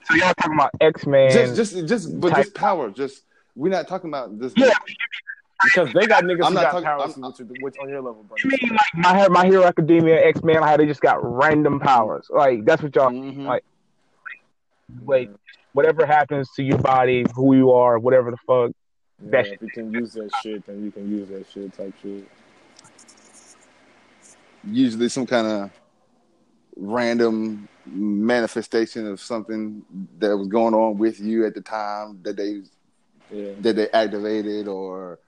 So 0.05 0.15
y'all 0.15 0.33
talking 0.35 0.53
about 0.53 0.71
X 0.79 1.05
Men? 1.05 1.31
just 1.31 1.55
just 1.55 1.87
just 1.87 2.19
but 2.21 2.29
type- 2.29 2.45
just 2.45 2.55
power 2.55 2.89
just 2.89 3.23
we're 3.55 3.69
not 3.69 3.87
talking 3.87 4.09
about 4.09 4.39
this 4.39 4.53
Yeah. 4.55 4.71
Because 5.65 5.93
they 5.93 6.05
got 6.07 6.23
niggas 6.23 6.45
I'm 6.45 6.53
who 6.53 6.53
not 6.55 6.63
got 6.63 6.71
talking- 6.71 6.83
powers 6.83 7.17
I'm- 7.17 7.21
which, 7.49 7.61
which 7.61 7.75
on 7.81 7.89
your 7.89 8.01
level, 8.01 8.23
bro. 8.23 8.35
You 8.43 8.49
mean 8.49 8.71
like 8.75 8.93
my 8.95 9.27
my 9.29 9.45
Hero 9.45 9.63
Academia, 9.65 10.23
X 10.25 10.43
Men, 10.43 10.61
how 10.63 10.77
they 10.77 10.85
just 10.85 11.01
got 11.01 11.19
random 11.23 11.79
powers? 11.79 12.27
Like 12.29 12.65
that's 12.65 12.81
what 12.81 12.95
y'all 12.95 13.09
Mhm. 13.11 13.45
like. 13.45 13.63
Like 15.05 15.31
whatever 15.73 16.05
happens 16.05 16.49
to 16.55 16.63
your 16.63 16.77
body, 16.77 17.25
who 17.35 17.55
you 17.55 17.71
are, 17.71 17.97
whatever 17.97 18.31
the 18.31 18.37
fuck. 18.37 18.71
Yeah, 19.23 19.29
that 19.31 19.47
if 19.47 19.61
you 19.61 19.69
can 19.69 19.91
use 19.91 20.13
that 20.13 20.29
shit, 20.41 20.65
then 20.65 20.83
you 20.83 20.91
can 20.91 21.09
use 21.09 21.29
that 21.29 21.47
shit 21.49 21.73
type 21.73 21.93
shit. 22.01 22.27
usually 24.65 25.09
some 25.09 25.25
kind 25.25 25.45
of 25.45 25.69
random 26.77 27.67
manifestation 27.85 29.05
of 29.07 29.19
something 29.19 29.83
that 30.19 30.35
was 30.37 30.47
going 30.47 30.73
on 30.73 30.97
with 30.97 31.19
you 31.19 31.45
at 31.45 31.53
the 31.53 31.59
time 31.61 32.19
that 32.23 32.37
they 32.37 32.61
Yeah. 33.29 33.51
that 33.59 33.75
they 33.75 33.89
activated 33.89 34.67
or 34.69 35.19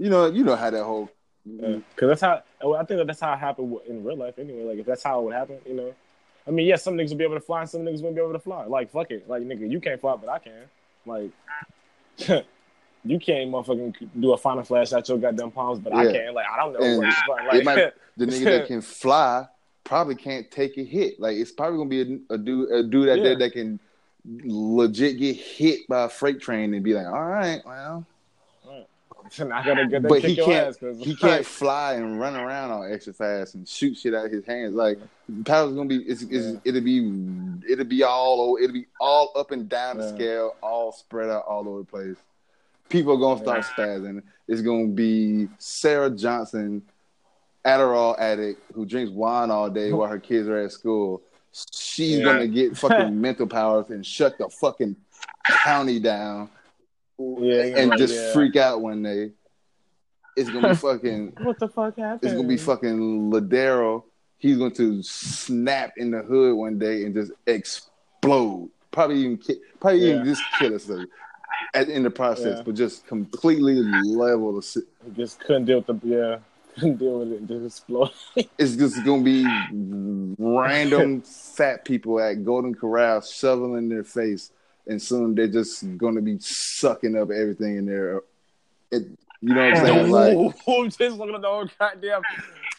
you 0.00 0.10
know 0.10 0.26
you 0.26 0.42
know 0.42 0.56
how 0.56 0.70
that 0.70 0.82
whole 0.84 1.08
Because 1.46 1.82
that's 2.10 2.20
how 2.22 2.42
oh, 2.62 2.74
I 2.74 2.84
think 2.84 2.98
that 2.98 3.06
that's 3.06 3.20
how 3.20 3.32
it 3.34 3.38
happened 3.38 3.76
in 3.86 4.02
real 4.04 4.16
life 4.16 4.38
anyway. 4.38 4.62
Like 4.64 4.78
if 4.78 4.86
that's 4.86 5.02
how 5.02 5.20
it 5.20 5.24
would 5.24 5.34
happen, 5.34 5.58
you 5.66 5.74
know. 5.74 5.94
I 6.46 6.50
mean, 6.50 6.66
yes, 6.66 6.82
some 6.82 6.94
niggas 6.94 7.10
will 7.10 7.16
be 7.18 7.24
able 7.24 7.34
to 7.36 7.40
fly, 7.40 7.60
and 7.60 7.70
some 7.70 7.82
niggas 7.82 8.02
won't 8.02 8.14
be 8.16 8.20
able 8.22 8.32
to 8.32 8.38
fly. 8.38 8.64
Like 8.64 8.90
fuck 8.90 9.10
it, 9.10 9.28
like 9.28 9.42
nigga, 9.42 9.70
you 9.70 9.80
can't 9.80 10.00
fly, 10.00 10.16
but 10.16 10.28
I 10.28 10.38
can. 10.38 10.62
Like 11.06 11.30
you 13.04 13.18
can't 13.18 13.50
motherfucking 13.50 13.94
do 14.20 14.32
a 14.32 14.36
final 14.38 14.62
flash 14.64 14.92
out 14.92 15.08
your 15.08 15.18
goddamn 15.18 15.50
palms, 15.50 15.78
but 15.78 15.92
I 15.94 16.04
Yeah. 16.04 16.12
can. 16.12 16.34
Like 16.34 16.46
I 16.50 16.56
don't 16.56 16.72
know 16.74 16.80
And 16.80 16.98
what 16.98 17.14
the 17.26 17.56
Like 17.56 17.64
might- 17.64 17.92
the 18.16 18.26
nigga 18.26 18.44
that 18.44 18.66
can 18.72 18.80
fly 18.80 19.46
probably 19.84 20.14
can't 20.14 20.50
take 20.50 20.76
a 20.78 20.84
hit. 20.84 21.18
Like 21.20 21.36
it's 21.36 21.52
probably 21.52 21.78
gonna 21.78 21.88
be 21.90 22.22
a, 22.30 22.34
a 22.34 22.38
dude 22.38 22.70
a 22.70 22.82
dude 22.82 23.08
out 23.08 23.18
Yeah. 23.18 23.24
there 23.24 23.36
that 23.38 23.52
can 23.52 23.80
legit 24.44 25.18
get 25.18 25.36
hit 25.36 25.86
by 25.88 26.04
a 26.04 26.08
freight 26.08 26.40
train 26.40 26.74
and 26.74 26.84
be 26.84 26.92
like, 26.94 27.06
all 27.06 27.24
right, 27.24 27.62
well, 27.64 28.04
I 29.40 29.64
gotta 29.64 29.86
get 29.86 30.02
but 30.02 30.22
he 30.22 30.34
can't 30.36 30.76
he 30.78 31.10
like, 31.10 31.18
can't 31.20 31.46
fly 31.46 31.94
and 31.94 32.18
run 32.18 32.34
around 32.34 32.70
on 32.72 32.92
exercise 32.92 33.54
and 33.54 33.66
shoot 33.68 33.96
shit 33.96 34.14
out 34.14 34.26
of 34.26 34.32
his 34.32 34.44
hands. 34.44 34.74
Like 34.74 34.98
power's 35.44 35.72
gonna 35.74 35.88
be 35.88 35.96
it's, 35.98 36.22
it's 36.22 36.32
Yeah. 36.46 36.60
it'll 36.64 36.80
be 36.80 37.62
it'll 37.68 37.84
be 37.84 38.02
all 38.02 38.40
over 38.40 38.60
it'll 38.60 38.74
be 38.74 38.86
all 39.00 39.32
up 39.36 39.50
and 39.52 39.68
down 39.68 39.98
the 39.98 40.08
scale, 40.08 40.56
all 40.62 40.92
spread 40.92 41.30
out 41.30 41.44
all 41.46 41.68
over 41.68 41.80
the 41.80 41.84
place. 41.84 42.16
People 42.88 43.14
are 43.14 43.18
gonna 43.18 43.40
start 43.40 43.64
spazzing. 43.64 44.22
It's 44.48 44.62
gonna 44.62 44.88
be 44.88 45.48
Sarah 45.58 46.10
Johnson, 46.10 46.82
Adderall 47.64 48.18
addict 48.18 48.60
who 48.74 48.84
drinks 48.84 49.12
wine 49.12 49.50
all 49.50 49.70
day 49.70 49.92
while 49.92 50.08
her 50.08 50.18
kids 50.18 50.48
are 50.48 50.58
at 50.58 50.72
school. 50.72 51.22
She's 51.72 52.18
Yeah. 52.18 52.24
gonna 52.24 52.48
get 52.48 52.76
fucking 52.76 53.20
mental 53.20 53.46
powers 53.46 53.90
and 53.90 54.04
shut 54.04 54.38
the 54.38 54.48
fucking 54.48 54.96
county 55.46 56.00
down 56.00 56.48
Yeah, 57.40 57.64
you're 57.64 57.76
and 57.78 57.90
right, 57.90 57.98
just 57.98 58.14
yeah. 58.14 58.32
freak 58.32 58.56
out 58.56 58.80
one 58.80 59.02
day. 59.02 59.32
it's 60.36 60.48
gonna 60.50 60.70
be 60.70 60.74
fucking. 60.88 61.34
What 61.42 61.58
the 61.58 61.68
fuck 61.68 61.96
happened? 61.98 62.20
It's 62.22 62.32
gonna 62.34 62.48
be 62.48 62.56
fucking 62.56 63.30
Ladero. 63.30 64.04
He's 64.38 64.56
going 64.56 64.72
to 64.76 65.02
snap 65.02 65.92
in 65.98 66.10
the 66.12 66.22
hood 66.22 66.56
one 66.56 66.78
day 66.78 67.04
and 67.04 67.14
just 67.14 67.30
explode. 67.46 68.70
Probably 68.90 69.18
even 69.18 69.36
ki- 69.36 69.60
probably 69.78 70.10
even 70.10 70.24
just 70.24 70.42
kill 70.58 70.74
us 70.74 70.84
though, 70.84 71.04
at 71.74 71.88
in 71.90 72.02
the 72.02 72.10
process, 72.10 72.56
Yeah. 72.58 72.62
but 72.64 72.74
just 72.74 73.06
completely 73.06 73.74
level 73.74 74.54
the. 74.56 74.62
si- 74.62 74.80
Just 75.14 75.40
couldn't 75.40 75.66
deal 75.66 75.84
with 75.86 76.00
the 76.00 76.08
yeah. 76.08 76.38
Couldn't 76.76 76.96
deal 76.98 77.18
with 77.18 77.32
it. 77.32 77.46
Just 77.46 77.66
explode. 77.80 78.10
It's 78.58 78.76
just 78.76 79.04
gonna 79.04 79.22
be 79.22 79.44
random 80.38 81.20
fat 81.22 81.84
people 81.84 82.20
at 82.20 82.44
Golden 82.44 82.74
Corral 82.74 83.20
shoveling 83.20 83.88
their 83.88 84.04
face, 84.04 84.52
and 84.90 85.00
soon 85.00 85.34
they're 85.36 85.46
just 85.46 85.96
gonna 85.96 86.20
be 86.20 86.36
sucking 86.40 87.16
up 87.16 87.30
everything 87.30 87.76
in 87.76 87.86
there. 87.86 88.22
It, 88.90 89.06
you 89.40 89.54
know 89.54 89.70
what 89.70 89.76
I'm 89.76 89.86
saying? 90.10 90.10
Like, 90.10 90.36
I'm 90.68 90.90
just 90.90 91.16
looking 91.16 91.36
at 91.36 91.42
the 91.42 91.48
whole 91.48 91.68
goddamn 91.78 92.22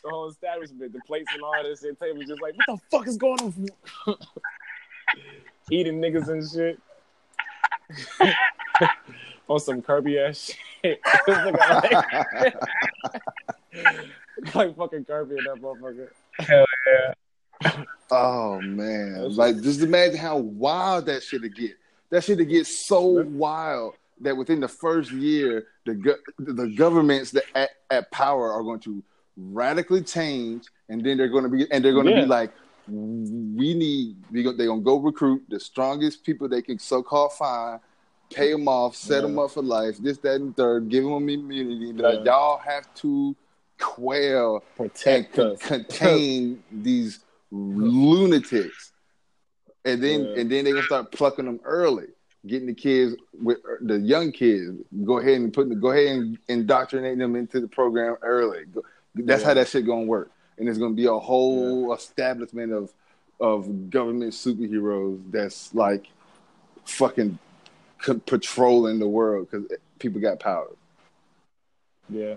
the 0.03 0.09
whole 0.09 0.29
establishment, 0.29 0.91
the 0.91 0.99
plates 1.07 1.31
and 1.33 1.41
all 1.41 1.63
this 1.63 1.81
shit. 1.81 1.97
Table 1.99 2.21
just 2.27 2.41
like, 2.41 2.53
what 2.57 2.65
the 2.67 2.97
fuck 2.97 3.07
is 3.07 3.17
going 3.17 3.39
on? 3.39 3.69
Eating 5.71 6.01
niggas 6.01 6.27
and 6.27 6.49
shit. 6.49 6.79
on 9.47 9.59
some 9.59 9.81
Kirby 9.81 10.19
ass 10.19 10.51
shit. 10.83 10.99
Like, 11.27 11.55
like 14.53 14.75
fucking 14.75 15.05
Kirby 15.05 15.35
and 15.37 15.47
that 15.47 15.61
motherfucker. 15.61 16.09
Hell 16.39 16.65
yeah. 16.87 17.83
oh 18.09 18.59
man, 18.59 19.33
like 19.35 19.61
just 19.61 19.81
imagine 19.81 20.17
how 20.17 20.37
wild 20.37 21.05
that 21.05 21.23
shit 21.23 21.43
to 21.43 21.49
get. 21.49 21.77
That 22.11 22.23
shit 22.23 22.37
to 22.37 22.45
get 22.45 22.67
so 22.67 23.01
wild 23.25 23.95
that 24.21 24.37
within 24.37 24.59
the 24.59 24.67
first 24.67 25.11
year, 25.11 25.67
the 25.85 25.95
go- 25.95 26.17
the 26.37 26.67
governments 26.67 27.31
that 27.31 27.43
at, 27.55 27.69
at 27.89 28.11
power 28.11 28.51
are 28.51 28.61
going 28.63 28.79
to 28.81 29.01
radically 29.37 30.01
change, 30.03 30.65
and 30.89 31.03
then 31.03 31.17
they're 31.17 31.29
going 31.29 31.43
to 31.43 31.49
be 31.49 31.65
and 31.71 31.83
they're 31.83 31.93
going 31.93 32.05
to 32.07 32.11
Yeah. 32.11 32.21
be 32.21 32.27
like, 32.27 32.51
we 32.87 33.73
need 33.73 34.17
we 34.31 34.43
go, 34.43 34.51
they're 34.51 34.67
going 34.67 34.81
to 34.81 34.85
go 34.85 34.97
recruit 34.97 35.43
the 35.49 35.59
strongest 35.59 36.23
people 36.25 36.47
they 36.49 36.61
can 36.61 36.77
so 36.77 37.01
called 37.01 37.33
find. 37.33 37.79
Pay 38.33 38.51
them 38.53 38.67
off, 38.67 38.95
set 38.95 39.23
them 39.23 39.37
up 39.39 39.51
for 39.51 39.61
life, 39.61 39.97
this, 39.97 40.17
that, 40.19 40.35
and 40.35 40.55
third. 40.55 40.87
Give 40.87 41.03
them 41.03 41.27
immunity. 41.27 41.91
Like, 41.91 42.19
Yeah. 42.19 42.23
y'all 42.31 42.57
have 42.59 42.93
to 42.95 43.35
quell 43.77 44.55
and 44.55 44.75
Protect 44.93 45.37
us. 45.39 45.59
contain 45.61 46.63
these 46.71 47.19
lunatics, 47.51 48.90
and 49.85 50.01
then 50.03 50.25
Yeah. 50.25 50.39
and 50.41 50.51
then 50.51 50.65
they 50.65 50.71
gonna 50.71 50.83
start 50.83 51.11
plucking 51.11 51.45
them 51.45 51.59
early, 51.63 52.07
getting 52.45 52.67
the 52.67 52.73
kids 52.73 53.15
with 53.41 53.57
the 53.81 53.99
young 53.99 54.31
kids. 54.31 54.77
Go 55.03 55.17
ahead 55.19 55.41
and 55.41 55.53
put 55.53 55.79
go 55.79 55.91
ahead 55.91 56.07
and 56.15 56.37
indoctrinate 56.47 57.17
them 57.17 57.35
into 57.35 57.59
the 57.59 57.67
program 57.67 58.17
early. 58.21 58.65
That's 59.15 59.41
Yeah. 59.41 59.47
how 59.49 59.53
that 59.55 59.67
shit 59.67 59.85
gonna 59.85 60.05
work, 60.05 60.31
and 60.57 60.67
it's 60.69 60.77
gonna 60.77 60.93
be 60.93 61.05
a 61.05 61.17
whole 61.17 61.93
establishment 61.93 62.71
of 62.73 62.93
of 63.39 63.89
government 63.89 64.33
superheroes 64.33 65.19
that's 65.31 65.73
like 65.73 66.07
fucking 66.85 67.39
c- 68.03 68.21
patrolling 68.25 68.99
the 68.99 69.07
world 69.07 69.49
because 69.49 69.65
people 69.97 70.21
got 70.21 70.39
power. 70.39 70.69
Yeah. 72.07 72.35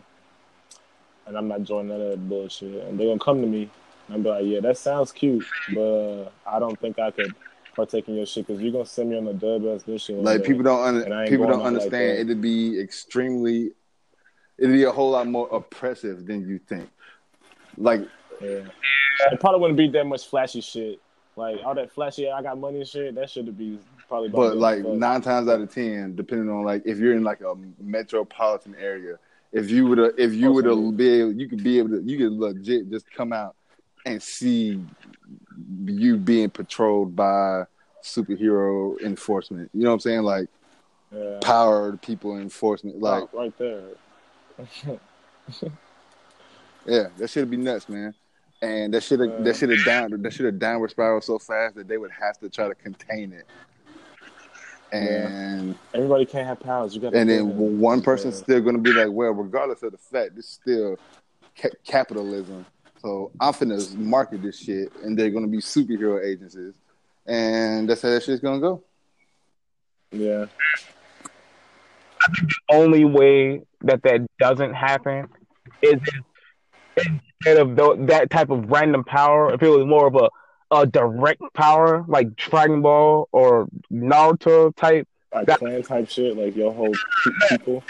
And 1.27 1.37
I'm 1.37 1.49
not 1.49 1.63
joining 1.63 1.89
none 1.89 2.01
of 2.01 2.11
that 2.11 2.29
bullshit. 2.29 2.83
And 2.85 2.99
they're 2.99 3.07
gonna 3.09 3.19
come 3.19 3.41
to 3.43 3.47
me 3.47 3.69
I'm 4.11 4.23
be 4.23 4.29
like, 4.29 4.45
yeah, 4.45 4.61
that 4.61 4.79
sounds 4.79 5.13
cute, 5.13 5.47
but 5.75 6.27
I 6.47 6.59
don't 6.59 6.79
think 6.79 6.99
I 6.99 7.11
could 7.11 7.35
partake 7.75 8.09
in 8.09 8.15
your 8.15 8.27
shit 8.27 8.47
because 8.47 8.63
you're 8.63 8.73
gonna 8.73 8.87
send 8.87 9.11
me 9.11 9.17
on 9.17 9.27
a 9.27 9.33
dub 9.33 9.67
ass 9.67 9.87
mission. 9.87 10.17
one 10.17 10.25
Like 10.25 10.45
people 10.45 10.63
don't 10.63 10.87
And 10.87 10.97
I 10.97 11.01
under, 11.07 11.21
ain't 11.23 11.31
people 11.31 11.47
don't 11.47 11.55
out 11.55 11.59
like 11.61 11.67
understand. 11.67 12.19
It'd 12.19 12.41
be 12.41 12.81
extremely, 12.81 13.73
it'd 14.59 14.73
be 14.73 14.85
a 14.85 14.93
whole 14.93 15.11
lot 15.11 15.27
more 15.27 15.49
oppressive 15.51 16.27
than 16.27 16.49
you 16.49 16.59
think. 16.59 16.89
Like 17.77 18.07
Yeah. 18.41 18.63
It 19.33 19.41
probably 19.41 19.61
wouldn't 19.61 19.77
be 19.77 19.89
that 19.89 20.05
much 20.05 20.27
flashy 20.27 20.61
shit. 20.61 21.01
Like 21.37 21.59
all 21.65 21.75
that 21.75 21.91
flashy, 21.93 22.31
I 22.31 22.43
got 22.43 22.59
money 22.59 22.81
and 22.81 22.89
shit. 22.89 23.15
That 23.15 23.31
should 23.31 23.57
be 23.57 23.79
probably. 24.09 24.29
But 24.29 24.57
like 24.57 24.85
nine 24.85 25.21
times 25.21 25.49
out 25.49 25.61
of 25.61 25.73
ten, 25.73 26.15
depending 26.15 26.49
on 26.49 26.65
like 26.65 26.83
if 26.85 26.99
you're 26.99 27.15
in 27.15 27.25
like 27.25 27.41
a 27.41 27.55
metropolitan 27.81 28.77
area, 28.79 29.19
if 29.53 29.71
you 29.71 29.87
would 29.87 29.99
have, 29.99 30.13
if 30.17 30.33
you 30.33 30.53
would 30.53 30.65
have 30.65 30.97
be 30.97 31.09
able, 31.21 31.33
you 31.33 31.49
could 31.49 31.63
be 31.63 31.79
able 31.79 31.91
to, 31.91 32.03
you 32.03 32.19
could 32.19 32.33
legit 32.33 32.91
just 32.91 33.11
come 33.11 33.33
out 33.33 33.57
and 34.05 34.23
see 34.23 34.85
you 35.85 36.17
being 36.17 36.51
patrolled 36.51 37.17
by 37.17 37.65
superhero 38.03 39.01
enforcement. 39.01 39.71
You 39.73 39.83
know 39.85 39.91
what 39.91 39.95
I'm 39.95 40.01
saying? 40.01 40.23
Like 40.23 40.49
yeah. 41.11 41.39
power 41.43 41.97
people 41.97 42.37
enforcement. 42.39 43.01
Like 43.01 43.33
right 43.33 43.57
there. 43.59 43.83
yeah, 46.87 47.09
that 47.17 47.29
should 47.31 47.51
be 47.51 47.57
nuts, 47.57 47.89
man. 47.89 48.15
And 48.63 48.95
that 48.95 49.03
should 49.03 49.21
have 49.21 49.31
Yeah. 49.31 49.41
that 49.43 49.57
should 49.57 49.71
have 49.71 49.85
down 49.85 50.23
that 50.23 50.33
should 50.33 50.47
have 50.47 50.59
downward 50.59 50.91
spiral 50.91 51.21
so 51.21 51.39
fast 51.39 51.77
that 51.77 51.89
they 51.89 51.99
would 51.99 52.13
have 52.13 52.39
to 52.41 52.49
try 52.49 52.69
to 52.69 52.75
contain 52.75 53.33
it. 53.33 53.47
And 54.93 55.75
Everybody 55.93 56.25
can't 56.25 56.47
have 56.47 56.61
powers. 56.61 56.95
You 56.95 57.01
got. 57.01 57.15
and 57.15 57.29
then 57.29 57.81
one 57.81 58.01
person's 58.01 58.37
still 58.37 58.61
going 58.61 58.77
to 58.77 58.81
be 58.81 58.93
like, 58.93 59.09
well, 59.11 59.33
regardless 59.33 59.83
of 59.83 59.91
the 59.91 59.99
fact, 59.99 60.37
this 60.37 60.45
is 60.45 60.51
still 60.53 60.97
ca- 61.61 61.71
capitalism. 61.85 62.65
So 63.05 63.31
I'm 63.39 63.53
finna 63.53 63.95
market 63.97 64.43
this 64.43 64.59
shit, 64.59 64.91
and 65.03 65.19
they're 65.19 65.29
going 65.31 65.45
to 65.45 65.51
be 65.51 65.59
superhero 65.59 66.25
agencies, 66.25 66.73
and 67.27 67.87
that's 67.89 68.01
how 68.01 68.09
that 68.09 68.23
shit's 68.23 68.41
going 68.41 68.61
to 68.63 68.67
go. 68.67 68.83
Yeah. 70.11 70.47
I 72.23 72.33
think 72.33 72.49
The 72.49 72.75
only 72.75 73.05
way 73.05 73.61
that 73.83 74.03
that 74.05 74.27
doesn't 74.39 74.73
happen 74.73 75.29
is 75.83 76.01
if 76.97 77.07
instead 77.43 77.59
of 77.59 77.77
tho- 77.77 78.07
that 78.07 78.31
type 78.31 78.49
of 78.49 78.71
random 78.71 79.05
power, 79.05 79.53
if 79.53 79.63
it 79.63 79.69
was 79.69 79.85
more 79.85 80.07
of 80.07 80.15
a, 80.15 80.31
a 80.75 80.87
direct 80.87 81.43
power 81.53 82.07
like 82.09 82.35
Dragon 82.37 82.81
Ball 82.81 83.29
or 83.33 83.69
Naruto 83.93 84.75
type, 84.77 85.07
Like 85.35 85.47
That- 85.49 85.59
clan 85.59 85.83
type 85.83 86.09
shit. 86.09 86.39
Like 86.39 86.57
your 86.57 86.73
whole 86.73 86.95
people. 87.51 87.85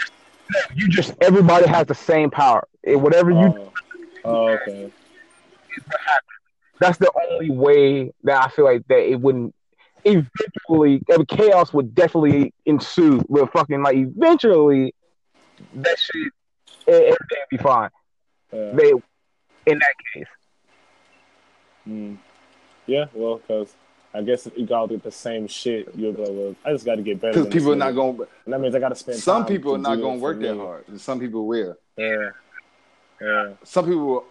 you 0.75 0.89
just 0.89 1.13
everybody 1.21 1.67
has 1.69 1.85
the 1.87 1.95
same 1.95 2.29
power. 2.29 2.67
It, 2.83 2.97
whatever 2.97 3.31
you, 3.31 3.37
Oh. 3.47 3.71
oh, 4.25 4.47
okay. 4.49 4.91
that's 6.79 6.97
the 6.97 7.11
only 7.31 7.49
way 7.49 8.11
that 8.23 8.43
I 8.43 8.49
feel 8.49 8.65
like 8.65 8.87
that 8.87 8.99
it 8.99 9.19
wouldn't. 9.19 9.53
Eventually, 10.03 11.01
I 11.11 11.17
mean, 11.17 11.25
chaos 11.25 11.73
would 11.73 11.95
definitely 11.95 12.53
ensue. 12.65 13.23
But 13.27 13.51
fucking 13.51 13.81
like 13.81 13.97
eventually, 13.97 14.93
that 15.73 15.97
shit, 15.97 16.31
everything 16.87 17.15
would 17.17 17.49
be 17.49 17.57
fine. 17.57 17.89
Yeah. 18.53 18.71
They, 18.73 18.91
in 19.65 19.79
that 19.79 19.93
case. 20.13 20.27
Mm. 21.87 22.17
Yeah, 22.87 23.05
well, 23.13 23.37
because 23.37 23.73
I 24.13 24.21
guess 24.21 24.47
if 24.47 24.57
you 24.57 24.67
all 24.73 24.87
get 24.87 25.03
the 25.03 25.11
same 25.11 25.47
shit, 25.47 25.89
you'll 25.95 26.13
be 26.13 26.21
like, 26.21 26.31
well, 26.31 26.55
I 26.63 26.71
just 26.71 26.85
got 26.85 26.95
to 26.95 27.01
get 27.01 27.19
better. 27.19 27.33
Because 27.33 27.53
people 27.53 27.73
are 27.73 27.75
not 27.75 27.95
going. 27.95 28.17
to 28.17 28.27
And 28.45 28.53
that 28.53 28.61
means 28.61 28.75
I 28.75 28.79
got 28.79 28.89
to 28.89 28.95
spend. 28.95 29.17
Some 29.17 29.41
time 29.41 29.47
people 29.47 29.75
are 29.75 29.79
not 29.79 29.95
going 29.95 30.17
to 30.17 30.23
work 30.23 30.37
for 30.37 30.43
that 30.43 30.57
hard, 30.57 30.87
and 30.87 31.01
some 31.01 31.19
people 31.19 31.47
will. 31.47 31.75
Yeah, 31.97 32.29
yeah, 33.21 33.53
Some 33.63 33.85
people 33.85 34.25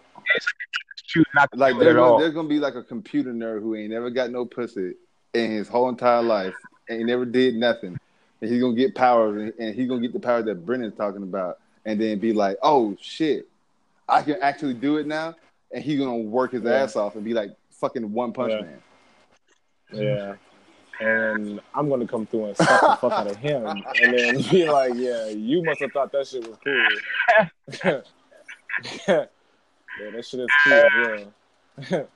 choose 1.05 1.25
not 1.35 1.51
to 1.51 1.57
like 1.59 1.73
do 1.75 1.81
it 1.81 1.83
there's 1.85 1.95
at 1.95 1.99
gonna, 1.99 2.11
all. 2.11 2.19
there's 2.19 2.33
gonna 2.33 2.47
be 2.47 2.59
like 2.59 2.75
a 2.75 2.83
computer 2.83 3.33
nerd 3.33 3.61
who 3.61 3.75
ain't 3.75 3.91
never 3.91 4.09
got 4.09 4.31
no 4.31 4.45
pussy 4.45 4.93
in 5.33 5.51
his 5.51 5.67
whole 5.67 5.89
entire 5.89 6.21
life 6.23 6.53
and 6.89 6.99
he 6.99 7.03
never 7.03 7.25
did 7.25 7.55
nothing 7.55 7.97
and 8.41 8.51
he's 8.51 8.61
gonna 8.61 8.75
get 8.75 8.95
powers 8.95 9.41
and, 9.41 9.53
and 9.59 9.75
he's 9.75 9.87
gonna 9.87 10.01
get 10.01 10.13
the 10.13 10.19
power 10.19 10.41
that 10.41 10.65
Brennan's 10.65 10.95
talking 10.95 11.23
about 11.23 11.59
and 11.85 11.99
then 12.01 12.19
be 12.19 12.33
like 12.33 12.57
oh 12.63 12.95
shit 12.99 13.47
I 14.07 14.21
can 14.21 14.37
actually 14.41 14.73
do 14.75 14.97
it 14.97 15.07
now 15.07 15.35
and 15.71 15.83
he's 15.83 15.99
gonna 15.99 16.17
work 16.17 16.51
his 16.53 16.63
Yeah. 16.63 16.73
ass 16.83 16.95
off 16.95 17.15
and 17.15 17.23
be 17.23 17.33
like 17.33 17.51
fucking 17.71 18.11
one 18.11 18.33
punch 18.33 18.51
Yeah. 18.53 18.61
man 18.61 18.81
yeah. 19.91 20.35
And 20.99 21.59
I'm 21.73 21.89
gonna 21.89 22.07
come 22.07 22.25
through 22.25 22.45
and 22.45 22.57
slap 22.57 22.81
the 22.81 22.97
fuck 23.01 23.11
out 23.11 23.27
of 23.27 23.35
him, 23.37 23.65
and 23.65 24.17
then 24.17 24.41
be 24.49 24.65
like, 24.65 24.93
"Yeah, 24.95 25.27
you 25.27 25.61
must 25.61 25.81
have 25.81 25.91
thought 25.91 26.11
that 26.13 26.25
shit 26.25 26.47
was 26.47 26.57
cool." 26.63 28.01
yeah, 30.01 30.09
that 30.11 30.25
shit 30.25 30.39
is 30.41 30.47
cool 30.63 30.73
as 30.73 31.33
well. 31.91 32.07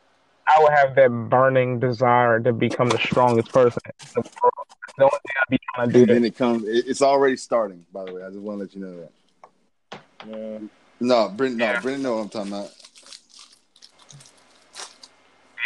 I 0.47 0.63
would 0.63 0.71
have 0.71 0.95
that 0.95 1.09
burning 1.29 1.79
desire 1.79 2.39
to 2.39 2.51
become 2.53 2.89
the 2.89 2.97
strongest 2.97 3.51
person 3.51 3.81
in 3.85 4.07
the 4.15 4.29
world. 4.41 4.67
The 4.97 5.03
only 5.03 5.11
thing 5.11 5.35
I'd 5.41 5.49
be 5.49 5.59
trying 5.75 5.91
to 5.91 5.99
and 5.99 6.09
then 6.09 6.25
it 6.25 6.35
comes 6.35 6.63
it's 6.67 7.01
already 7.01 7.37
starting 7.37 7.85
by 7.93 8.03
the 8.03 8.13
way 8.13 8.23
I 8.23 8.29
just 8.29 8.39
want 8.39 8.59
to 8.59 8.63
let 8.63 8.75
you 8.75 8.81
know 8.81 8.99
that 8.99 10.01
yeah. 10.27 10.59
no 10.99 11.29
Brennan 11.29 11.57
no 11.57 11.79
Brennan 11.81 12.01
know 12.01 12.15
what 12.15 12.21
I'm 12.23 12.29
talking 12.29 12.51
about 12.51 12.71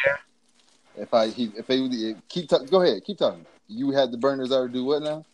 Yeah. 0.05 1.01
if 1.01 1.14
I 1.14 1.30
he, 1.30 1.51
if 1.57 1.66
they 1.66 2.16
keep 2.30 2.49
ta- 2.49 2.59
go 2.59 2.82
ahead 2.82 3.03
keep 3.03 3.18
talking 3.18 3.45
you 3.68 3.89
had 3.91 4.11
the 4.11 4.18
burn 4.18 4.38
desire 4.38 4.68
to 4.68 4.74
do 4.74 4.86
what 4.86 5.01
now 5.01 5.26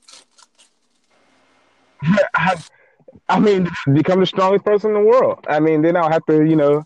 I, 2.35 2.55
I 3.29 3.39
mean, 3.39 3.69
become 3.93 4.19
the 4.19 4.25
strongest 4.25 4.65
person 4.65 4.95
in 4.95 4.95
the 4.95 5.07
world. 5.07 5.45
I 5.47 5.59
mean, 5.59 5.81
then 5.81 5.95
I'll 5.95 6.11
have 6.11 6.25
to, 6.25 6.43
you 6.43 6.55
know, 6.55 6.85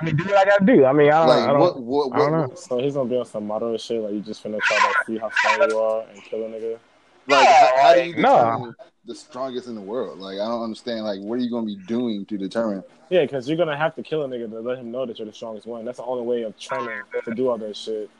I 0.00 0.04
mean, 0.04 0.16
do 0.16 0.24
what 0.24 0.36
I 0.36 0.44
got 0.44 0.58
to 0.58 0.64
do. 0.64 0.84
I 0.84 0.92
mean, 0.92 1.10
I 1.10 1.18
don't, 1.18 1.28
like 1.28 1.40
I 1.40 1.52
don't, 1.52 1.58
what 1.58 1.80
what 1.80 2.14
I 2.14 2.18
don't 2.18 2.38
what, 2.38 2.50
know. 2.50 2.54
So 2.54 2.78
he's 2.78 2.94
gonna 2.94 3.08
be 3.08 3.16
on 3.16 3.26
some 3.26 3.46
moderate 3.46 3.80
shit, 3.80 4.00
like 4.00 4.12
you 4.12 4.20
just 4.20 4.44
finna 4.44 4.60
try 4.60 4.76
to 4.76 4.94
see 5.06 5.18
how 5.18 5.30
strong 5.30 5.68
you 5.68 5.78
are 5.78 6.02
and 6.02 6.22
kill 6.22 6.44
a 6.44 6.48
nigga. 6.48 6.78
Like, 7.26 7.48
how, 7.48 7.76
how 7.76 7.94
do 7.94 8.00
you 8.00 8.14
No. 8.14 8.20
determine 8.22 8.76
the 9.04 9.14
strongest 9.14 9.68
in 9.68 9.74
the 9.74 9.80
world? 9.80 10.18
Like, 10.18 10.34
I 10.34 10.46
don't 10.46 10.62
understand. 10.62 11.04
Like, 11.04 11.20
what 11.20 11.38
are 11.38 11.42
you 11.42 11.50
gonna 11.50 11.66
be 11.66 11.76
doing 11.76 12.24
to 12.26 12.38
determine? 12.38 12.84
Yeah, 13.10 13.22
because 13.22 13.48
you're 13.48 13.56
gonna 13.56 13.76
have 13.76 13.94
to 13.96 14.02
kill 14.02 14.22
a 14.22 14.28
nigga 14.28 14.50
to 14.50 14.60
let 14.60 14.78
him 14.78 14.90
know 14.92 15.04
that 15.06 15.18
you're 15.18 15.26
the 15.26 15.32
strongest 15.32 15.66
one. 15.66 15.84
That's 15.84 15.98
the 15.98 16.04
only 16.04 16.24
way 16.24 16.42
of 16.42 16.58
training 16.58 17.02
to 17.24 17.34
do 17.34 17.48
all 17.48 17.58
that 17.58 17.76
shit. 17.76 18.10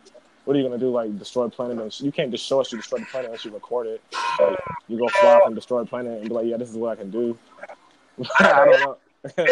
What 0.49 0.57
are 0.57 0.61
you 0.61 0.65
gonna 0.67 0.79
do? 0.79 0.89
Like 0.91 1.19
destroy 1.19 1.47
planet? 1.51 1.79
And 1.79 1.93
sh- 1.93 2.01
you 2.01 2.11
can't 2.11 2.31
just 2.31 2.47
show 2.47 2.59
us 2.59 2.73
you 2.73 2.79
destroy 2.79 3.01
the 3.01 3.05
planet 3.05 3.27
unless 3.27 3.45
you 3.45 3.51
record 3.51 3.87
it. 3.87 4.03
Like, 4.41 4.59
you 4.89 4.97
go 4.97 5.07
fly 5.09 5.35
off 5.35 5.43
and 5.45 5.55
destroy 5.55 5.81
a 5.81 5.85
planet 5.85 6.21
and 6.21 6.29
be 6.31 6.35
like, 6.35 6.47
yeah, 6.47 6.57
this 6.57 6.71
is 6.71 6.77
what 6.79 6.89
I 6.89 6.95
can 7.03 7.11
do. 7.11 7.39
I 8.41 8.65
don't 8.65 8.81
know. 8.81 8.97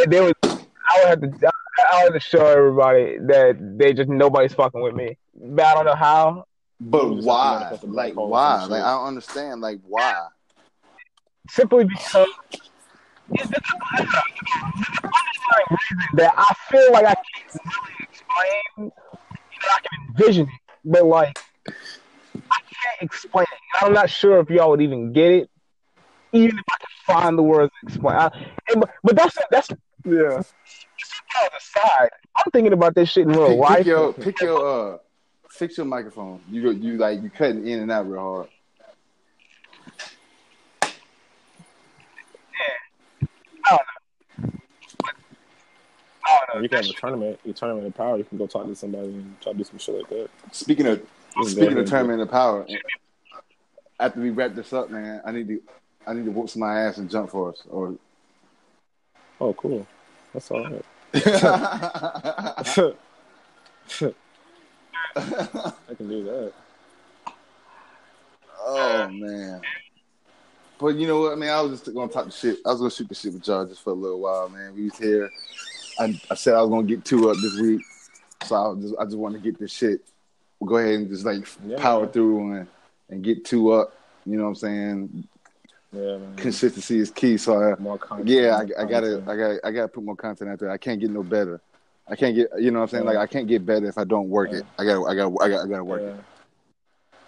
There 0.06 0.22
was, 0.22 0.32
I 0.42 1.04
would 1.04 1.08
have 1.08 1.20
to, 1.20 1.50
I 1.92 2.04
would 2.04 2.12
have 2.14 2.14
to 2.14 2.20
show 2.20 2.46
everybody 2.46 3.18
that 3.18 3.58
they 3.76 3.92
just 3.92 4.08
nobody's 4.08 4.54
fucking 4.54 4.80
with 4.80 4.94
me. 4.94 5.18
But 5.38 5.66
I 5.66 5.74
don't 5.74 5.84
know 5.84 5.94
how. 5.94 6.46
But 6.80 7.04
You 7.04 7.16
just 7.16 7.16
have 7.16 7.20
to 7.24 7.28
why? 7.28 7.58
manifest 7.58 7.84
a 7.84 7.86
black 7.88 8.16
Like, 8.16 8.28
why? 8.30 8.64
Like. 8.64 8.82
I 8.82 8.90
don't 8.92 9.06
understand. 9.08 9.60
Like, 9.60 9.80
why? 9.86 10.28
Simply 11.50 11.84
because 11.84 12.26
it's 13.34 13.50
the 13.50 13.60
underlying 13.98 14.08
reason 15.68 15.98
that 16.14 16.32
I 16.38 16.54
feel 16.70 16.90
like 16.92 17.04
I 17.04 17.14
can't 17.14 17.60
really 17.84 17.96
explain. 18.00 18.62
You 18.78 18.84
know, 18.86 18.92
I 19.70 19.78
can 19.80 20.08
envision 20.08 20.46
it, 20.46 20.65
but 20.86 21.04
like 21.04 21.38
I 22.50 22.58
can't 22.60 23.02
explain 23.02 23.44
it. 23.44 23.84
I'm 23.84 23.92
not 23.92 24.08
sure 24.08 24.38
if 24.40 24.48
y'all 24.48 24.70
would 24.70 24.80
even 24.80 25.12
get 25.12 25.32
it, 25.32 25.50
even 26.32 26.58
if 26.58 26.64
I 26.70 26.76
could 26.78 27.14
find 27.14 27.36
the 27.36 27.42
words 27.42 27.72
to 27.80 27.86
explain. 27.86 28.16
I, 28.16 28.30
and, 28.72 28.84
but, 29.02 29.16
that's 29.16 29.36
that's 29.50 29.68
Yeah. 30.04 30.42
kind 31.32 31.46
of 31.46 31.52
the 31.52 31.60
side. 31.60 32.10
I'm 32.36 32.50
thinking 32.52 32.72
about 32.72 32.94
this 32.94 33.10
shit 33.10 33.24
in 33.26 33.30
real 33.30 33.48
Pick, 33.48 33.58
life. 33.58 33.78
pick 33.78 33.86
your, 33.86 34.12
pick 34.12 34.40
your, 34.40 34.94
uh, 34.94 34.98
fix 35.50 35.76
your 35.76 35.86
microphone. 35.86 36.40
You, 36.48 36.70
you 36.70 36.96
like, 36.98 37.22
you 37.22 37.30
cutting 37.30 37.66
in 37.66 37.80
and 37.80 37.90
out 37.90 38.08
real 38.08 38.20
hard. 38.20 38.48
I 43.66 43.70
don't 43.70 43.78
know. 43.78 43.95
You 46.60 46.68
can 46.68 46.82
have 46.82 46.90
a 46.90 46.92
tournament, 46.92 47.40
a 47.46 47.52
tournament 47.52 47.86
of 47.86 47.94
power. 47.94 48.16
You 48.16 48.24
can 48.24 48.38
go 48.38 48.46
talk 48.46 48.66
to 48.66 48.74
somebody 48.74 49.08
and 49.08 49.40
try 49.40 49.52
to 49.52 49.58
do 49.58 49.64
some 49.64 49.78
shit 49.78 49.96
like 49.96 50.08
that. 50.08 50.28
Speaking 50.52 50.86
of, 50.86 51.00
You 51.36 51.42
can 51.42 51.50
speaking 51.50 51.78
of 51.78 51.86
tournament 51.86 52.22
of 52.22 52.30
power, 52.30 52.66
after 54.00 54.20
we 54.20 54.30
wrap 54.30 54.54
this 54.54 54.72
up, 54.72 54.90
man, 54.90 55.20
I 55.24 55.32
need 55.32 55.48
to, 55.48 55.62
I 56.06 56.14
need 56.14 56.24
to 56.24 56.30
whoop 56.30 56.54
my 56.56 56.80
ass 56.80 56.98
and 56.98 57.10
Jump 57.10 57.30
Force. 57.30 57.62
Or 57.68 57.94
Oh, 59.40 59.52
cool. 59.54 59.86
That's 60.32 60.50
all 60.50 60.64
right. 60.64 60.84
I 61.14 61.20
can 65.96 66.08
do 66.08 66.24
that. 66.24 66.52
oh 68.60 69.08
man. 69.10 69.60
But 70.78 70.96
you 70.96 71.06
know 71.06 71.20
what, 71.20 71.38
man? 71.38 71.50
I 71.50 71.60
was 71.62 71.80
just 71.80 71.94
gonna 71.94 72.10
talk 72.10 72.26
the 72.26 72.30
shit. 72.30 72.58
I 72.66 72.70
was 72.70 72.80
gonna 72.80 72.90
shoot 72.90 73.08
the 73.08 73.14
shit 73.14 73.32
with 73.32 73.46
y'all 73.46 73.64
just 73.64 73.82
for 73.82 73.90
a 73.90 73.94
little 73.94 74.20
while, 74.20 74.48
man. 74.48 74.74
We 74.74 74.84
was 74.84 74.98
here. 74.98 75.30
I, 75.98 76.14
I 76.30 76.34
said 76.34 76.54
I 76.54 76.60
was 76.60 76.70
gonna 76.70 76.86
get 76.86 77.04
two 77.04 77.30
up 77.30 77.36
this 77.36 77.60
week, 77.60 77.80
so 78.44 78.54
I 78.56 78.80
just 78.80 78.94
I 79.00 79.04
just 79.04 79.16
want 79.16 79.34
to 79.34 79.40
get 79.40 79.58
this 79.58 79.72
shit. 79.72 80.00
We'll 80.60 80.68
go 80.68 80.76
ahead 80.76 80.94
and 80.94 81.08
just 81.08 81.24
like 81.24 81.46
Yeah, 81.66 81.78
power 81.78 82.02
man. 82.02 82.12
through 82.12 82.52
and 82.52 82.66
and 83.10 83.22
get 83.22 83.44
two 83.44 83.72
up. 83.72 83.92
You 84.24 84.36
know 84.36 84.44
what 84.44 84.50
I'm 84.50 84.54
saying? 84.56 85.28
Yeah, 85.92 86.16
man. 86.18 86.36
Consistency 86.36 86.98
is 86.98 87.10
key. 87.10 87.36
So 87.36 87.60
I, 87.62 87.80
More 87.80 87.98
content. 87.98 88.28
yeah, 88.28 88.56
I, 88.56 88.82
I 88.82 88.84
gotta 88.84 89.22
I 89.26 89.36
gotta 89.36 89.60
I 89.64 89.70
gotta 89.70 89.88
put 89.88 90.04
more 90.04 90.16
content 90.16 90.50
out 90.50 90.58
there. 90.58 90.70
I 90.70 90.76
can't 90.76 91.00
get 91.00 91.10
no 91.10 91.22
better. 91.22 91.60
I 92.08 92.16
can't 92.16 92.34
get 92.34 92.48
you 92.58 92.70
know 92.70 92.80
what 92.80 92.84
I'm 92.84 92.88
saying? 92.90 93.04
Like 93.04 93.16
I 93.16 93.26
can't 93.26 93.48
get 93.48 93.64
better 93.64 93.86
if 93.88 93.98
I 93.98 94.04
don't 94.04 94.28
work 94.28 94.52
it. 94.52 94.64
I 94.78 94.84
gotta 94.84 95.04
I 95.04 95.14
gotta 95.14 95.36
I 95.40 95.48
gotta 95.48 95.64
I 95.64 95.68
gotta 95.68 95.84
work 95.84 96.02
yeah. 96.02 96.08
it. 96.08 96.24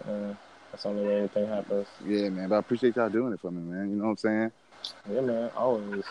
Yeah. 0.07 0.33
That's 0.71 0.83
the 0.83 0.89
only 0.89 1.07
way 1.07 1.17
anything 1.19 1.47
happens. 1.47 1.87
Yeah, 2.05 2.29
man. 2.29 2.49
But 2.49 2.55
I 2.55 2.59
appreciate 2.59 2.95
y'all 2.95 3.09
doing 3.09 3.33
it 3.33 3.39
for 3.39 3.51
me, 3.51 3.61
man. 3.61 3.89
You 3.89 3.95
know 3.95 4.03
what 4.05 4.09
I'm 4.11 4.17
saying? 4.17 4.51
Yeah, 5.11 5.21
man. 5.21 5.51
Always. 5.57 6.03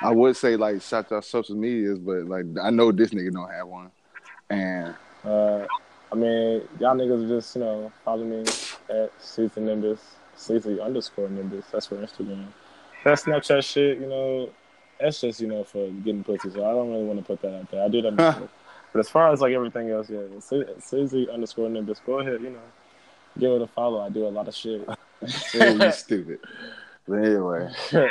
I 0.00 0.10
would 0.10 0.36
say 0.36 0.56
like 0.56 0.80
shout 0.80 1.12
out 1.12 1.24
social 1.24 1.56
medias, 1.56 1.98
but 1.98 2.24
like 2.24 2.46
I 2.62 2.70
know 2.70 2.92
this 2.92 3.10
nigga 3.10 3.32
don't 3.32 3.50
have 3.50 3.66
one. 3.68 3.90
And 4.48 4.94
Uh, 5.24 5.66
I 6.10 6.14
mean, 6.14 6.62
y'all 6.78 6.94
niggas 6.94 7.26
just, 7.28 7.56
you 7.56 7.62
know, 7.62 7.90
follow 8.04 8.24
me 8.24 8.40
at 8.90 9.10
Caesar 9.18 9.60
Nimbus, 9.60 10.00
Caesar 10.36 10.78
underscore 10.80 11.28
Nimbus. 11.28 11.64
That's 11.72 11.86
for 11.86 11.96
Instagram. 11.96 12.46
That 13.04 13.18
Snapchat 13.18 13.64
shit, 13.64 13.98
you 13.98 14.06
know, 14.06 14.50
that's 15.00 15.20
just, 15.20 15.40
you 15.40 15.48
know, 15.48 15.64
for 15.64 15.88
getting 15.88 16.22
pussy. 16.22 16.50
So 16.50 16.64
I 16.64 16.72
don't 16.72 16.90
really 16.90 17.04
want 17.04 17.18
to 17.18 17.24
put 17.24 17.40
that 17.42 17.58
out 17.58 17.70
there. 17.70 17.82
I 17.82 17.88
do 17.88 18.02
that. 18.02 18.16
before. 18.16 18.48
but 18.92 18.98
as 18.98 19.08
far 19.08 19.32
as 19.32 19.40
like 19.40 19.54
everything 19.54 19.88
else, 19.90 20.10
yeah, 20.10 20.20
Caesar 20.80 21.30
underscore 21.32 21.70
Nimbus. 21.70 22.00
Go 22.04 22.20
ahead, 22.20 22.42
you 22.42 22.50
know, 22.50 22.60
give 23.38 23.52
it 23.52 23.62
a 23.62 23.66
follow. 23.66 24.00
I 24.00 24.10
do 24.10 24.26
a 24.26 24.28
lot 24.28 24.48
of 24.48 24.54
shit. 24.54 24.86
yeah, 25.54 25.70
you 25.70 25.92
stupid. 25.92 26.40
But 27.08 27.24
anyway. 27.24 27.70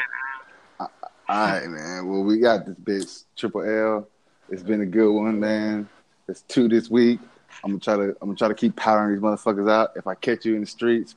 All 1.32 1.38
right, 1.48 1.66
man. 1.66 2.08
Well, 2.10 2.24
we 2.26 2.40
got 2.40 2.66
this 2.66 2.76
bitch 2.76 3.24
Triple 3.38 3.62
L. 3.64 4.06
It's 4.50 4.64
been 4.64 4.82
a 4.82 4.86
good 4.86 5.10
one, 5.14 5.40
man. 5.40 5.88
It's 6.28 6.42
two 6.42 6.68
this 6.68 6.90
week. 6.90 7.22
I'm 7.64 7.72
gonna 7.72 7.80
try 7.80 7.96
to 7.96 8.10
I'm 8.22 8.28
gonna 8.28 8.36
try 8.36 8.50
to 8.50 8.54
keep 8.54 8.76
powering 8.76 9.14
these 9.16 9.24
motherfuckers 9.24 9.72
out. 9.72 9.92
If 9.96 10.08
I 10.08 10.16
catch 10.16 10.44
you 10.46 10.56
in 10.56 10.60
the 10.62 10.68
streets, 10.68 11.16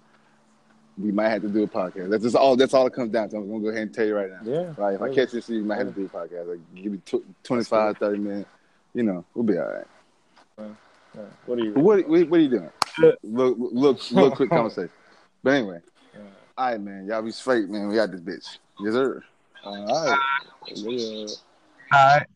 we 0.97 1.11
might 1.11 1.31
have 1.31 1.43
to 1.43 1.49
do 1.49 1.65
a 1.65 1.67
podcast. 1.67 2.11
That's 2.11 2.23
just 2.23 2.37
all. 2.37 2.55
That's 2.55 2.75
all 2.75 2.87
it 2.87 2.93
comes 2.93 3.11
down 3.11 3.29
to. 3.31 3.39
I'm 3.39 3.49
gonna 3.51 3.61
go 3.61 3.69
ahead 3.71 3.83
and 3.83 3.93
tell 3.93 4.07
you 4.07 4.15
right 4.15 4.31
now. 4.31 4.39
yeah. 4.45 4.73
Right. 4.77 4.95
If 4.95 5.03
I 5.03 5.09
catch 5.09 5.17
you, 5.17 5.21
in 5.23 5.25
the 5.25 5.43
streets, 5.43 5.49
we 5.49 5.63
might 5.63 5.79
have 5.79 5.93
to 5.93 6.01
do 6.01 6.07
a 6.07 6.09
podcast. 6.09 6.47
Like, 6.49 6.61
give 6.77 6.93
me 6.93 6.99
tw- 7.05 7.45
25, 7.45 7.99
30 7.99 8.19
minutes. 8.19 8.49
You 8.95 9.03
know, 9.03 9.25
we'll 9.35 9.45
be 9.45 9.59
all 9.59 9.65
right. 9.67 9.87
Yeah. 11.17 11.23
What 11.47 11.59
are 11.59 11.65
you? 11.65 11.73
What, 11.73 12.09
what, 12.09 12.29
what 12.29 12.39
are 12.39 12.43
you 12.43 12.49
doing? 12.51 12.71
Look, 13.25 13.57
look, 13.59 13.99
look, 14.13 14.35
quick 14.37 14.51
conversation. 14.59 14.91
But 15.43 15.55
anyway, 15.55 15.81
Yeah. 16.15 16.21
all 16.57 16.71
right, 16.71 16.81
man. 16.81 17.07
Y'all 17.09 17.21
be 17.23 17.33
straight, 17.33 17.69
man. 17.69 17.89
We 17.89 17.97
got 17.97 18.13
this 18.13 18.21
bitch. 18.21 18.59
Yes, 18.79 18.93
sir. 18.95 19.21
All 19.65 20.11
right. 20.11 20.19
Yeah. 20.75 21.27
All 21.93 22.19
right. 22.19 22.27